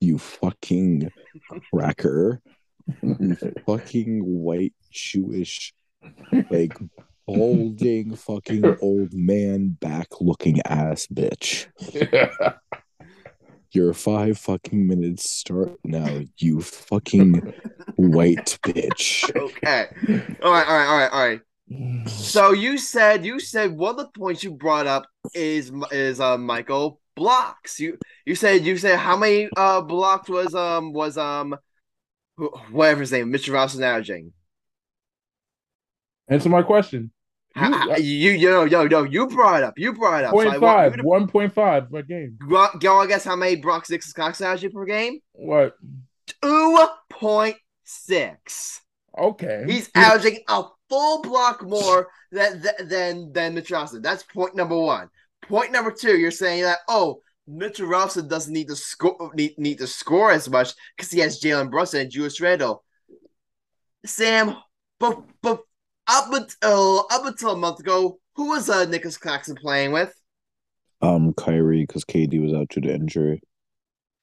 [0.00, 1.08] you fucking
[1.72, 2.40] cracker,
[3.00, 3.36] you
[3.66, 5.72] fucking white Jewish,
[6.50, 6.76] like
[7.28, 11.68] balding fucking old man back looking ass bitch.
[13.74, 17.52] Your five fucking minutes start now, you fucking
[17.96, 19.28] white bitch.
[19.34, 19.86] Okay.
[20.44, 21.40] All right, all right, all right, all right.
[22.06, 26.38] So you said you said one of the points you brought up is is uh
[26.38, 27.80] Michael blocks.
[27.80, 31.56] You you said you said how many uh blocks was um was um
[32.70, 33.52] whatever his name Mr.
[33.52, 34.32] Robinson averaging.
[36.28, 37.10] Answer my question.
[37.56, 39.74] You, you, you know, yo, yo, you brought it up.
[39.76, 40.34] You brought it up.
[40.34, 42.36] So I Point want five, to one point five per game.
[42.48, 45.20] go, go I guess how many Brock Six Cox averaging per game?
[45.32, 45.76] What?
[46.42, 48.80] Two point six.
[49.16, 49.64] Okay.
[49.68, 54.02] He's averaging a full block more than than than, than Mitch Robinson.
[54.02, 55.08] That's point number one.
[55.42, 59.78] Point number two, you're saying that oh, Mitchell Robinson doesn't need to score need, need
[59.78, 62.82] to score as much because he has Jalen Brunson and Julius Randle.
[64.04, 64.56] Sam,
[64.98, 65.60] but but
[66.08, 70.14] up until up until a month ago, who was uh Nicholas Claxton playing with?
[71.00, 73.42] Um, Kyrie, because KD was out due to injury.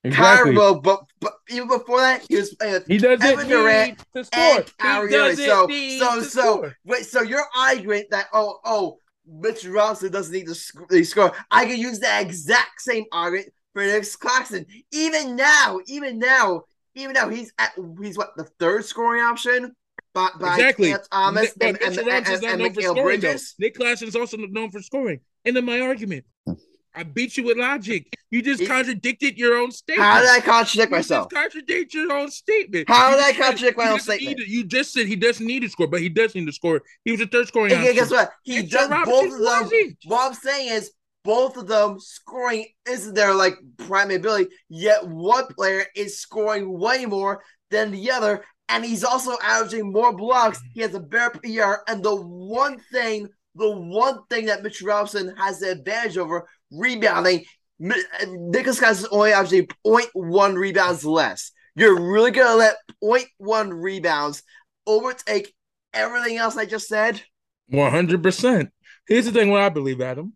[0.04, 0.52] exactly.
[0.52, 4.04] Kyrie, well, but but even before that, he was playing with He doesn't Kevin Durant
[4.16, 4.64] to score.
[4.64, 5.38] and Kyrie Irving.
[5.38, 6.78] doesn't So need so to so score.
[6.86, 11.34] wait, so you're arguing that oh oh Mitch Robinson doesn't need to sc- score.
[11.50, 14.66] I can use that exact same argument for Nick Claxton.
[14.92, 16.64] Even now, even now,
[16.96, 17.72] even now, he's at
[18.02, 19.74] he's what the third scoring option
[20.14, 20.90] by, by Exactly.
[20.90, 23.04] Cam Thomas Nick, but and, and, Mitchell and, Robinson's and, and known for though.
[23.04, 23.56] Bridges.
[23.60, 25.20] Nick Claxton is also known for scoring.
[25.46, 26.54] And then my argument, hmm.
[26.94, 28.14] I beat you with logic.
[28.32, 30.06] You just contradicted your own statement.
[30.06, 31.30] How did I contradict You myself?
[31.30, 32.90] just contradict your own statement.
[32.90, 34.38] How You did I just said contradict my he own doesn't statement?
[34.40, 36.52] need to- you just said he doesn't need to score, but he does need to
[36.52, 36.82] score.
[37.06, 37.96] He was the third scoring And option.
[37.96, 38.32] guess what?
[38.44, 39.42] He Mitchell does Robinson both of them.
[39.64, 39.98] wasn't.
[40.06, 40.92] What I'm saying is
[41.24, 47.06] both of them scoring isn't their like primary ability, yet one player is scoring way
[47.06, 50.60] more than the other, and he's also averaging more blocks.
[50.74, 55.36] He has a better PER, and the one thing, the one thing that Mitch Robinson
[55.38, 57.44] has the advantage over rebounding,
[57.80, 61.52] Nicholas Claxton is only averaging 0.1 rebounds less.
[61.76, 64.42] You're really gonna let 0.1 rebounds
[64.88, 65.54] overtake
[65.94, 67.22] everything else I just said?
[67.68, 68.70] One hundred percent.
[69.08, 70.34] Here's the thing: what I believe, Adam.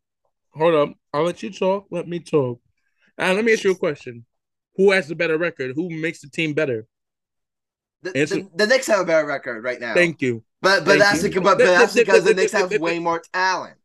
[0.53, 1.87] Hold up, I'll let you talk.
[1.91, 2.61] Let me talk.
[3.17, 4.25] Uh, let me ask you a question:
[4.75, 5.73] Who has the better record?
[5.75, 6.87] Who makes the team better?
[8.05, 9.93] The, Answer- the, the Knicks have a better record right now.
[9.93, 10.43] Thank you.
[10.61, 11.29] but but thank that's you.
[11.29, 13.77] because, but, but that's because the Knicks have way more talent.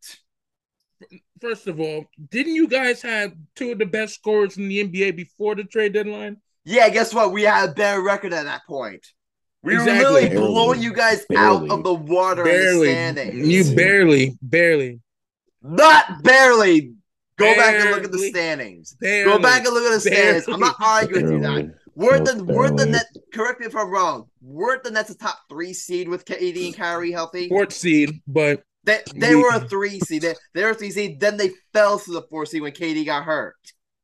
[1.40, 5.16] First of all, didn't you guys have two of the best scorers in the NBA
[5.16, 6.36] before the trade deadline?
[6.64, 7.32] Yeah, guess what?
[7.32, 9.06] We had a better record at that point.
[9.62, 10.46] We were really Barely.
[10.46, 12.88] blowing you guys out of the water in the Barely.
[12.88, 13.48] standings.
[13.48, 15.00] You barely, barely,
[15.62, 16.94] Not barely.
[17.36, 18.94] Go back and look at the standings.
[19.00, 19.32] barely.
[19.32, 20.46] Go back and look at the standings.
[20.48, 21.74] I'm not arguing with you that.
[21.94, 23.06] We're No, the we're the net.
[23.32, 24.26] Correct me if I'm wrong.
[24.40, 27.48] We're the Nets a top three seed with KD and Kyrie healthy.
[27.48, 30.22] fourth seed, but They they We- were a three seed.
[30.22, 31.20] They, they were a three seed.
[31.20, 33.56] Then they fell to the four seed when KD got hurt.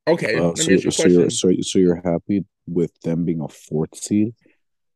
[0.08, 0.34] okay.
[0.36, 4.34] Uh, so, you so you're so, so you're happy with them being a fourth seed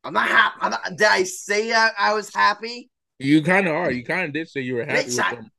[0.05, 0.57] I'm not happy.
[0.61, 2.91] I'm not, did I say I, I was happy?
[3.19, 3.91] You kind of are.
[3.91, 5.51] You kind of did say you were happy Bitch, with I- them.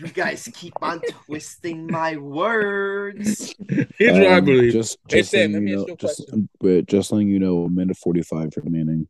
[0.00, 3.54] You guys keep on twisting my words.
[3.98, 4.72] Here's what I Um, believe.
[4.72, 6.48] Just, Hey, just Sam, letting let me you ask know, you a just, question.
[6.62, 9.08] wait, just letting you know, a minute forty-five remaining.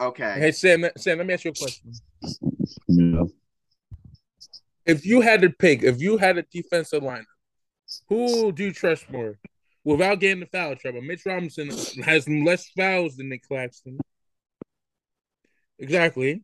[0.00, 0.32] Okay.
[0.38, 1.92] Hey Sam, Sam, let me ask you a question.
[2.88, 3.28] You know,
[4.86, 7.24] If you had to pick, if you had a defensive lineup,
[8.08, 9.38] who do you trust more?
[9.84, 11.70] Without getting the foul trouble, Mitch Robinson
[12.04, 13.98] has less fouls than Nick Claxton.
[15.78, 16.42] Exactly.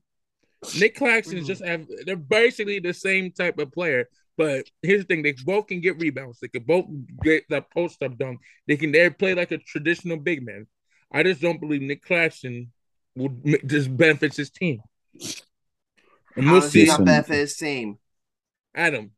[0.78, 4.08] Nick Claxton is just have they're basically the same type of player.
[4.36, 6.40] But here's the thing: they both can get rebounds.
[6.40, 6.86] They can both
[7.22, 8.40] get that post up dunk.
[8.66, 10.66] They can they play like a traditional big man.
[11.12, 12.72] I just don't believe Nick Claxton
[13.16, 14.80] would m- just benefits his team.
[16.36, 16.84] And we'll see.
[16.84, 17.98] not benefit his team?
[18.74, 19.12] Adam,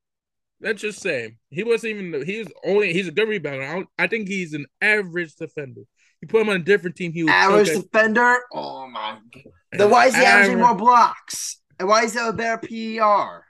[0.60, 2.24] let's just say he wasn't even.
[2.27, 2.93] He's only.
[2.93, 3.69] He's a good rebounder.
[3.69, 5.82] I, don't- I think he's an average defender.
[6.20, 8.36] You put him on a different team, he would Average defender?
[8.53, 9.53] Oh my god.
[9.73, 11.61] Then why is he averaging more blocks?
[11.78, 13.45] And why is he a better PER?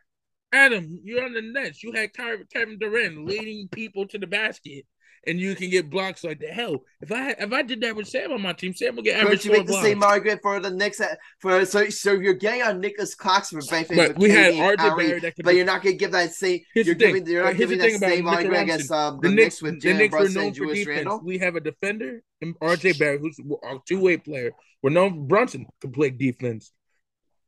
[0.53, 1.83] Adam, you're on the Nets.
[1.83, 4.85] You had Kevin Durant leading people to the basket,
[5.29, 6.85] and you can get blocks like the hell.
[7.01, 9.43] If I if I did that with Sam on my team, Sam would get average
[9.43, 9.87] Could you make the blocks.
[9.87, 11.01] same argument for the Knicks?
[11.01, 15.37] At, for so so you're getting on Nicholas Claxton for but we had RJ that
[15.37, 15.45] could.
[15.45, 16.61] but you're not going to give that same.
[16.75, 17.15] You're the thing.
[17.15, 17.27] giving.
[17.27, 19.89] You're not the giving that same argument against um, the the, Knicks, Knicks with the
[19.89, 20.97] Jalen Knicks were Brunson known and Julius defense.
[20.97, 21.21] Randle.
[21.25, 24.53] We have a defender and RJ Barrett, who's a two-way player.
[24.83, 26.73] We're known Brunson can play defense.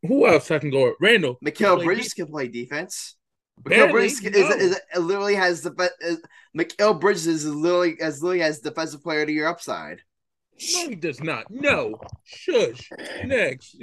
[0.07, 0.95] Who else I can go?
[1.01, 1.39] Randle.
[1.45, 3.17] Mikal Bridges def- can play defense.
[3.65, 4.57] Barely, Bridges is, no.
[4.57, 6.23] is, is, literally has the be- is,
[6.57, 10.01] Mikal Bridges is literally as literally has defensive player to your upside.
[10.75, 11.51] No, he does not.
[11.51, 11.99] No.
[12.25, 12.91] Shush.
[13.25, 13.83] Next.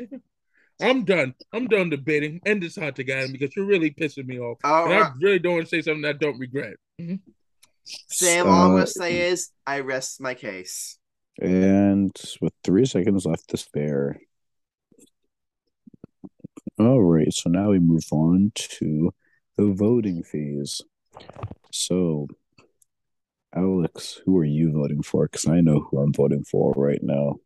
[0.79, 1.33] I'm done.
[1.51, 2.39] I'm done debating.
[2.45, 4.59] End this hot take, Adam, because you're really pissing me off.
[4.63, 5.03] All and right.
[5.03, 6.75] I really don't want to say something I don't regret.
[7.83, 10.97] Sam, all I'm gonna say is I rest my case.
[11.41, 14.19] and with three seconds left to spare.
[16.79, 19.13] All right, so now we move on to
[19.57, 20.81] the voting phase.
[21.71, 22.27] So,
[23.55, 25.27] Alex, who are you voting for?
[25.27, 27.37] Because I know who I'm voting for right now.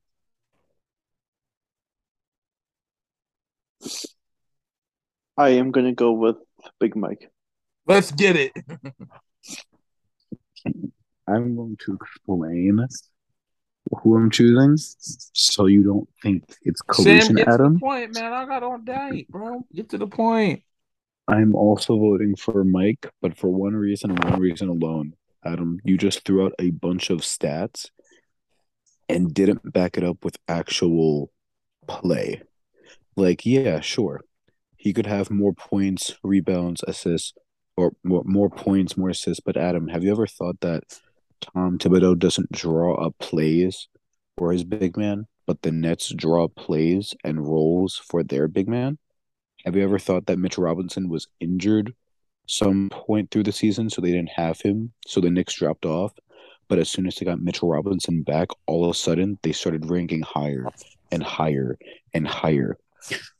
[5.37, 6.35] I am going to go with
[6.79, 7.31] Big Mike.
[7.87, 8.51] Let's get it.
[11.27, 12.85] I'm going to explain
[14.03, 17.73] who I'm choosing, so you don't think it's collusion, get to Adam.
[17.75, 18.33] the point, man.
[18.33, 19.65] I got on date, bro.
[19.73, 20.63] Get to the point.
[21.31, 25.13] I'm also voting for Mike, but for one reason and one reason alone.
[25.45, 27.89] Adam, you just threw out a bunch of stats
[29.07, 31.31] and didn't back it up with actual
[31.87, 32.41] play.
[33.15, 34.19] Like, yeah, sure.
[34.75, 37.33] He could have more points, rebounds, assists,
[37.77, 39.39] or more, more points, more assists.
[39.39, 40.83] But Adam, have you ever thought that
[41.39, 43.87] Tom Thibodeau doesn't draw up plays
[44.37, 48.97] for his big man, but the Nets draw plays and roles for their big man?
[49.65, 51.93] Have you ever thought that Mitchell Robinson was injured
[52.47, 56.13] some point through the season, so they didn't have him, so the Knicks dropped off?
[56.67, 59.89] But as soon as they got Mitchell Robinson back, all of a sudden they started
[59.89, 60.65] ranking higher
[61.11, 61.77] and higher
[62.13, 62.77] and higher.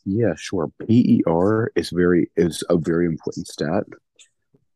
[0.06, 0.72] Yeah, sure.
[0.80, 3.84] PER is very is a very important stat,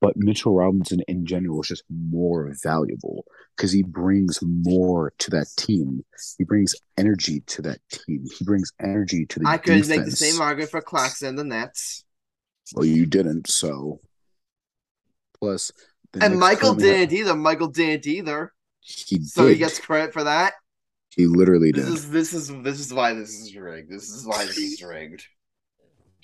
[0.01, 5.47] but Mitchell Robinson in general is just more valuable because he brings more to that
[5.57, 6.03] team.
[6.37, 8.25] He brings energy to that team.
[8.37, 9.89] He brings energy to the I could defense.
[9.89, 12.03] make the same argument for Claxton and the Nets.
[12.73, 14.01] Well, you didn't, so.
[15.39, 15.71] Plus,
[16.19, 17.35] And Michael didn't either.
[17.35, 18.53] Michael didn't either.
[18.79, 19.53] He So did.
[19.53, 20.53] he gets credit for that.
[21.15, 21.93] He literally This did.
[21.93, 23.89] is this is this is why this is rigged.
[23.89, 25.25] This is why this is rigged.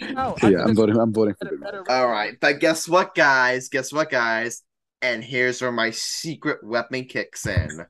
[0.02, 0.98] No, yeah, I'm voting.
[0.98, 1.90] I'm voting for Big Mike.
[1.90, 3.70] All right, but guess what, guys?
[3.70, 4.64] Guess what, guys?
[5.02, 7.86] And here's where my secret weapon kicks in.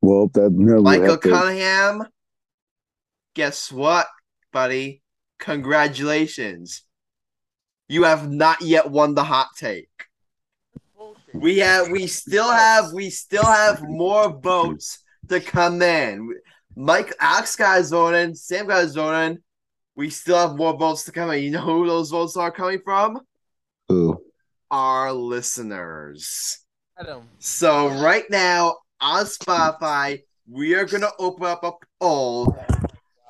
[0.00, 2.04] Well, that no, Michael have Cunningham.
[3.34, 4.06] Guess what,
[4.52, 5.02] buddy?
[5.38, 6.82] Congratulations.
[7.88, 9.88] You have not yet won the hot take.
[11.34, 14.98] We have we still have we still have more votes
[15.28, 16.34] to come in.
[16.76, 19.42] Mike Alex guy's his vote in, Sam got his vote in.
[19.94, 21.42] We still have more votes to come in.
[21.42, 23.20] You know who those votes are coming from?
[23.88, 24.22] Who?
[24.70, 26.58] Our listeners.
[26.98, 27.28] Adam.
[27.38, 32.56] So right now on Spotify, we are gonna open up a poll.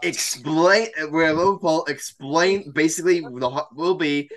[0.02, 1.84] Explain we're gonna poll.
[1.86, 4.30] Explain basically the will be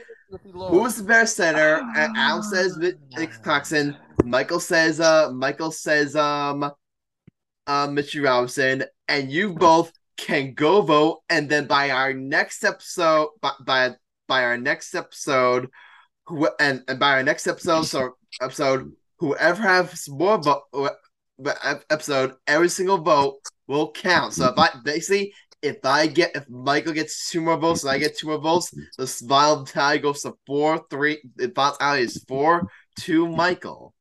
[0.54, 1.82] who's the best center.
[1.96, 3.96] And Al says Nick Claxton.
[4.24, 6.72] Michael says uh Michael says um
[7.68, 11.22] uh Mitchell Robinson, and you both can go vote.
[11.30, 13.96] And then by our next episode, by by,
[14.28, 15.70] by our next episode,
[16.28, 20.64] who and, and by our next episode, so episode whoever has more vote,
[21.90, 24.34] episode, every single vote will count.
[24.34, 27.98] So if I basically if I get if Michael gets two more votes and I
[27.98, 31.20] get two more votes, the final tally goes to four, three.
[31.36, 32.70] The final tally is four,
[33.00, 33.94] two, Michael.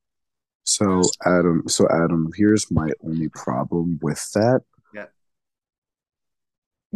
[0.64, 4.62] So Adam, so Adam, here's my only problem with that.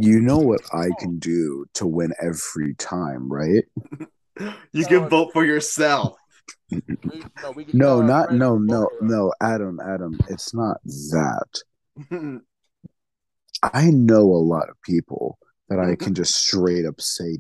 [0.01, 0.09] Yeah.
[0.11, 3.65] You know what I can do to win every time, right?
[4.73, 6.17] You can vote for yourself.
[6.71, 9.11] We- no, we No, not no, no, vote for us.
[9.11, 10.19] no, Adam, Adam.
[10.29, 11.63] It's not that.
[13.63, 15.39] I know a lot of people
[15.69, 17.39] that I can just straight up say,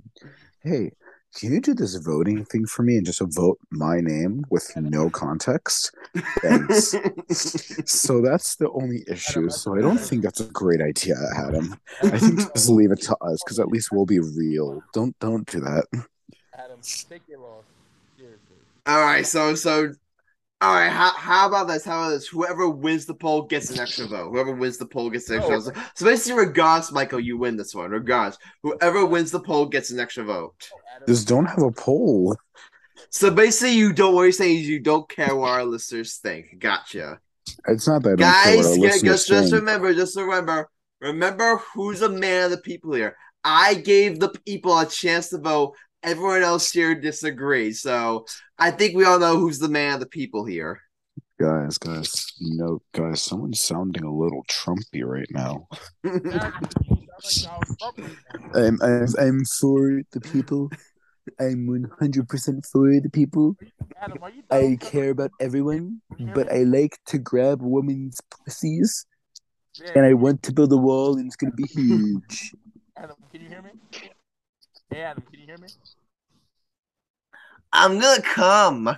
[0.65, 0.91] "Hey,
[1.35, 5.11] can you do this voting thing for me and just vote my name with no
[5.11, 5.95] context?"
[6.41, 6.95] Thanks.
[7.91, 9.49] so that's the only issue.
[9.51, 11.75] So I don't think that's a great idea, Adam.
[12.03, 14.83] I think just leave it to us because at least we'll be real.
[14.93, 15.85] Don't don't do that.
[16.55, 17.65] Adam, take your loss.
[18.17, 18.57] Seriously.
[18.87, 19.93] All right, so so
[20.61, 21.85] all right, how, how about this?
[21.85, 22.27] How about this?
[22.27, 24.31] Whoever wins the poll gets an extra vote.
[24.33, 25.61] Whoever wins the poll gets an extra Oh.
[25.61, 25.77] vote.
[25.95, 27.91] So basically, regardless, Michael, you win this one.
[27.91, 30.69] Regardless, whoever wins the poll gets an extra vote.
[31.07, 32.37] Just don't have a poll.
[33.11, 34.15] So basically, you don't.
[34.15, 36.59] What you're saying is you don't care what our listeners think.
[36.59, 37.21] Gotcha,
[37.69, 38.79] It's not that I don't care guys.
[38.79, 39.53] what our Just, just think.
[39.61, 40.69] remember, just remember,
[41.01, 43.17] remember who's a man of the people here.
[43.45, 45.75] I gave the people a chance to vote.
[46.03, 47.83] Everyone else here disagrees.
[47.83, 48.27] So
[48.59, 50.81] I think we all know who's the man of the people here.
[51.41, 55.69] Guys, guys, you know, guys, someone's sounding a little Trumpy right now.
[56.05, 58.61] Adam, you sound like Donald Trump right now.
[58.61, 60.71] I'm, I'm, I'm for the people.
[61.39, 63.57] I'm 100% for the people.
[64.01, 64.19] Adam,
[64.51, 66.53] I care about everyone, Can you hear but?
[66.53, 69.07] I like to grab women's pussies,
[69.75, 72.55] Yeah, and I want to build a wall, and it's gonna be huge.
[72.97, 73.71] Adam, can you hear me?
[74.91, 75.69] Hey, Adam, can you hear me?
[77.73, 78.97] I'm gonna come.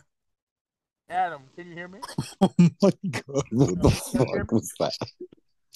[1.08, 1.98] Adam, can you hear me?
[2.40, 4.92] oh my god, what the you fuck was that?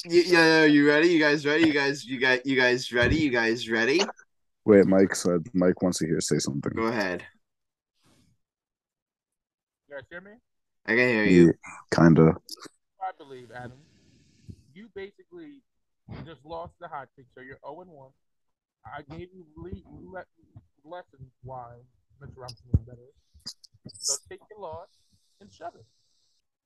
[0.06, 1.08] Y- Yeah, yeah, you ready?
[1.08, 1.66] You guys ready?
[1.66, 3.16] You guys, you guys, you guys ready?
[3.16, 4.02] You guys ready?
[4.64, 6.72] Wait, Mike said Mike wants to hear say something.
[6.74, 7.24] Go ahead.
[9.88, 10.32] You guys hear me?
[10.86, 11.46] I can hear you.
[11.46, 11.52] Yeah,
[11.92, 12.36] kinda.
[13.02, 13.78] I believe, Adam.
[14.74, 15.60] You basically
[16.24, 18.10] just lost the hot pick, so you're 0 and 1.
[18.86, 20.24] I gave you le- le-
[20.84, 21.72] lessons why
[22.22, 22.32] Mr.
[22.36, 23.08] Robinson is better.
[23.92, 24.88] So take your loss
[25.40, 25.84] and shut it.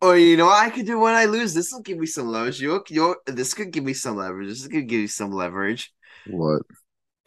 [0.01, 1.55] Or you know what I could do when I lose?
[1.55, 2.61] This will give me some leverage.
[2.61, 4.49] You, you, this could give me some leverage.
[4.49, 5.93] This could give you some leverage.
[6.27, 6.63] What?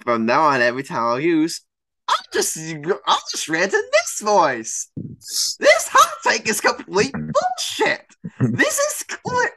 [0.04, 1.62] From now on, every time I'll use,
[2.08, 2.58] I'll just,
[3.06, 4.90] I'll just rant in this voice.
[4.98, 8.06] This hot take is complete bullshit.
[8.40, 9.50] This is clear.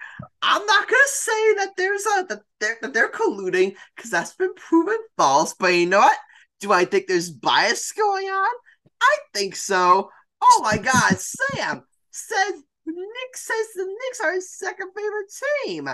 [0.46, 4.54] I'm not gonna say that there's a that they're that they're colluding because that's been
[4.54, 5.54] proven false.
[5.54, 6.18] But you know what?
[6.60, 8.54] Do I think there's bias going on?
[9.00, 10.10] I think so.
[10.42, 15.32] Oh my God, Sam says Nick says the Knicks are his second favorite
[15.64, 15.88] team.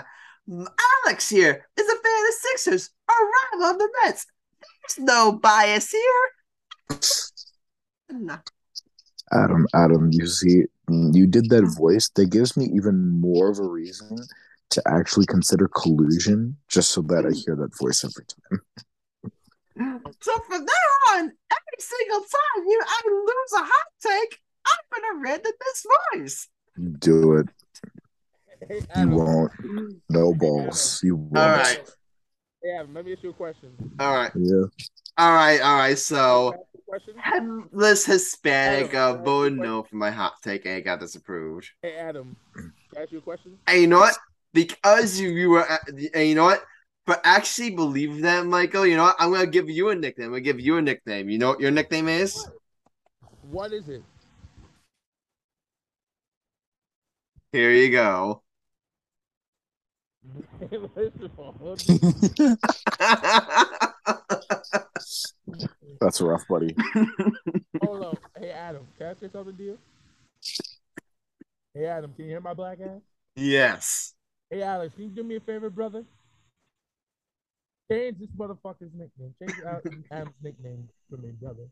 [1.05, 4.25] Alex here is a fan of the Sixers, a rival of the Nets.
[4.59, 6.99] There's no bias here.
[8.09, 8.37] No.
[9.31, 12.09] Adam, Adam, you see, you did that voice.
[12.15, 14.19] That gives me even more of a reason
[14.71, 18.61] to actually consider collusion, just so that I hear that voice every time.
[20.19, 24.37] So from now on, every single time you I lose a hot take,
[24.67, 26.47] I'm gonna rent in this voice.
[26.99, 27.47] Do it.
[28.67, 29.51] Hey, You won't.
[30.09, 30.99] No balls.
[31.01, 31.35] You won't.
[31.37, 31.79] All right,
[32.61, 33.71] Hey, Adam, let me ask you a question.
[33.99, 34.65] all right, Yeah.
[35.17, 35.97] all right, all right.
[35.97, 37.13] So Can I ask a question?
[37.17, 41.67] headless Hispanic uh, Adam, voted no for my hot take and it got disapproved.
[41.81, 43.57] Hey, Adam, can I ask you a question?
[43.65, 44.15] Hey, you know what?
[44.53, 46.63] Because you, you were, at- and you know what?
[47.05, 48.85] But actually believe that, Michael.
[48.85, 49.15] You know what?
[49.19, 50.27] I'm gonna give you a nickname.
[50.27, 51.29] I'm gonna give you a nickname.
[51.29, 52.47] You know what your nickname is?
[53.49, 54.03] What is it?
[57.51, 58.43] Here you go.
[60.95, 61.79] Listen, hold
[65.99, 66.75] That's rough, buddy.
[67.81, 68.17] hold on.
[68.39, 69.77] Hey, Adam, can I say something to you?
[71.73, 73.01] Hey, Adam, can you hear my black ass?
[73.35, 74.10] yes.
[74.51, 76.03] Hey, Alex, can you do me a favor, brother?
[77.89, 79.33] Change this motherfucker's nickname.
[79.39, 81.63] Change Al- Adam's nickname for me, brother.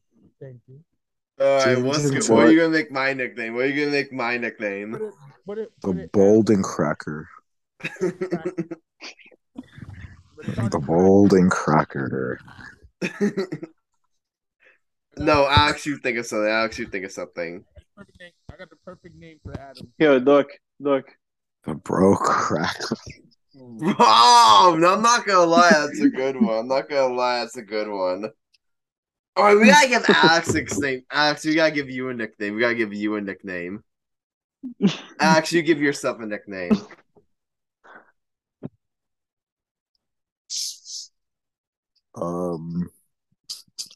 [0.41, 0.79] Thank you.
[1.39, 1.65] All right.
[1.75, 2.29] Change What's it good?
[2.33, 3.53] What are you gonna make my nickname?
[3.55, 4.95] What are you gonna make my Put nickname?
[4.95, 5.01] it,
[5.45, 6.11] put it, put The it.
[6.13, 7.27] bold and cracker.
[7.81, 7.99] Adam,
[10.35, 10.85] put it on The track.
[10.87, 12.39] bold and cracker.
[15.17, 16.49] no, Alex, you think of something.
[16.49, 17.63] Alex, you think of something.
[17.95, 18.31] Perfect name.
[18.51, 19.91] I got the perfect name for Adam.
[19.97, 20.47] Yo, look,
[20.79, 21.05] look.
[21.65, 22.97] The bro cracker.
[23.99, 26.59] Oh, no, I'm not gonna lie, that's a good one.
[26.59, 28.29] I'm not gonna lie, that's a good one.
[29.35, 31.05] All right, we gotta give Alex a nickname.
[31.11, 32.55] Alex, we gotta give you a nickname.
[32.55, 33.83] We gotta give you a nickname.
[35.19, 36.71] Alex, you give yourself a nickname.
[42.15, 42.89] Um.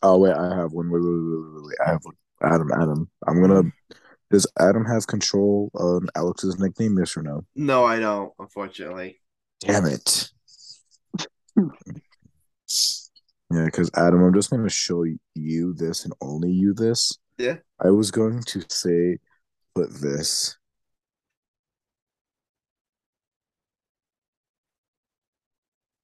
[0.02, 0.90] Oh wait, I have one.
[0.90, 1.78] Wait, wait, wait, wait, wait.
[1.86, 2.16] I have one.
[2.42, 3.10] Adam, Adam.
[3.28, 3.72] I'm gonna.
[4.34, 6.98] Does Adam have control on Alex's nickname?
[6.98, 7.46] Yes or no?
[7.56, 9.22] No, I don't, unfortunately.
[9.60, 10.32] Damn it.
[11.56, 11.66] yeah,
[13.66, 15.06] because Adam, I'm just gonna show
[15.36, 17.16] you this and only you this.
[17.38, 17.58] Yeah.
[17.80, 19.20] I was going to say,
[19.76, 20.58] put this.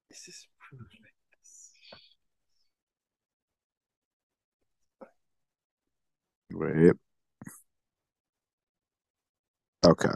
[0.08, 0.46] This is
[6.52, 6.94] Wait.
[9.84, 10.08] Okay.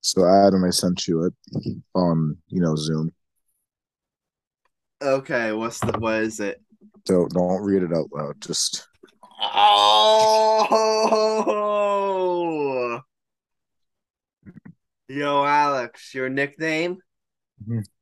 [0.00, 1.34] So Adam, I sent you it
[1.94, 3.10] on, you know, Zoom.
[5.02, 6.62] Okay, what's the what is it?
[7.04, 8.40] Don't don't read it out loud.
[8.40, 8.86] Just
[9.40, 10.64] Oh
[15.08, 16.98] Yo, Alex, your nickname?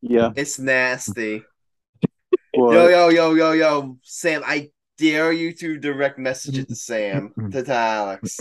[0.01, 0.31] Yeah.
[0.37, 1.43] It's nasty.
[2.55, 2.73] What?
[2.75, 4.71] Yo, yo, yo, yo, yo, Sam, I
[5.03, 8.39] dare you to direct message it to Sam, to, to Alex.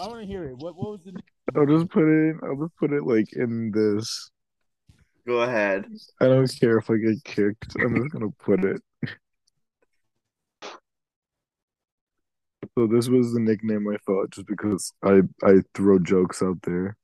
[0.00, 0.56] I want to hear it.
[0.56, 1.12] What what was the
[1.54, 4.30] I'll just put it I'll just put it like in this.
[5.26, 5.84] Go ahead.
[6.20, 7.76] I don't care if I get kicked.
[7.78, 8.80] I'm just gonna put it.
[12.78, 16.96] So this was the nickname I thought just because I I throw jokes out there.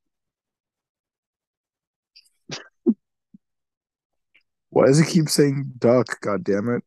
[4.70, 6.20] Why does it keep saying duck?
[6.20, 6.82] God damn it.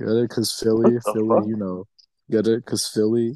[0.00, 0.28] Get it?
[0.30, 1.46] Because Philly, Philly, fuck?
[1.46, 1.84] you know,
[2.30, 2.64] get it?
[2.64, 3.34] Because Philly,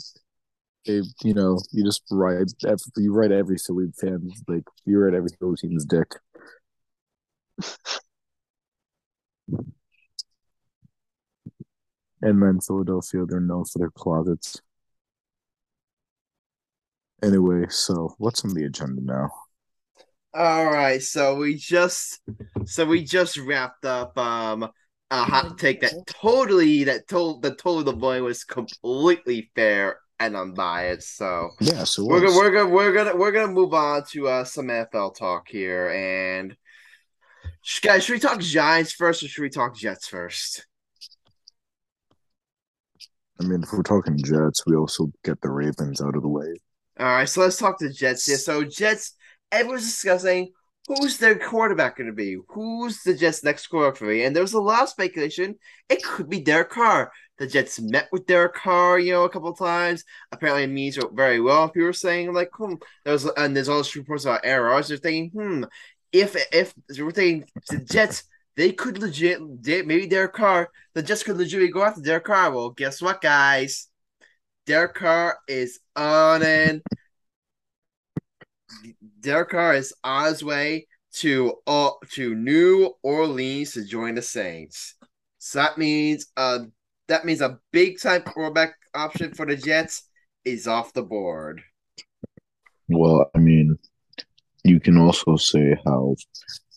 [0.87, 5.15] they, you know, you just ride, every, you ride every Philly fan, like, you ride
[5.15, 6.09] every Philly team's dick.
[12.23, 14.59] And then Philadelphia, they're known for their closets.
[17.23, 19.29] Anyway, so what's on the agenda now?
[20.33, 22.23] All right, so we just
[22.65, 24.71] so we just wrapped up um
[25.15, 30.37] a hot take that totally that told that totally the boy was completely fair and
[30.37, 31.17] unbiased.
[31.17, 34.45] So Yeah, so we're gonna we're gonna we're gonna we're gonna move on to uh
[34.45, 36.57] some NFL talk here and
[37.83, 40.67] guys, should we talk Giants first or should we talk Jets first?
[43.41, 46.55] I mean, if we're talking Jets, we also get the Ravens out of the way.
[47.01, 48.37] All right, so let's talk to Jets here.
[48.37, 49.15] So Jets,
[49.51, 50.53] everyone's discussing
[50.87, 52.37] who's their quarterback going to be.
[52.49, 54.25] Who's the Jets' next quarterback for me?
[54.25, 55.57] And there was a lot of speculation.
[55.89, 57.11] It could be Derek Carr.
[57.39, 60.05] The Jets met with Derek Carr, you know, a couple of times.
[60.31, 61.69] Apparently, it means very well.
[61.69, 62.75] People were saying like, hmm.
[63.05, 64.89] There was, and there's all these reports about Aaron Rodgers.
[64.89, 65.65] They're thinking, hmm,
[66.13, 68.25] if if we're thinking the Jets,
[68.57, 72.53] they could legit, maybe Derek Carr, the Jets could legitimately go after Derek Carr.
[72.53, 73.89] Well, guess what, guys?
[74.67, 76.83] Derek Carr is on and
[79.21, 80.87] Derek Carr is on his way
[81.17, 84.95] to uh, to New Orleans to join the Saints.
[85.39, 86.61] So that means uh
[87.09, 90.09] that means a big time quarterback option for the Jets
[90.45, 91.63] is off the board.
[92.89, 93.79] Well, I mean,
[94.63, 96.17] you can also say how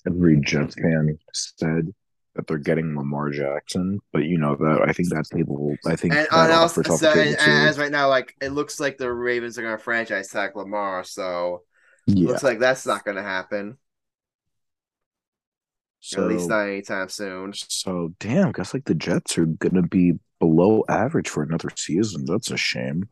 [0.06, 1.94] every Jets fan said
[2.36, 6.14] that they're getting Lamar Jackson, but you know that I think that table, I think
[6.14, 9.58] And, that also, so, and, and as right now, like it looks like the Ravens
[9.58, 11.64] are gonna franchise tag Lamar, so
[12.08, 13.78] yeah, looks like that's not gonna happen.
[16.00, 17.54] so at least not anytime soon.
[17.54, 22.26] so damn, guess like the Jets are gonna be below average for another season.
[22.26, 23.10] That's a shame.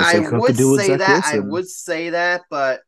[0.00, 1.24] I would to say that.
[1.24, 2.80] I would say that, but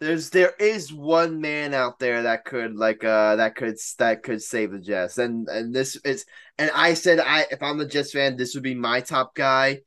[0.00, 4.42] there's there is one man out there that could like uh that could that could
[4.42, 6.26] save the Jets, and and this is
[6.58, 9.80] and I said I if I'm the Jets fan, this would be my top guy.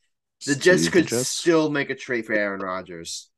[0.46, 1.30] The Jets Save could Jets.
[1.30, 3.30] still make a trade for Aaron Rodgers.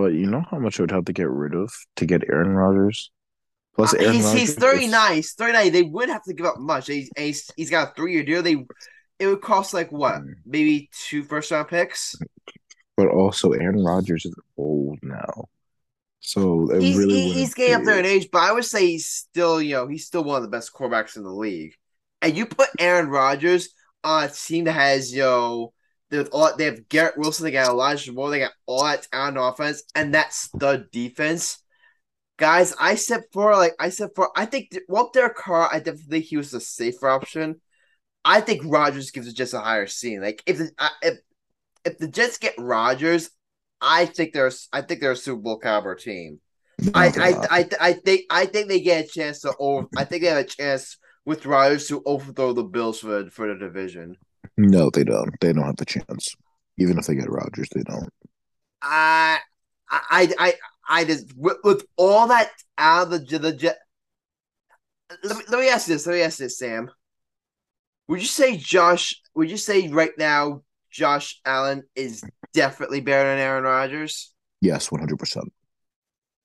[0.00, 2.50] But you know how much it would have to get rid of to get Aaron
[2.54, 3.10] Rodgers?
[3.76, 4.40] Plus, Uh, Aaron he's Rodgers.
[4.40, 5.14] he's 39.
[5.14, 5.72] He's 39.
[5.72, 6.86] They would have to give up much.
[6.88, 8.42] He's he's, he's got a three year deal.
[8.42, 8.64] They
[9.18, 10.32] it would cost like what Hmm.
[10.46, 12.14] maybe two first round picks.
[12.96, 15.46] But also, Aaron Rodgers is old now,
[16.20, 19.08] so it he's really he's getting up there in age, but I would say he's
[19.08, 21.74] still, you know, he's still one of the best quarterbacks in the league.
[22.22, 23.70] And you put Aaron Rodgers
[24.04, 25.72] on a team that has, you know,
[26.10, 29.38] they all they have Garrett Wilson, they got Elijah Moore, they got all that talent
[29.38, 31.62] on offense, and that stud defense.
[32.36, 36.10] Guys, I said for like I said for I think well Derek Carr, I definitely
[36.10, 37.60] think he was the safer option.
[38.24, 40.20] I think Rodgers gives it just a higher scene.
[40.20, 40.70] Like if the
[41.02, 41.18] if
[41.84, 43.30] if the Jets get Rodgers,
[43.80, 46.40] I think they're I think they're a Super Bowl caliber team.
[46.94, 47.58] I I.
[47.58, 49.86] I I think I think they get a chance to over.
[49.96, 53.54] I think they have a chance with Rodgers to overthrow the Bills for for the
[53.58, 54.16] division.
[54.56, 55.38] No, they don't.
[55.40, 56.34] They don't have the chance.
[56.78, 58.08] Even if they get Rodgers, they don't.
[58.82, 59.38] I
[59.90, 60.54] I I
[60.88, 63.78] I just with, with all that out of the the jet.
[65.22, 66.06] Let me let me ask this.
[66.06, 66.90] Let me ask this, Sam.
[68.08, 69.20] Would you say Josh?
[69.34, 74.32] Would you say right now Josh Allen is definitely better than Aaron Rodgers?
[74.60, 75.52] Yes, one hundred percent.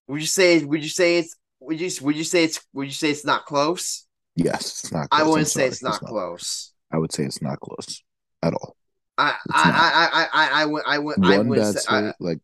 [0.08, 0.64] Would you say?
[0.64, 1.36] Would you say it's?
[1.62, 1.90] Would you?
[2.02, 2.60] Would you say it's?
[2.74, 4.06] Would you say it's not close?
[4.36, 5.08] Yes, it's not.
[5.12, 6.74] I wouldn't say it's not close.
[6.96, 8.02] I would say it's not close
[8.42, 8.78] at all.
[9.18, 9.64] I I.
[10.04, 12.40] I I I I would I would I one would bad say series, I, like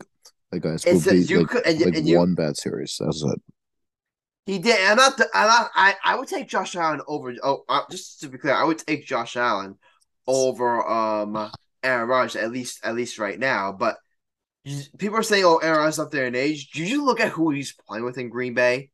[0.51, 2.97] like guys, It's be, you like, could- and like and you- one bad series.
[2.99, 3.41] That's it.
[4.45, 4.77] he did.
[4.89, 5.15] I'm not.
[5.17, 5.71] the- I'm not.
[5.75, 7.33] I I would take Josh Allen over.
[7.41, 9.77] Oh, uh, just to be clear, I would take Josh Allen
[10.27, 11.51] over um
[11.83, 13.71] Aaron Rodgers at least at least right now.
[13.71, 13.97] But
[14.65, 17.31] you- people are saying, "Oh, Aaron Rodgers up there in age." Did you look at
[17.31, 18.91] who he's playing with in Green Bay?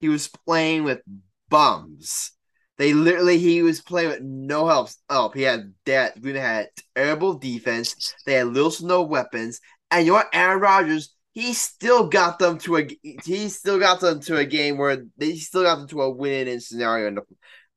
[0.00, 1.00] He was playing with
[1.48, 2.32] bums.
[2.78, 4.90] They literally he was playing with no help.
[5.08, 6.20] Oh, he had that.
[6.20, 8.14] Green had terrible defense.
[8.26, 9.60] They had little to no weapons.
[9.90, 10.28] And you know what?
[10.32, 12.88] Aaron Rodgers, he still got them to a
[13.24, 16.60] he still got them to a game where they still got them to a win-in
[16.60, 17.22] scenario in the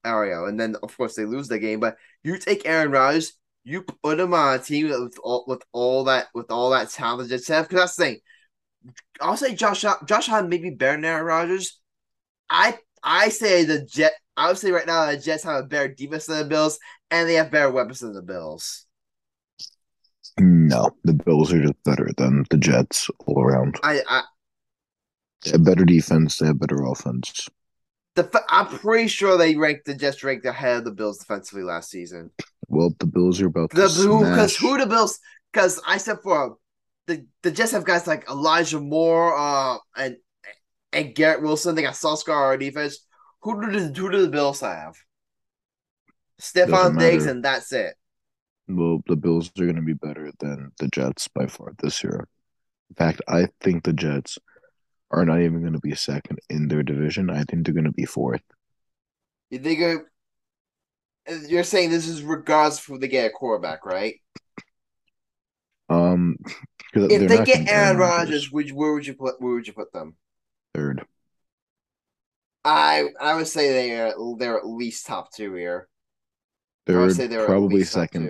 [0.04, 0.44] area.
[0.44, 1.80] And then of course they lose the game.
[1.80, 6.06] But you take Aaron Rodgers, you put him on a team with all with all
[6.06, 7.70] that with all that talent have.
[7.70, 8.20] Because that's the thing.
[9.22, 11.80] I'll say Josh Josh Allen may be better than Aaron Rodgers.
[12.50, 14.14] I I say the Jet.
[14.38, 16.80] I would say right now the Jets have a better defense than the Bills,
[17.12, 18.86] and they have better weapons than the Bills.
[20.40, 23.80] No, the Bills are just better than the Jets all around.
[23.84, 24.24] I, I
[25.44, 26.38] They have better defense.
[26.38, 27.50] They have better offense.
[28.16, 31.90] the I'm pretty sure they ranked the Jets ranked ahead of the Bills defensively last
[31.90, 32.32] season.
[32.68, 35.20] Well, the Bills are about The because who the Bills
[35.52, 36.58] because I said for
[37.08, 40.18] the the Jets have guys like Elijah Moore, uh, and
[40.94, 41.76] and Garrett Wilson.
[41.76, 43.06] They got Scar on defense.
[43.42, 44.96] Who do the who do the Bills have?
[46.42, 47.96] Stefon Doesn't Diggs, and that's it.
[48.68, 52.28] Well, the Bills are going to be better than the Jets by far this year.
[52.90, 54.38] In fact, I think the Jets
[55.12, 57.30] are not even going to be second in their division.
[57.30, 58.44] I think they're going to be fourth.
[59.50, 60.04] You think
[61.48, 64.16] you're saying this is regardless of they get a quarterback, right?
[65.90, 66.38] Um,
[66.94, 70.16] If they get Aaron Rodgers would where would you put where would you put them?
[70.74, 71.04] Third.
[72.66, 75.88] I I would say they are they're at least top two here.
[76.86, 78.30] Third, say they're at probably second.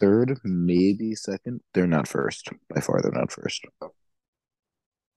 [0.00, 1.60] Third, maybe second.
[1.74, 2.48] They're not first.
[2.72, 3.64] By far, they're not first.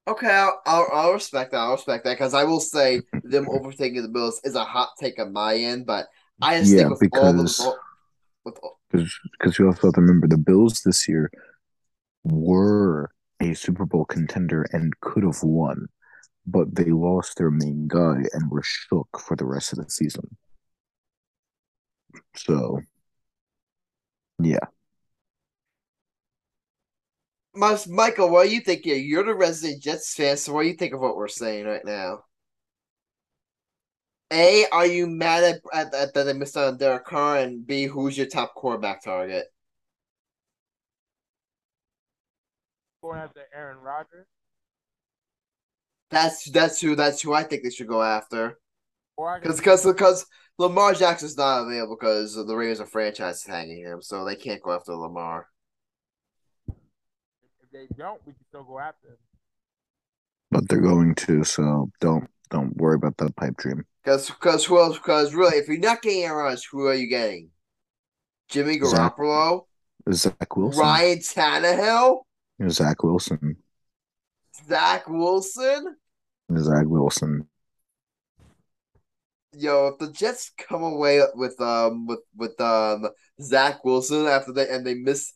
[0.08, 1.58] Okay, I'll, I'll, I'll respect that.
[1.60, 5.20] I'll respect that because I will say them overtaking the Bills is a hot take
[5.20, 6.08] on my end, but
[6.42, 7.44] I just Yeah, think with all the
[8.94, 11.30] because- Because you also have to remember the Bills this year
[12.24, 13.12] were
[13.42, 15.88] a Super Bowl contender and could have won,
[16.48, 20.36] but they lost their main guy and were shook for the rest of the season.
[22.36, 22.80] So,
[24.42, 24.66] yeah.
[27.54, 28.96] Mas- Michael, what do you think here?
[28.96, 31.84] You're the resident Jets fan, so what do you think of what we're saying right
[31.84, 32.24] now?
[34.32, 37.40] A, are you mad at, at, at that they missed out on Derek Carr?
[37.40, 39.48] And B, who's your top quarterback target?
[43.02, 44.28] Going after Aaron Rodgers.
[46.10, 48.58] That's that's who that's who I think they should go after.
[49.42, 50.26] Because because because
[50.58, 54.74] Lamar Jackson's not available because the Raiders are franchise hanging him, so they can't go
[54.74, 55.48] after Lamar.
[56.68, 59.18] if they don't, we can still go after him.
[60.50, 63.86] But they're going to, so don't don't worry about that pipe dream.
[64.04, 64.98] Because because who else?
[64.98, 67.50] Because really, if you're not getting Aaron Rodgers, who are you getting?
[68.50, 69.66] Jimmy Zach Garoppolo,
[70.12, 70.80] Zach Wilson.
[70.80, 72.22] Ryan Tannehill,
[72.70, 73.58] Zach Wilson.
[74.68, 75.96] Zach Wilson.
[76.58, 77.48] Zach Wilson.
[79.54, 83.08] Yo, if the Jets come away with um with with um
[83.42, 85.34] Zach Wilson after they and they miss,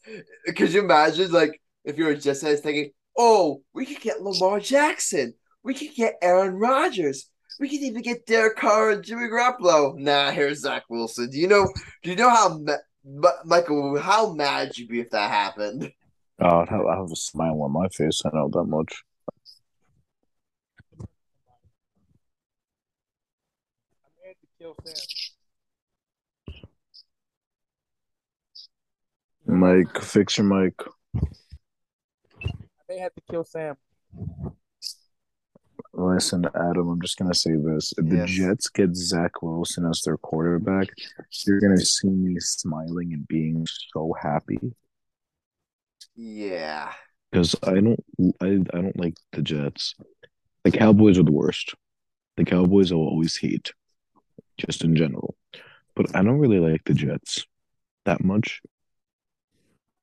[0.56, 4.60] could you imagine like if you're a Jets fan thinking, oh, we could get Lamar
[4.60, 5.34] Jackson,
[5.64, 7.30] we could get Aaron Rodgers,
[7.60, 9.98] we could even get Derek Carr and Jimmy Garoppolo.
[9.98, 11.30] Nah, here's Zach Wilson.
[11.30, 11.72] Do you know?
[12.04, 12.60] Do you know how
[13.04, 14.00] ma- Michael?
[14.00, 15.92] How mad you'd be if that happened?
[16.40, 18.22] Oh, I'd have, I have a smile on my face.
[18.26, 19.04] I know that much.
[24.84, 26.64] May have to kill
[29.46, 29.60] Sam.
[29.60, 30.74] Mike, fix your mic.
[31.14, 33.76] They may have to kill Sam.
[35.94, 40.18] Listen, Adam, I'm just gonna say this: if the Jets get Zach Wilson as their
[40.18, 40.88] quarterback,
[41.46, 44.60] you're gonna see me smiling and being so happy.
[46.16, 46.92] Yeah.
[47.32, 48.04] because I don't
[48.42, 49.96] I, I don't like the Jets.
[50.64, 51.74] The Cowboys are the worst.
[52.38, 53.74] The Cowboys I will always hate,
[54.58, 55.36] just in general.
[55.96, 57.46] But I don't really like the Jets
[58.06, 58.62] that much.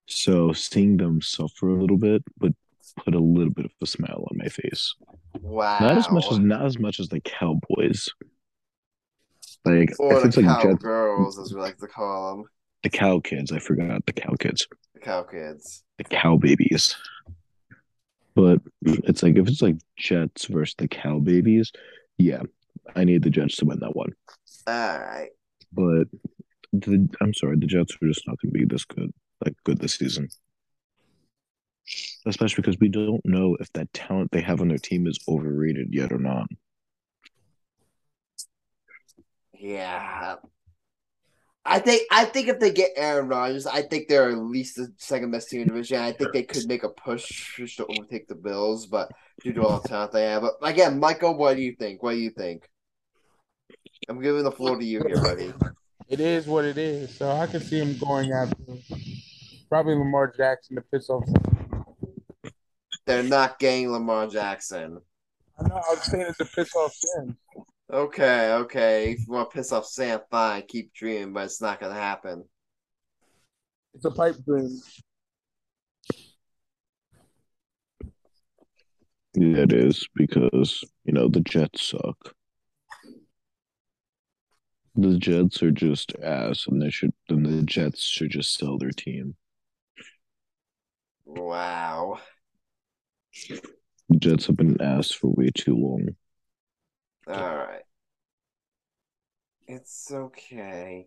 [0.07, 2.55] So seeing them suffer a little bit would
[2.97, 4.95] put a little bit of a smile on my face.
[5.41, 5.79] Wow.
[5.81, 8.09] Not as much as not as much as the Cowboys.
[9.65, 12.47] Like or the it's like Jets, cowgirls, as we like to call them,
[12.83, 14.67] the cow kids, I forgot the cow kids.
[14.95, 15.83] the cow kids.
[15.99, 16.97] the cow babies.
[18.35, 21.73] But it's like if it's like Jets versus the cow babies,
[22.19, 22.43] yeah,
[22.95, 24.13] I need the Jets to win that one.
[24.67, 25.31] All right.
[25.73, 26.09] But
[26.73, 29.13] the I'm sorry, the Jets are just not going to be this good,
[29.45, 30.29] like good this season.
[32.27, 35.89] Especially because we don't know if that talent they have on their team is overrated
[35.91, 36.49] yet or not.
[39.59, 40.37] Yeah.
[41.65, 44.93] I think I think if they get Aaron Rodgers, I think they're at least the
[44.97, 45.99] second best team in the division.
[45.99, 49.11] I think they could make a push to overtake the Bills, but
[49.43, 50.43] due to all the talent they have.
[50.43, 52.03] But again, Michael, what do you think?
[52.03, 52.69] What do you think?
[54.09, 55.53] I'm giving the floor to you here, buddy.
[56.09, 57.15] It is what it is.
[57.15, 58.57] So I can see him going after
[59.69, 61.25] probably Lamar Jackson to piss off.
[63.07, 65.01] They're not getting Lamar Jackson.
[65.59, 65.75] I know.
[65.75, 67.37] I was saying it to piss off Sam.
[67.91, 69.13] Okay, okay.
[69.13, 70.63] If you want to piss off Sam, fine.
[70.69, 72.45] Keep dreaming, but it's not gonna happen.
[73.95, 74.79] It's a pipe dream.
[79.35, 82.35] Yeah, it is because you know the Jets suck.
[85.01, 87.13] The Jets are just ass, and they should.
[87.29, 89.37] Then the Jets should just sell their team.
[91.25, 92.19] Wow.
[93.49, 96.09] The Jets have been ass for way too long.
[97.29, 97.83] All right.
[99.69, 101.07] It's okay.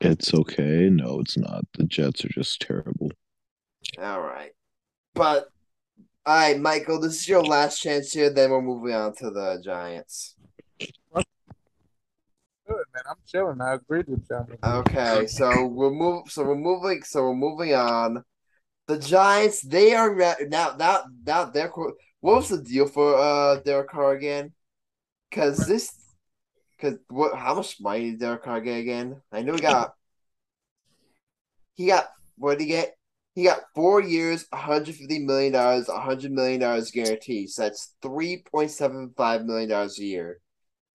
[0.00, 0.88] It's okay.
[0.88, 1.64] No, it's not.
[1.76, 3.10] The Jets are just terrible.
[4.00, 4.52] All right.
[5.12, 5.48] But
[6.24, 8.30] all right, Michael, this is your last chance here.
[8.30, 10.35] Then we're moving on to the Giants.
[12.96, 13.04] Man.
[13.10, 13.60] I'm chilling.
[13.60, 14.58] I agreed with you.
[14.64, 16.30] Okay, so we're move.
[16.30, 17.02] So we're moving.
[17.02, 18.24] So we're moving on.
[18.86, 19.62] The Giants.
[19.62, 20.74] They are re- now.
[20.78, 21.04] Now.
[21.26, 21.44] Now.
[21.44, 21.68] They're.
[21.68, 24.52] What was the deal for uh Derek Carr again?
[25.28, 25.92] Because this.
[26.76, 27.36] Because what?
[27.36, 29.20] How much money did Derek Carr get again?
[29.30, 29.92] I know he got.
[31.74, 32.08] He got.
[32.38, 32.94] What did he get?
[33.34, 36.58] He got four years, $150 million, $100 million
[36.90, 37.50] guaranteed.
[37.50, 40.40] So that's $3.75 million a year.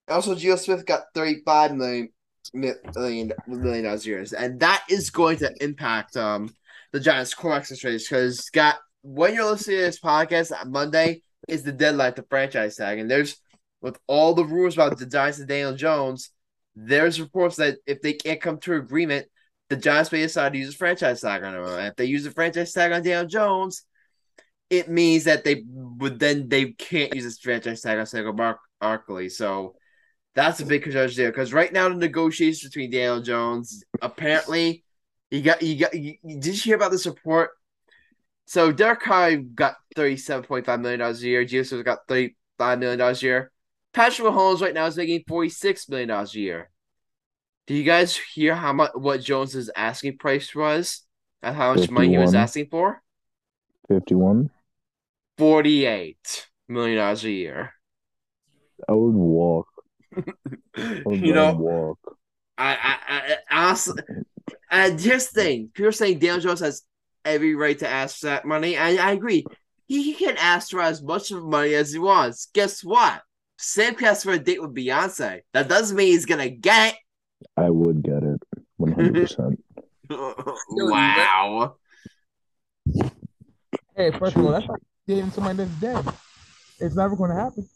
[0.07, 2.09] Also, Geno Smith got $35 million,
[2.53, 4.25] million, million dollars a year.
[4.37, 6.53] And that is going to impact um
[6.91, 11.63] the Giants' quarterback situation because, got when you're listening to this podcast on Monday is
[11.63, 12.99] the deadline to franchise tag.
[12.99, 13.37] And there's,
[13.81, 16.31] with all the rumors about the Giants and Daniel Jones,
[16.75, 19.27] there's reports that if they can't come to agreement,
[19.69, 21.63] the Giants may decide to use a franchise tag on him.
[21.63, 23.83] And if they use a franchise tag on Daniel Jones,
[24.69, 29.29] it means that they would then they can't use this franchise tag on Bar- Barkley.
[29.29, 29.75] So
[30.33, 34.83] that's a big concern there because right now the negotiations between Daniel Jones apparently
[35.29, 37.51] you got you got you, did you hear about this report?
[38.45, 41.45] So Derek Carr got thirty seven point five million dollars a year.
[41.45, 43.51] Gio got thirty five million dollars a year.
[43.93, 46.69] Patrick Mahomes right now is making forty six million dollars a year.
[47.67, 51.03] Do you guys hear how much what Jones's asking price was?
[51.41, 53.01] And how much money he was asking for?
[53.87, 54.51] 51?
[55.37, 57.73] Forty-eight million dollars a year.
[58.87, 59.67] I would walk.
[60.15, 61.99] I would You know, walk.
[62.57, 64.03] I, I, I I honestly,
[64.69, 66.83] and here's the thing: people are saying Daniel Jones has
[67.25, 69.45] every right to ask for that money, and I agree.
[69.87, 72.47] He, he can ask for as much of money as he wants.
[72.53, 73.21] Guess what?
[73.57, 75.41] Sam can ask for a date with Beyonce.
[75.53, 76.99] That doesn't mean he's gonna get it.
[77.57, 78.41] I would get it.
[78.79, 79.57] 100%.
[80.69, 81.75] wow.
[83.95, 86.05] Hey, first of all, that's like dating somebody that's dead.
[86.79, 87.67] It's never going to happen.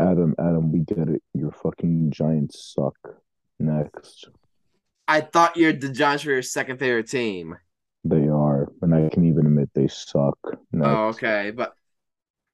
[0.00, 1.22] Adam, Adam, we get it.
[1.34, 2.96] Your fucking Giants suck.
[3.58, 4.28] Next.
[5.06, 7.56] I thought you're the Giants were your second favorite team.
[8.04, 8.72] They are.
[8.80, 10.38] And I can even admit they suck.
[10.44, 10.88] Oh, Next.
[10.88, 11.74] Oh, okay, but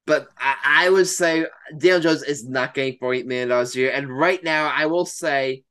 [0.05, 1.45] but I, I would say
[1.77, 5.05] Daniel Jones is not getting forty million dollars a year, and right now I will
[5.05, 5.63] say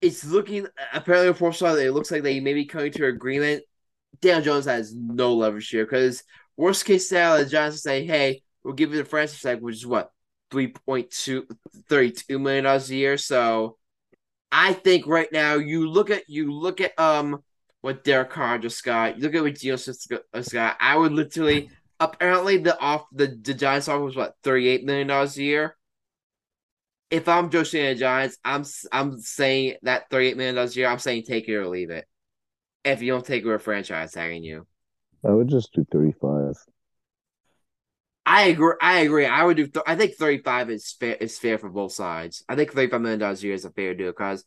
[0.00, 3.64] it's looking apparently reports are it looks like they may be coming to an agreement.
[4.20, 6.22] Daniel Jones has no leverage here because
[6.56, 9.86] worst case scenario, the Giants say, "Hey, we'll give you the franchise tag, which is
[9.86, 10.12] what
[10.54, 11.44] 3.2
[11.88, 13.76] 32 million dollars a year." So
[14.52, 17.42] I think right now you look at you look at um
[17.80, 19.16] what Derek Carr just got.
[19.16, 20.76] You look at what Smith just got.
[20.80, 21.70] I would literally
[22.00, 25.76] apparently the off the, the Giants offer was what thirty eight million dollars a year.
[27.10, 30.88] If I'm Joe Schoen Giants, I'm I'm saying that thirty eight million dollars a year.
[30.88, 32.06] I'm saying take it or leave it.
[32.84, 34.66] if you don't take away a franchise tagging you.
[35.26, 36.54] I would just do 35.
[38.26, 38.74] I agree.
[38.80, 39.26] I agree.
[39.26, 39.66] I would do.
[39.66, 41.14] Th- I think thirty five is fair.
[41.14, 42.42] Is fair for both sides.
[42.48, 44.44] I think thirty five million dollars a year is a fair deal because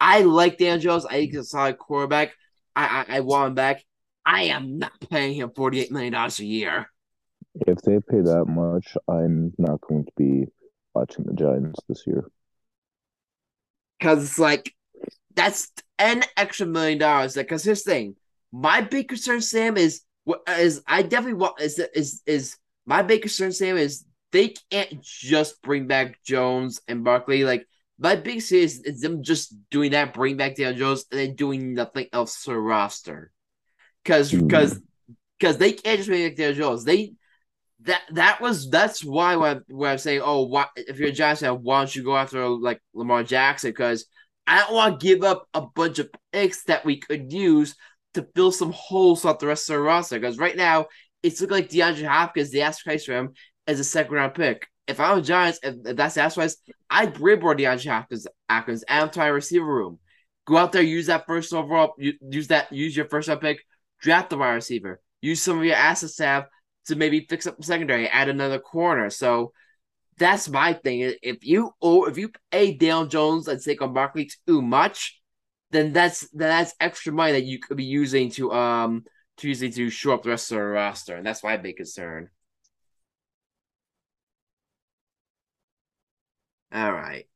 [0.00, 1.06] I like Dan Jones.
[1.06, 2.32] I think he's a solid quarterback.
[2.74, 3.84] I, I I want him back.
[4.26, 6.90] I am not paying him forty eight million dollars a year.
[7.66, 10.46] If they pay that much, I'm not going to be
[10.94, 12.24] watching the Giants this year.
[13.98, 14.74] Because it's like
[15.34, 17.34] that's an extra million dollars.
[17.34, 18.16] Because here's the thing,
[18.50, 20.02] my big concern, Sam, is
[20.48, 25.60] is I definitely want is is is my big concern, Sam, is they can't just
[25.62, 27.44] bring back Jones and Barkley.
[27.44, 27.66] Like
[27.98, 31.34] my big concern is, is them just doing that, bring back Dan Jones, and then
[31.36, 33.32] doing nothing else to the roster.
[34.04, 34.82] Because because Mm.
[35.38, 36.84] because they can't just bring back Dan Jones.
[36.84, 37.14] They
[37.82, 41.40] that that was that's why when, when I'm saying, oh, why, if you're a Giants
[41.42, 43.70] fan, why don't you go after like Lamar Jackson?
[43.70, 44.06] Because
[44.46, 47.74] I don't want to give up a bunch of picks that we could use
[48.14, 50.18] to fill some holes throughout the rest of the roster.
[50.18, 50.86] Because right now,
[51.22, 53.32] it's looking like DeAndre Hopkins, the ask price for him,
[53.66, 54.66] as a second round pick.
[54.86, 56.38] If I'm a Giants, if, that's the ask
[56.88, 59.98] I'd bring more DeAndre Hopkins, Hopkins out to my receiver room.
[60.46, 63.60] Go out there, use that first overall, use that, use your first round pick,
[64.00, 66.46] draft the wide receiver, use some of your assets to have
[66.86, 69.10] to maybe fix up the secondary, add another corner.
[69.10, 69.52] So
[70.18, 71.14] that's my thing.
[71.22, 75.20] If you or if you pay Dale Jones and Saquon Barkley too much,
[75.70, 79.04] then that's then that's extra money that you could be using to um
[79.44, 82.30] using to shore up the rest of the roster, and that's my big concern.
[86.72, 87.26] All right.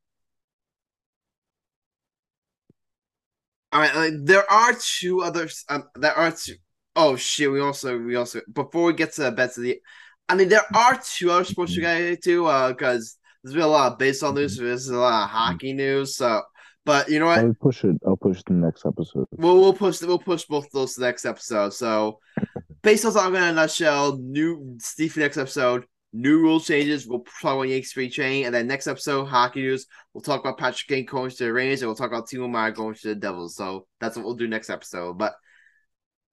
[3.73, 5.65] All right, uh, there are two others.
[5.69, 6.55] Um, there are two
[6.97, 9.81] oh shit, we also we also before we get to the bets of the,
[10.29, 13.67] I mean there are two other sports we get to uh because there's been a
[13.67, 16.17] lot of baseball news, there's a lot of hockey news.
[16.17, 16.43] So,
[16.85, 17.39] but you know what?
[17.39, 17.97] I'll push it.
[18.07, 19.27] I'll push the next episode.
[19.33, 21.73] We'll we'll push we'll push both those to the next episode.
[21.73, 22.21] So,
[22.83, 24.19] baseball's all in a nutshell.
[24.19, 25.87] New Steve next episode.
[26.13, 27.09] New rule changes.
[27.09, 29.87] We'll talk about Yankees free train, and then next episode, hockey news.
[30.13, 32.71] We'll talk about Patrick Kane going to the Rangers, and we'll talk about Timo Meier
[32.71, 33.57] going to the Devils.
[33.57, 35.19] So that's what we'll do next episode.
[35.19, 35.35] But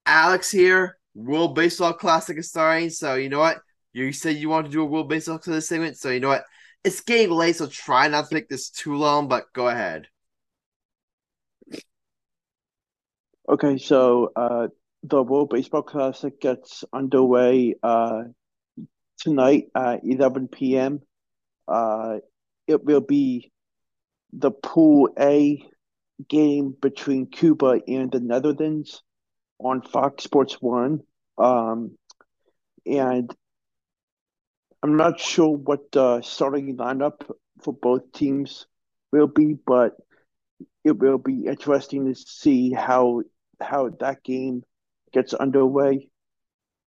[0.06, 2.90] Alex here, World Baseball Classic is starting.
[2.90, 3.60] So you know what?
[3.94, 5.98] You said you wanted to do a World Baseball Classic segment.
[5.98, 6.44] So you know what?
[6.84, 9.30] It's getting late, so try not to make this too long.
[9.30, 10.08] But go ahead.
[13.52, 14.70] Okay, so uh,
[15.04, 18.22] the World Baseball Classic gets underway uh,
[19.18, 21.02] tonight at 11 p.m.
[21.68, 22.20] Uh,
[22.66, 23.52] it will be
[24.32, 25.62] the Pool A
[26.30, 29.04] game between Cuba and the Netherlands
[29.60, 31.02] on Fox Sports One.
[31.38, 31.98] Um,
[32.86, 33.36] and
[34.82, 37.30] I'm not sure what the starting lineup
[37.62, 38.66] for both teams
[39.12, 39.98] will be, but
[40.86, 43.24] it will be interesting to see how
[43.62, 44.64] how that game
[45.14, 46.10] gets underway.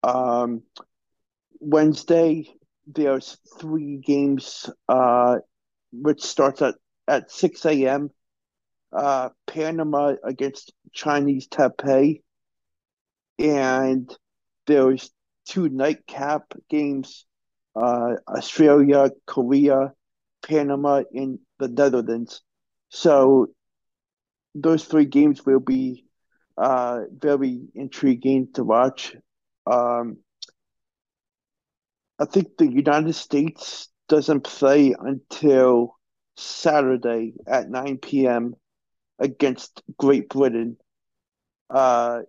[0.03, 0.63] Um,
[1.59, 2.45] Wednesday,
[2.87, 5.37] there's three games, uh,
[5.91, 6.75] which starts at,
[7.07, 8.09] at 6 a.m.
[8.91, 12.21] Uh, Panama against Chinese Taipei.
[13.39, 14.15] And
[14.67, 15.09] there's
[15.45, 17.25] two nightcap games,
[17.75, 19.93] uh, Australia, Korea,
[20.43, 22.41] Panama, and the Netherlands.
[22.89, 23.47] So
[24.53, 26.05] those three games will be
[26.57, 29.15] uh, very intriguing to watch.
[29.65, 30.17] Um,
[32.19, 35.97] I think the United States doesn't play until
[36.35, 38.55] Saturday at 9 p.m.
[39.19, 40.77] against Great Britain.
[41.69, 42.21] Uh,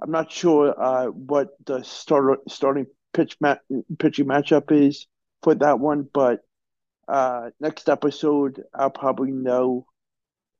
[0.00, 3.56] I'm not sure uh, what the starter, starting pitch ma-
[3.98, 5.06] pitching matchup is
[5.42, 6.40] for that one, but
[7.08, 9.86] uh, next episode I'll probably know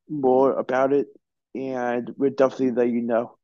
[0.09, 1.07] more about it,
[1.57, 3.37] and we'll definitely let you know.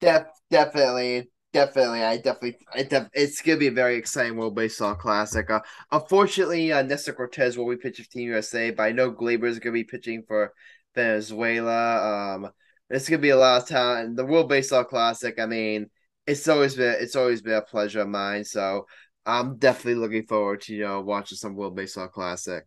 [0.00, 2.02] Def, definitely, definitely.
[2.02, 5.48] I definitely, I def, it's gonna be a very exciting World Baseball Classic.
[5.48, 5.60] Uh,
[5.90, 9.58] unfortunately, uh, Nestor Cortes will be pitching for Team USA, but I know Gleyber is
[9.60, 10.52] gonna be pitching for
[10.94, 12.34] Venezuela.
[12.36, 12.50] Um,
[12.90, 14.16] it's gonna be a lot of talent.
[14.16, 15.38] The World Baseball Classic.
[15.38, 15.88] I mean,
[16.26, 18.44] it's always been, it's always been a pleasure of mine.
[18.44, 18.86] So
[19.24, 22.64] I'm definitely looking forward to you know watching some World Baseball Classic.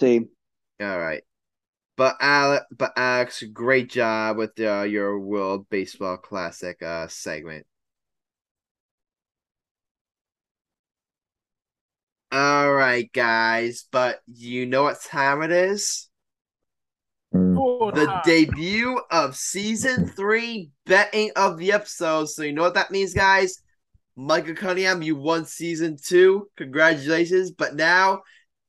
[0.00, 0.30] Same.
[0.80, 1.22] All right.
[1.98, 7.66] But Alex, but Alex, great job with uh, your World Baseball Classic uh, segment.
[12.32, 16.08] All right, guys, but you know what time it is?
[17.34, 17.56] Mm.
[17.58, 18.22] Oh, The nah.
[18.22, 22.30] debut of season three betting of the episode.
[22.30, 23.60] So you know what that means, guys?
[24.16, 26.48] Michael Cunningham, you won season two.
[26.56, 27.50] Congratulations.
[27.50, 28.22] But now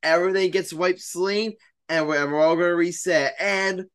[0.03, 1.53] everything gets wiped clean
[1.89, 3.33] and we're, and we're all gonna reset.
[3.39, 3.85] And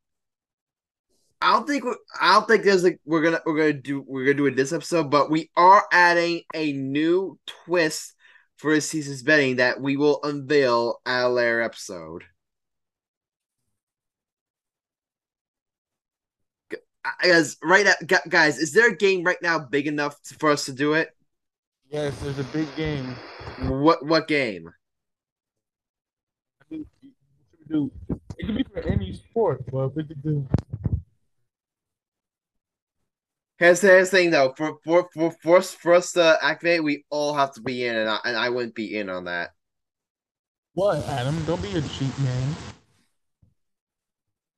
[1.40, 4.24] I don't think we're, I don't think there's like we're gonna we're gonna do we're
[4.24, 8.14] gonna do it this episode, but we are adding a new twist
[8.56, 12.24] for this season's betting that we will unveil at a later episode.
[17.22, 20.72] Guys, right now, guys, is there a game right now big enough for us to
[20.72, 21.10] do it?
[21.88, 23.14] Yes, there's a big game.
[23.68, 24.70] What what game?
[27.68, 27.90] Do
[28.38, 30.47] it could be for any sport, but we could do.
[33.59, 37.32] Here's, the thing though, for for for for us, for us to activate, we all
[37.34, 39.51] have to be in, and I, and I wouldn't be in on that.
[40.74, 41.43] What, Adam?
[41.47, 42.55] Don't be a cheap man.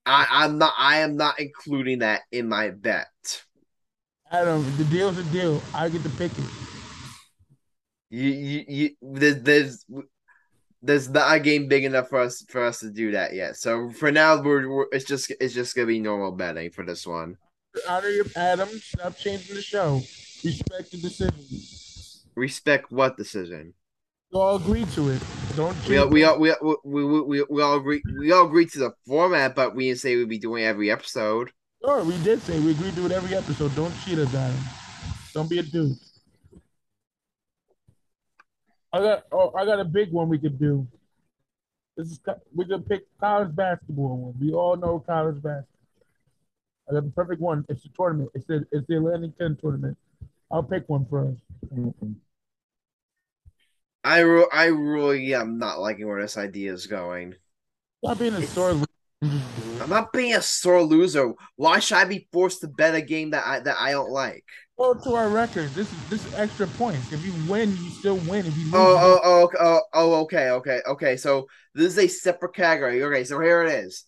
[0.05, 0.74] I I'm not.
[0.76, 3.06] I am not including that in my bet.
[4.32, 5.62] Adam, the deal's a deal.
[5.72, 6.44] I get to pick it.
[8.10, 8.90] You you you.
[9.01, 9.86] There's there's
[10.82, 13.56] there's not a game big enough for us for us to do that yet.
[13.56, 17.06] So for now, we're, we're it's just it's just gonna be normal betting for this
[17.06, 17.36] one.
[17.88, 18.68] Honor your Adam.
[18.68, 20.00] Stop changing the show.
[20.44, 21.34] Respect the decision.
[22.34, 23.74] Respect what decision?
[24.32, 25.22] We all agree to it.
[25.56, 28.46] Don't we all, we, all, we, all, we, we, we, we all agree we all
[28.46, 31.50] agree to the format, but we didn't say we'd be doing every episode.
[31.84, 33.74] Sure, we did say we agreed to it every episode.
[33.74, 34.59] Don't cheat us, Adam.
[35.32, 35.96] Don't be a dude.
[38.93, 40.86] I got oh, I got a big one we could do.
[41.97, 42.20] This is
[42.55, 44.35] we could pick college basketball one.
[44.40, 45.66] We all know college basketball.
[46.89, 47.65] I got the perfect one.
[47.69, 48.31] It's the tournament.
[48.35, 49.97] It's the it's the Atlantic 10 tournament.
[50.51, 51.36] I'll pick one for us.
[51.74, 52.12] Mm-hmm.
[54.05, 57.35] I re- I really am not liking where this idea is going.
[58.02, 58.82] Not being a sore
[59.20, 61.35] I'm not being a sore loser.
[61.56, 64.44] Why should I be forced to bet a game that I that I don't like?
[64.78, 65.74] Go to our records.
[65.74, 67.12] This is this is extra points.
[67.12, 68.46] If you win, you still win.
[68.46, 71.16] If you lose, oh, oh, oh, oh, oh, okay, okay, okay.
[71.16, 73.02] So this is a separate category.
[73.02, 74.05] Okay, so here it is.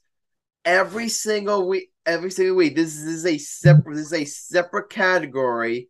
[0.64, 3.96] Every single week, every single week, this is, this is a separate.
[3.96, 5.88] This is a separate category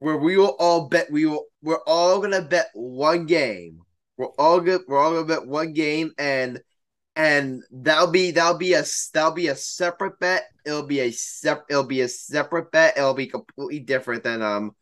[0.00, 1.08] where we will all bet.
[1.08, 1.44] We will.
[1.62, 3.78] We're all gonna bet one game.
[4.16, 4.80] We're all good.
[4.88, 6.60] We're all gonna bet one game, and
[7.16, 8.84] and that'll be that'll be a
[9.14, 10.44] that'll be a separate bet.
[10.64, 12.96] It'll be a sep it'll be a separate bet.
[12.96, 14.76] It'll be completely different than um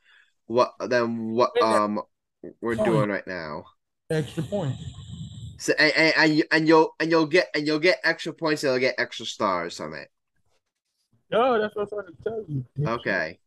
[0.47, 2.03] what than what um
[2.61, 3.65] we're doing right now.
[4.11, 4.83] Extra points.
[5.59, 8.73] So and, and, and, and you'll and you'll get and you'll get extra points and
[8.73, 10.09] you'll get extra stars on it.
[11.31, 12.65] No, that's what I'm trying to tell you.
[12.87, 13.39] Okay.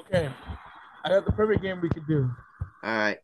[0.00, 0.30] Okay.
[1.04, 2.30] I got the perfect game we could do.
[2.84, 3.18] All right.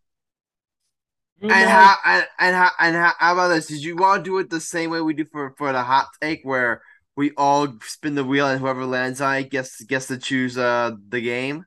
[1.41, 3.67] And how and, and how and how, how about this?
[3.69, 6.09] Did you want to do it the same way we do for for the hot
[6.21, 6.83] take, where
[7.17, 10.93] we all spin the wheel and whoever lands on it gets gets to choose uh
[11.09, 11.65] the game?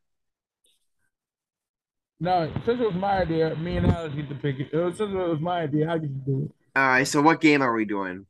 [2.19, 4.69] No, since it was my idea, me and Alex get to pick it.
[4.71, 6.51] it was, since it was my idea, I get to do it.
[6.79, 7.07] All right.
[7.07, 8.27] So what game are we doing?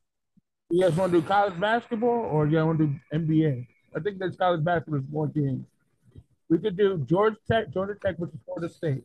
[0.69, 3.68] You guys want to do college basketball or you guys want to do NBA?
[3.93, 5.65] I think there's college basketball is more games.
[6.47, 9.03] We could do Georgia Tech, Georgia Tech versus Florida State.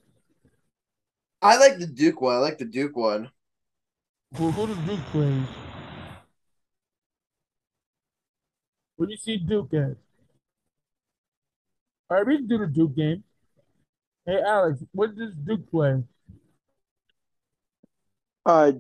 [1.43, 2.37] I like the Duke one.
[2.37, 3.31] I like the Duke one.
[4.37, 5.43] Who, who does Duke play?
[8.97, 9.97] Where do you see Duke at?
[12.09, 13.25] All right, we can do the Duke game.
[14.25, 16.03] Hey, Alex, what does Duke play?
[18.45, 18.73] Uh,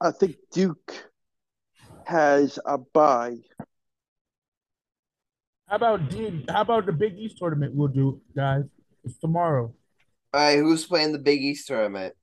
[0.00, 1.10] I think Duke
[2.04, 3.36] has a bye.
[5.66, 8.64] How about D, how about the Big East tournament we'll do, guys?
[9.04, 9.74] It's tomorrow.
[10.34, 12.14] All right, who's playing the Big East tournament?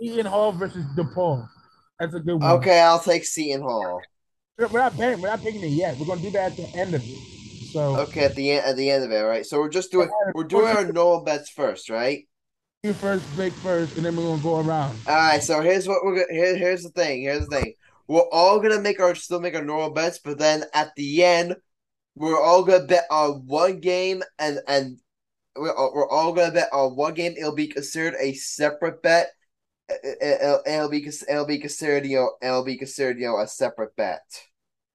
[0.00, 1.48] Seton Hall versus DePaul.
[1.98, 2.50] That's a good one.
[2.58, 4.00] Okay, I'll take Seton Hall.
[4.58, 5.20] We're not paying.
[5.20, 5.96] We're not picking it yet.
[5.98, 7.18] We're gonna do that at the end of it.
[7.72, 9.44] So okay, at the end at the end of it, right?
[9.44, 12.28] So we're just doing we're doing our normal bets first, right?
[12.84, 14.98] You first, big first, and then we're gonna go around.
[15.06, 15.42] All right.
[15.42, 16.32] So here's what we're gonna.
[16.32, 17.22] Here, here's the thing.
[17.22, 17.74] Here's the thing.
[18.08, 21.56] We're all gonna make our still make our normal bets, but then at the end,
[22.14, 24.98] we're all gonna bet on one game, and and
[25.56, 27.34] we're, we're all gonna bet on one game.
[27.36, 29.30] It'll be considered a separate bet.
[29.88, 33.94] It'll, it'll be it'll be considered you know it'll be considered you know a separate
[33.96, 34.22] bet.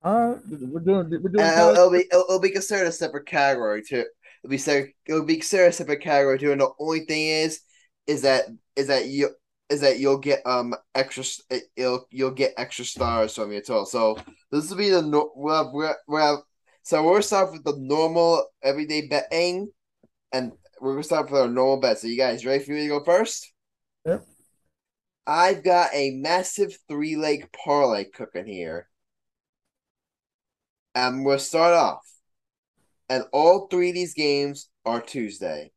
[0.03, 1.45] Uh, we're doing we're doing.
[1.45, 4.05] It'll, it'll, be it'll, it'll, be considered a separate category too.
[4.43, 6.51] It'll be it'll be considered a separate category too.
[6.51, 7.61] And the only thing is,
[8.05, 9.29] is that is that you
[9.69, 11.23] is that you'll get um extra
[11.75, 13.85] you'll you'll get extra stars from it too.
[13.87, 14.17] So
[14.51, 15.01] this will be the
[15.35, 16.47] we'll we'll, we'll
[16.83, 19.69] so we're start with the normal everyday betting
[20.31, 20.51] and
[20.81, 21.99] we're gonna start with our normal bet.
[21.99, 23.51] So you guys ready for me to go first?
[24.05, 24.25] Yep.
[25.25, 28.87] I've got a massive three leg parlay cooking here.
[30.95, 32.07] And we'll start off.
[33.09, 35.71] And all three of these games are Tuesday.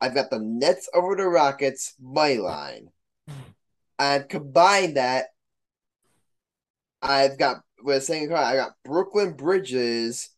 [0.00, 2.88] I've got the Nets over the Rockets my line.
[3.98, 5.26] And combine that
[7.00, 7.62] I've got
[8.00, 8.44] second card.
[8.44, 10.30] I got Brooklyn Bridges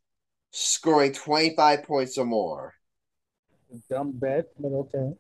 [0.55, 2.75] scoring twenty five points or more.
[3.91, 5.13] Dumb bet, but okay.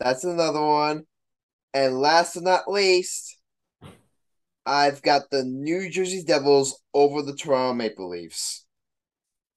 [0.00, 1.04] That's another one.
[1.72, 3.38] And last but not least,
[4.66, 8.66] I've got the New Jersey Devils over the Toronto Maple Leafs.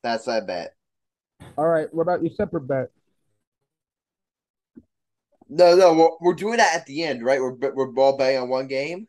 [0.03, 0.73] That's my bet.
[1.57, 1.91] All right.
[1.91, 2.89] What about your separate bet?
[5.49, 7.39] No, no, we're, we're doing that at the end, right?
[7.41, 9.07] We're we're ball betting on one game.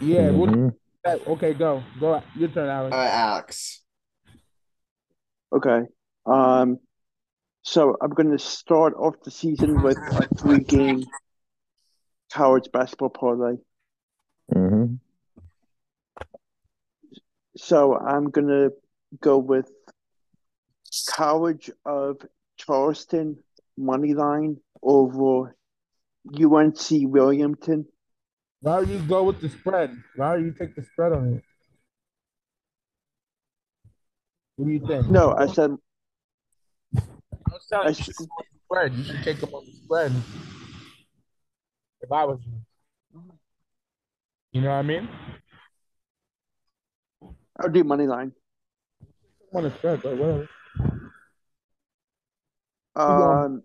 [0.00, 0.30] Yeah.
[0.30, 0.74] we'll- Mhm.
[1.06, 1.82] Okay, go.
[2.00, 2.22] Go.
[2.34, 2.92] Your turn, Alex.
[2.92, 3.82] All right, Alex.
[5.52, 5.80] Okay.
[6.26, 6.78] Um,
[7.62, 11.04] so I'm going to start off the season with a three-game
[12.32, 13.56] college basketball parlay.
[14.54, 14.98] Mhm.
[17.56, 18.72] So I'm going to
[19.20, 19.70] go with
[21.10, 22.16] College of
[22.56, 23.38] Charleston
[23.76, 25.56] money line over
[26.32, 27.86] UNC Wilmington.
[28.60, 29.96] Why don't you go with the spread?
[30.16, 31.44] Why don't you take the spread on it?
[34.56, 35.08] What do you think?
[35.08, 35.76] No, I said
[36.94, 38.94] I was telling I you, you should go with the spread.
[38.94, 40.12] You should take them on the spread.
[42.00, 43.22] If I was you.
[44.52, 45.08] You know what I mean?
[47.60, 48.32] I'll do money line.
[49.02, 50.48] I'm on the spread, but whatever.
[52.96, 53.62] Um,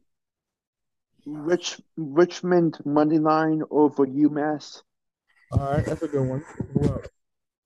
[1.25, 4.81] Rich Richmond money line over UMass,
[5.51, 6.43] All right, that's a good one.
[6.73, 7.01] Well,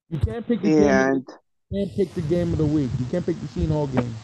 [0.08, 0.88] you can't pick the game.
[0.88, 1.26] and
[1.70, 2.90] You can't pick the game of the week.
[2.98, 4.14] You can't pick the Seton Hall game.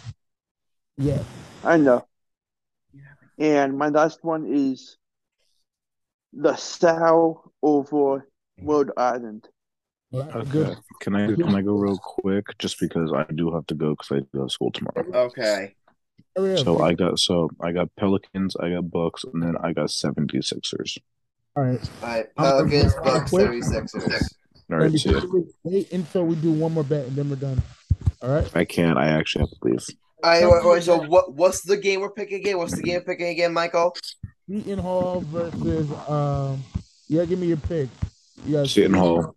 [0.96, 1.22] Yeah.
[1.64, 2.06] I know.
[3.38, 4.96] And my last one is
[6.32, 8.28] the Sal over
[8.62, 9.48] Rhode Island.
[10.12, 10.80] Well, that's a Okay.
[11.00, 12.46] Can I can I go real quick?
[12.58, 15.04] Just because I do have to go because I go to school tomorrow.
[15.26, 15.74] Okay.
[16.36, 16.64] Hurry up.
[16.64, 20.98] So I got so I got Pelicans, I got Bucks, and then I got 76ers.
[21.56, 21.90] All right.
[22.02, 22.34] All right.
[22.36, 23.50] Pelicans, Bucks, quick.
[23.50, 24.34] 76ers.
[24.70, 27.62] All And see we wait until we do one more bet and then we're done.
[28.22, 28.50] All right.
[28.56, 28.98] I can't.
[28.98, 29.86] I actually have to leave.
[30.22, 31.34] All right, wait, wait, so what?
[31.34, 32.56] What's the game we're picking again?
[32.56, 33.94] What's the game we're picking again, Michael?
[34.48, 36.62] Seton Hall versus um.
[37.08, 37.90] Yeah, give me your pick.
[38.46, 38.64] Yeah.
[38.64, 39.18] Seton Hall.
[39.22, 39.36] All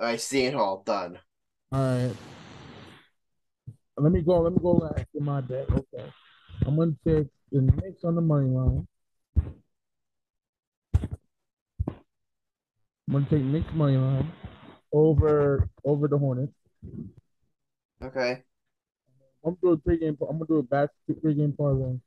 [0.00, 1.20] right, Seton Hall done.
[1.70, 2.12] All right.
[3.96, 4.40] Let me go.
[4.40, 5.70] Let me go last in my bet.
[5.70, 6.04] Okay.
[6.66, 8.86] I'm gonna take the Knicks on the money line.
[13.06, 14.32] I'm gonna take Knicks money line
[14.92, 16.52] over over the Hornets.
[18.02, 18.42] Okay.
[19.44, 20.16] I'm gonna do a three game.
[20.22, 20.90] I'm gonna do a back
[21.20, 21.98] three game parlay.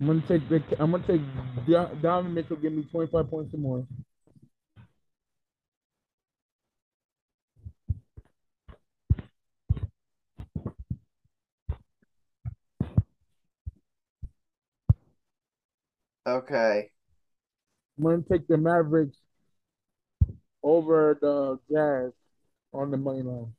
[0.00, 0.62] I'm gonna take the.
[0.78, 1.20] I'm gonna take
[1.68, 2.56] Don- Donovan Mitchell.
[2.56, 3.86] Give me 25 points or more.
[16.26, 16.90] Okay.
[17.96, 19.16] I'm gonna take the Mavericks
[20.62, 22.12] over the Jazz
[22.72, 23.52] on the money line.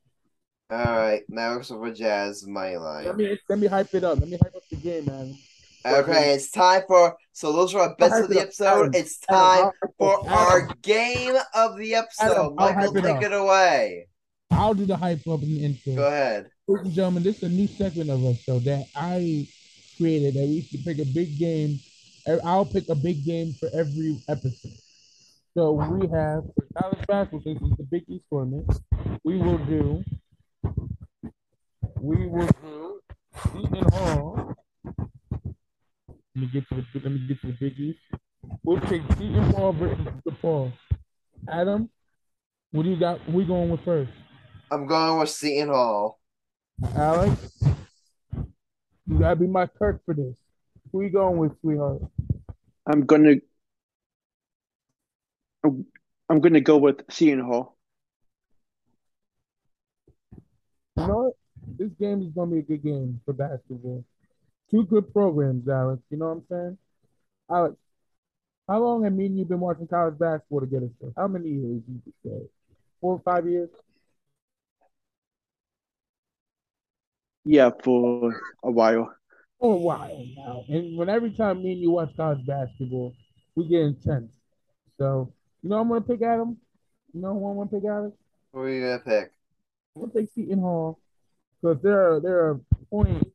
[0.69, 1.23] All right.
[1.27, 3.05] Mavericks over Jazz money line.
[3.07, 4.19] Let me let me hype it up.
[4.19, 5.35] Let me hype up the game, man.
[5.85, 7.17] Okay, it's time for.
[7.31, 8.95] So those are our bets of the episode.
[8.95, 12.55] It's time for our game of the episode.
[12.55, 13.23] Michael, it take up.
[13.23, 14.07] it away.
[14.51, 15.95] I'll do the hype up in the intro.
[15.95, 16.49] Go ahead.
[16.67, 19.47] Ladies and gentlemen, this is a new segment of our show that I
[19.97, 21.79] created that we should pick a big game.
[22.43, 24.77] I'll pick a big game for every episode.
[25.55, 28.69] So we have for college basketball, since it's the Big East tournament,
[29.23, 30.03] we will do
[32.01, 33.01] we will do
[33.51, 34.53] Seton Hall.
[36.39, 37.95] Let me get to the let me get to the Big
[38.63, 40.71] We'll take Seton Hall versus DePaul.
[41.49, 41.89] Adam,
[42.71, 43.19] what do you got?
[43.21, 44.09] Who we going with first?
[44.71, 46.17] I'm going with Seton Hall.
[46.95, 47.61] Alex,
[49.05, 50.37] you gotta be my Kirk for this.
[50.93, 52.03] Who you going with, sweetheart?
[52.89, 53.35] I'm gonna
[55.65, 57.77] I'm gonna go with Seton Hall.
[60.95, 61.33] You know what?
[61.77, 64.05] This game is gonna be a good game for basketball.
[64.71, 66.01] Two good programs, Alex.
[66.09, 66.77] You know what I'm saying?
[67.49, 67.75] Alex,
[68.67, 71.11] how long have me and you been watching college basketball together for?
[71.17, 72.47] How many years you could say?
[73.01, 73.69] Four or five years?
[77.45, 78.31] Yeah, for
[78.63, 79.11] a while.
[79.59, 80.63] For a while now.
[80.69, 83.13] And when every time me and you watch college basketball,
[83.55, 84.31] we get intense.
[84.99, 85.33] So,
[85.63, 86.57] you know I'm gonna pick Adam?
[87.13, 88.15] You know who I'm gonna pick Alex?
[88.53, 89.31] Who are you gonna pick?
[89.95, 90.99] I'm gonna take Seton Hall
[91.59, 92.59] because they're they're a
[92.91, 93.31] point.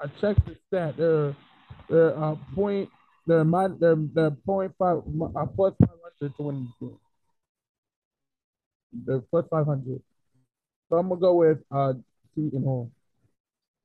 [0.00, 0.96] I checked the stat.
[0.96, 1.34] They're
[1.88, 2.88] they're a point.
[3.26, 6.98] They're my they're they're point five uh, plus five hundred to win this game.
[8.92, 10.00] They're plus five hundred.
[10.88, 11.94] So I'm gonna go with uh
[12.34, 12.90] Seton Hall.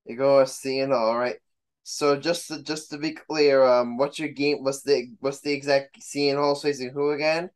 [0.05, 1.37] You go with Seton Hall, all right.
[1.83, 4.63] So just to just to be clear, um, what's your game?
[4.63, 7.49] What's the what's the exact Seton Hall facing who again?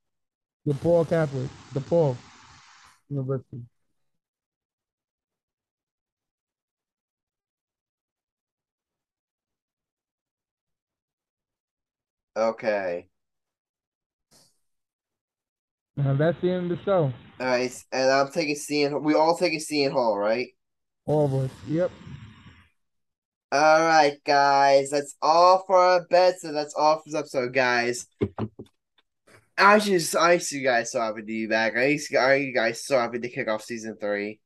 [0.65, 2.17] The DePaul Catholic, DePaul
[3.09, 3.61] University.
[12.37, 13.09] Okay.
[15.97, 17.11] And that's the end of the show.
[17.39, 19.03] All right, and I'm taking Seton.
[19.03, 20.49] We all taking Seton Hall, right?
[21.07, 21.51] All of us.
[21.67, 21.91] Yep.
[23.51, 24.91] All right, guys.
[24.91, 28.05] That's all for our bets, and that's all for this episode, guys.
[29.57, 31.75] I just, I see you guys so happy to be back.
[31.75, 34.39] I used, are you guys so happy to kick off season three?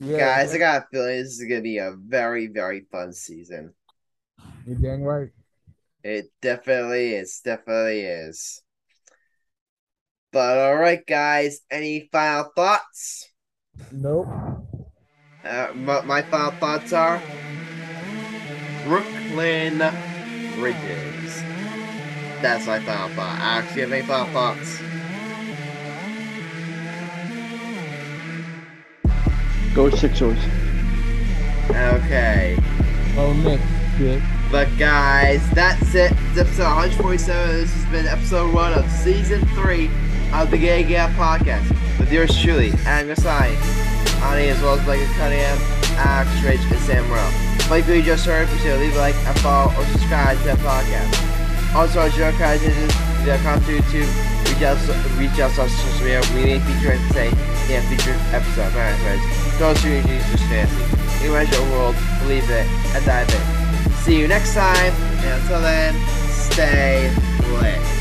[0.00, 3.72] Yeah, guys, I got a feeling this is gonna be a very, very fun season.
[4.66, 5.28] You're dang right.
[6.02, 7.40] It definitely is.
[7.44, 8.62] Definitely is.
[10.32, 11.60] But all right, guys.
[11.70, 13.28] Any final thoughts?
[13.92, 14.28] Nope.
[15.44, 17.22] Uh, my, my final thoughts are
[18.84, 19.78] Brooklyn
[20.56, 21.42] Bridges.
[22.42, 23.38] That's my final thought.
[23.40, 24.80] Alex, do you have any final thoughts?
[29.74, 30.38] Go Sixers.
[31.70, 32.58] Okay.
[33.16, 33.60] Oh, Nick.
[33.98, 34.22] Good.
[34.50, 36.10] But guys, that's it.
[36.32, 37.48] It's episode 147.
[37.52, 39.90] This has been episode one of season three
[40.32, 41.68] of the Gay Gap Podcast
[41.98, 43.52] with yours truly, Adam Gasai,
[44.32, 45.58] Ani, as well as Blake Cunningham,
[46.00, 47.28] Alex Reich, and Sam Morell.
[47.68, 50.44] Like we just heard, be sure to leave a like, a follow, or subscribe to
[50.44, 51.76] the podcast.
[51.76, 52.90] Also, as your content
[53.44, 54.08] come to YouTube,
[54.48, 54.80] reach out,
[55.18, 56.22] reach out to us social media.
[56.32, 57.28] We may feature it today
[57.68, 58.72] in a future episode.
[58.72, 59.58] Alright, friends.
[59.60, 60.00] Don't shoot
[60.32, 61.26] just fancy.
[61.26, 62.64] Imagine a world, believe it,
[62.96, 63.57] and dive in.
[64.08, 65.94] See you next time, and until then,
[66.30, 67.14] stay
[67.60, 67.97] lit.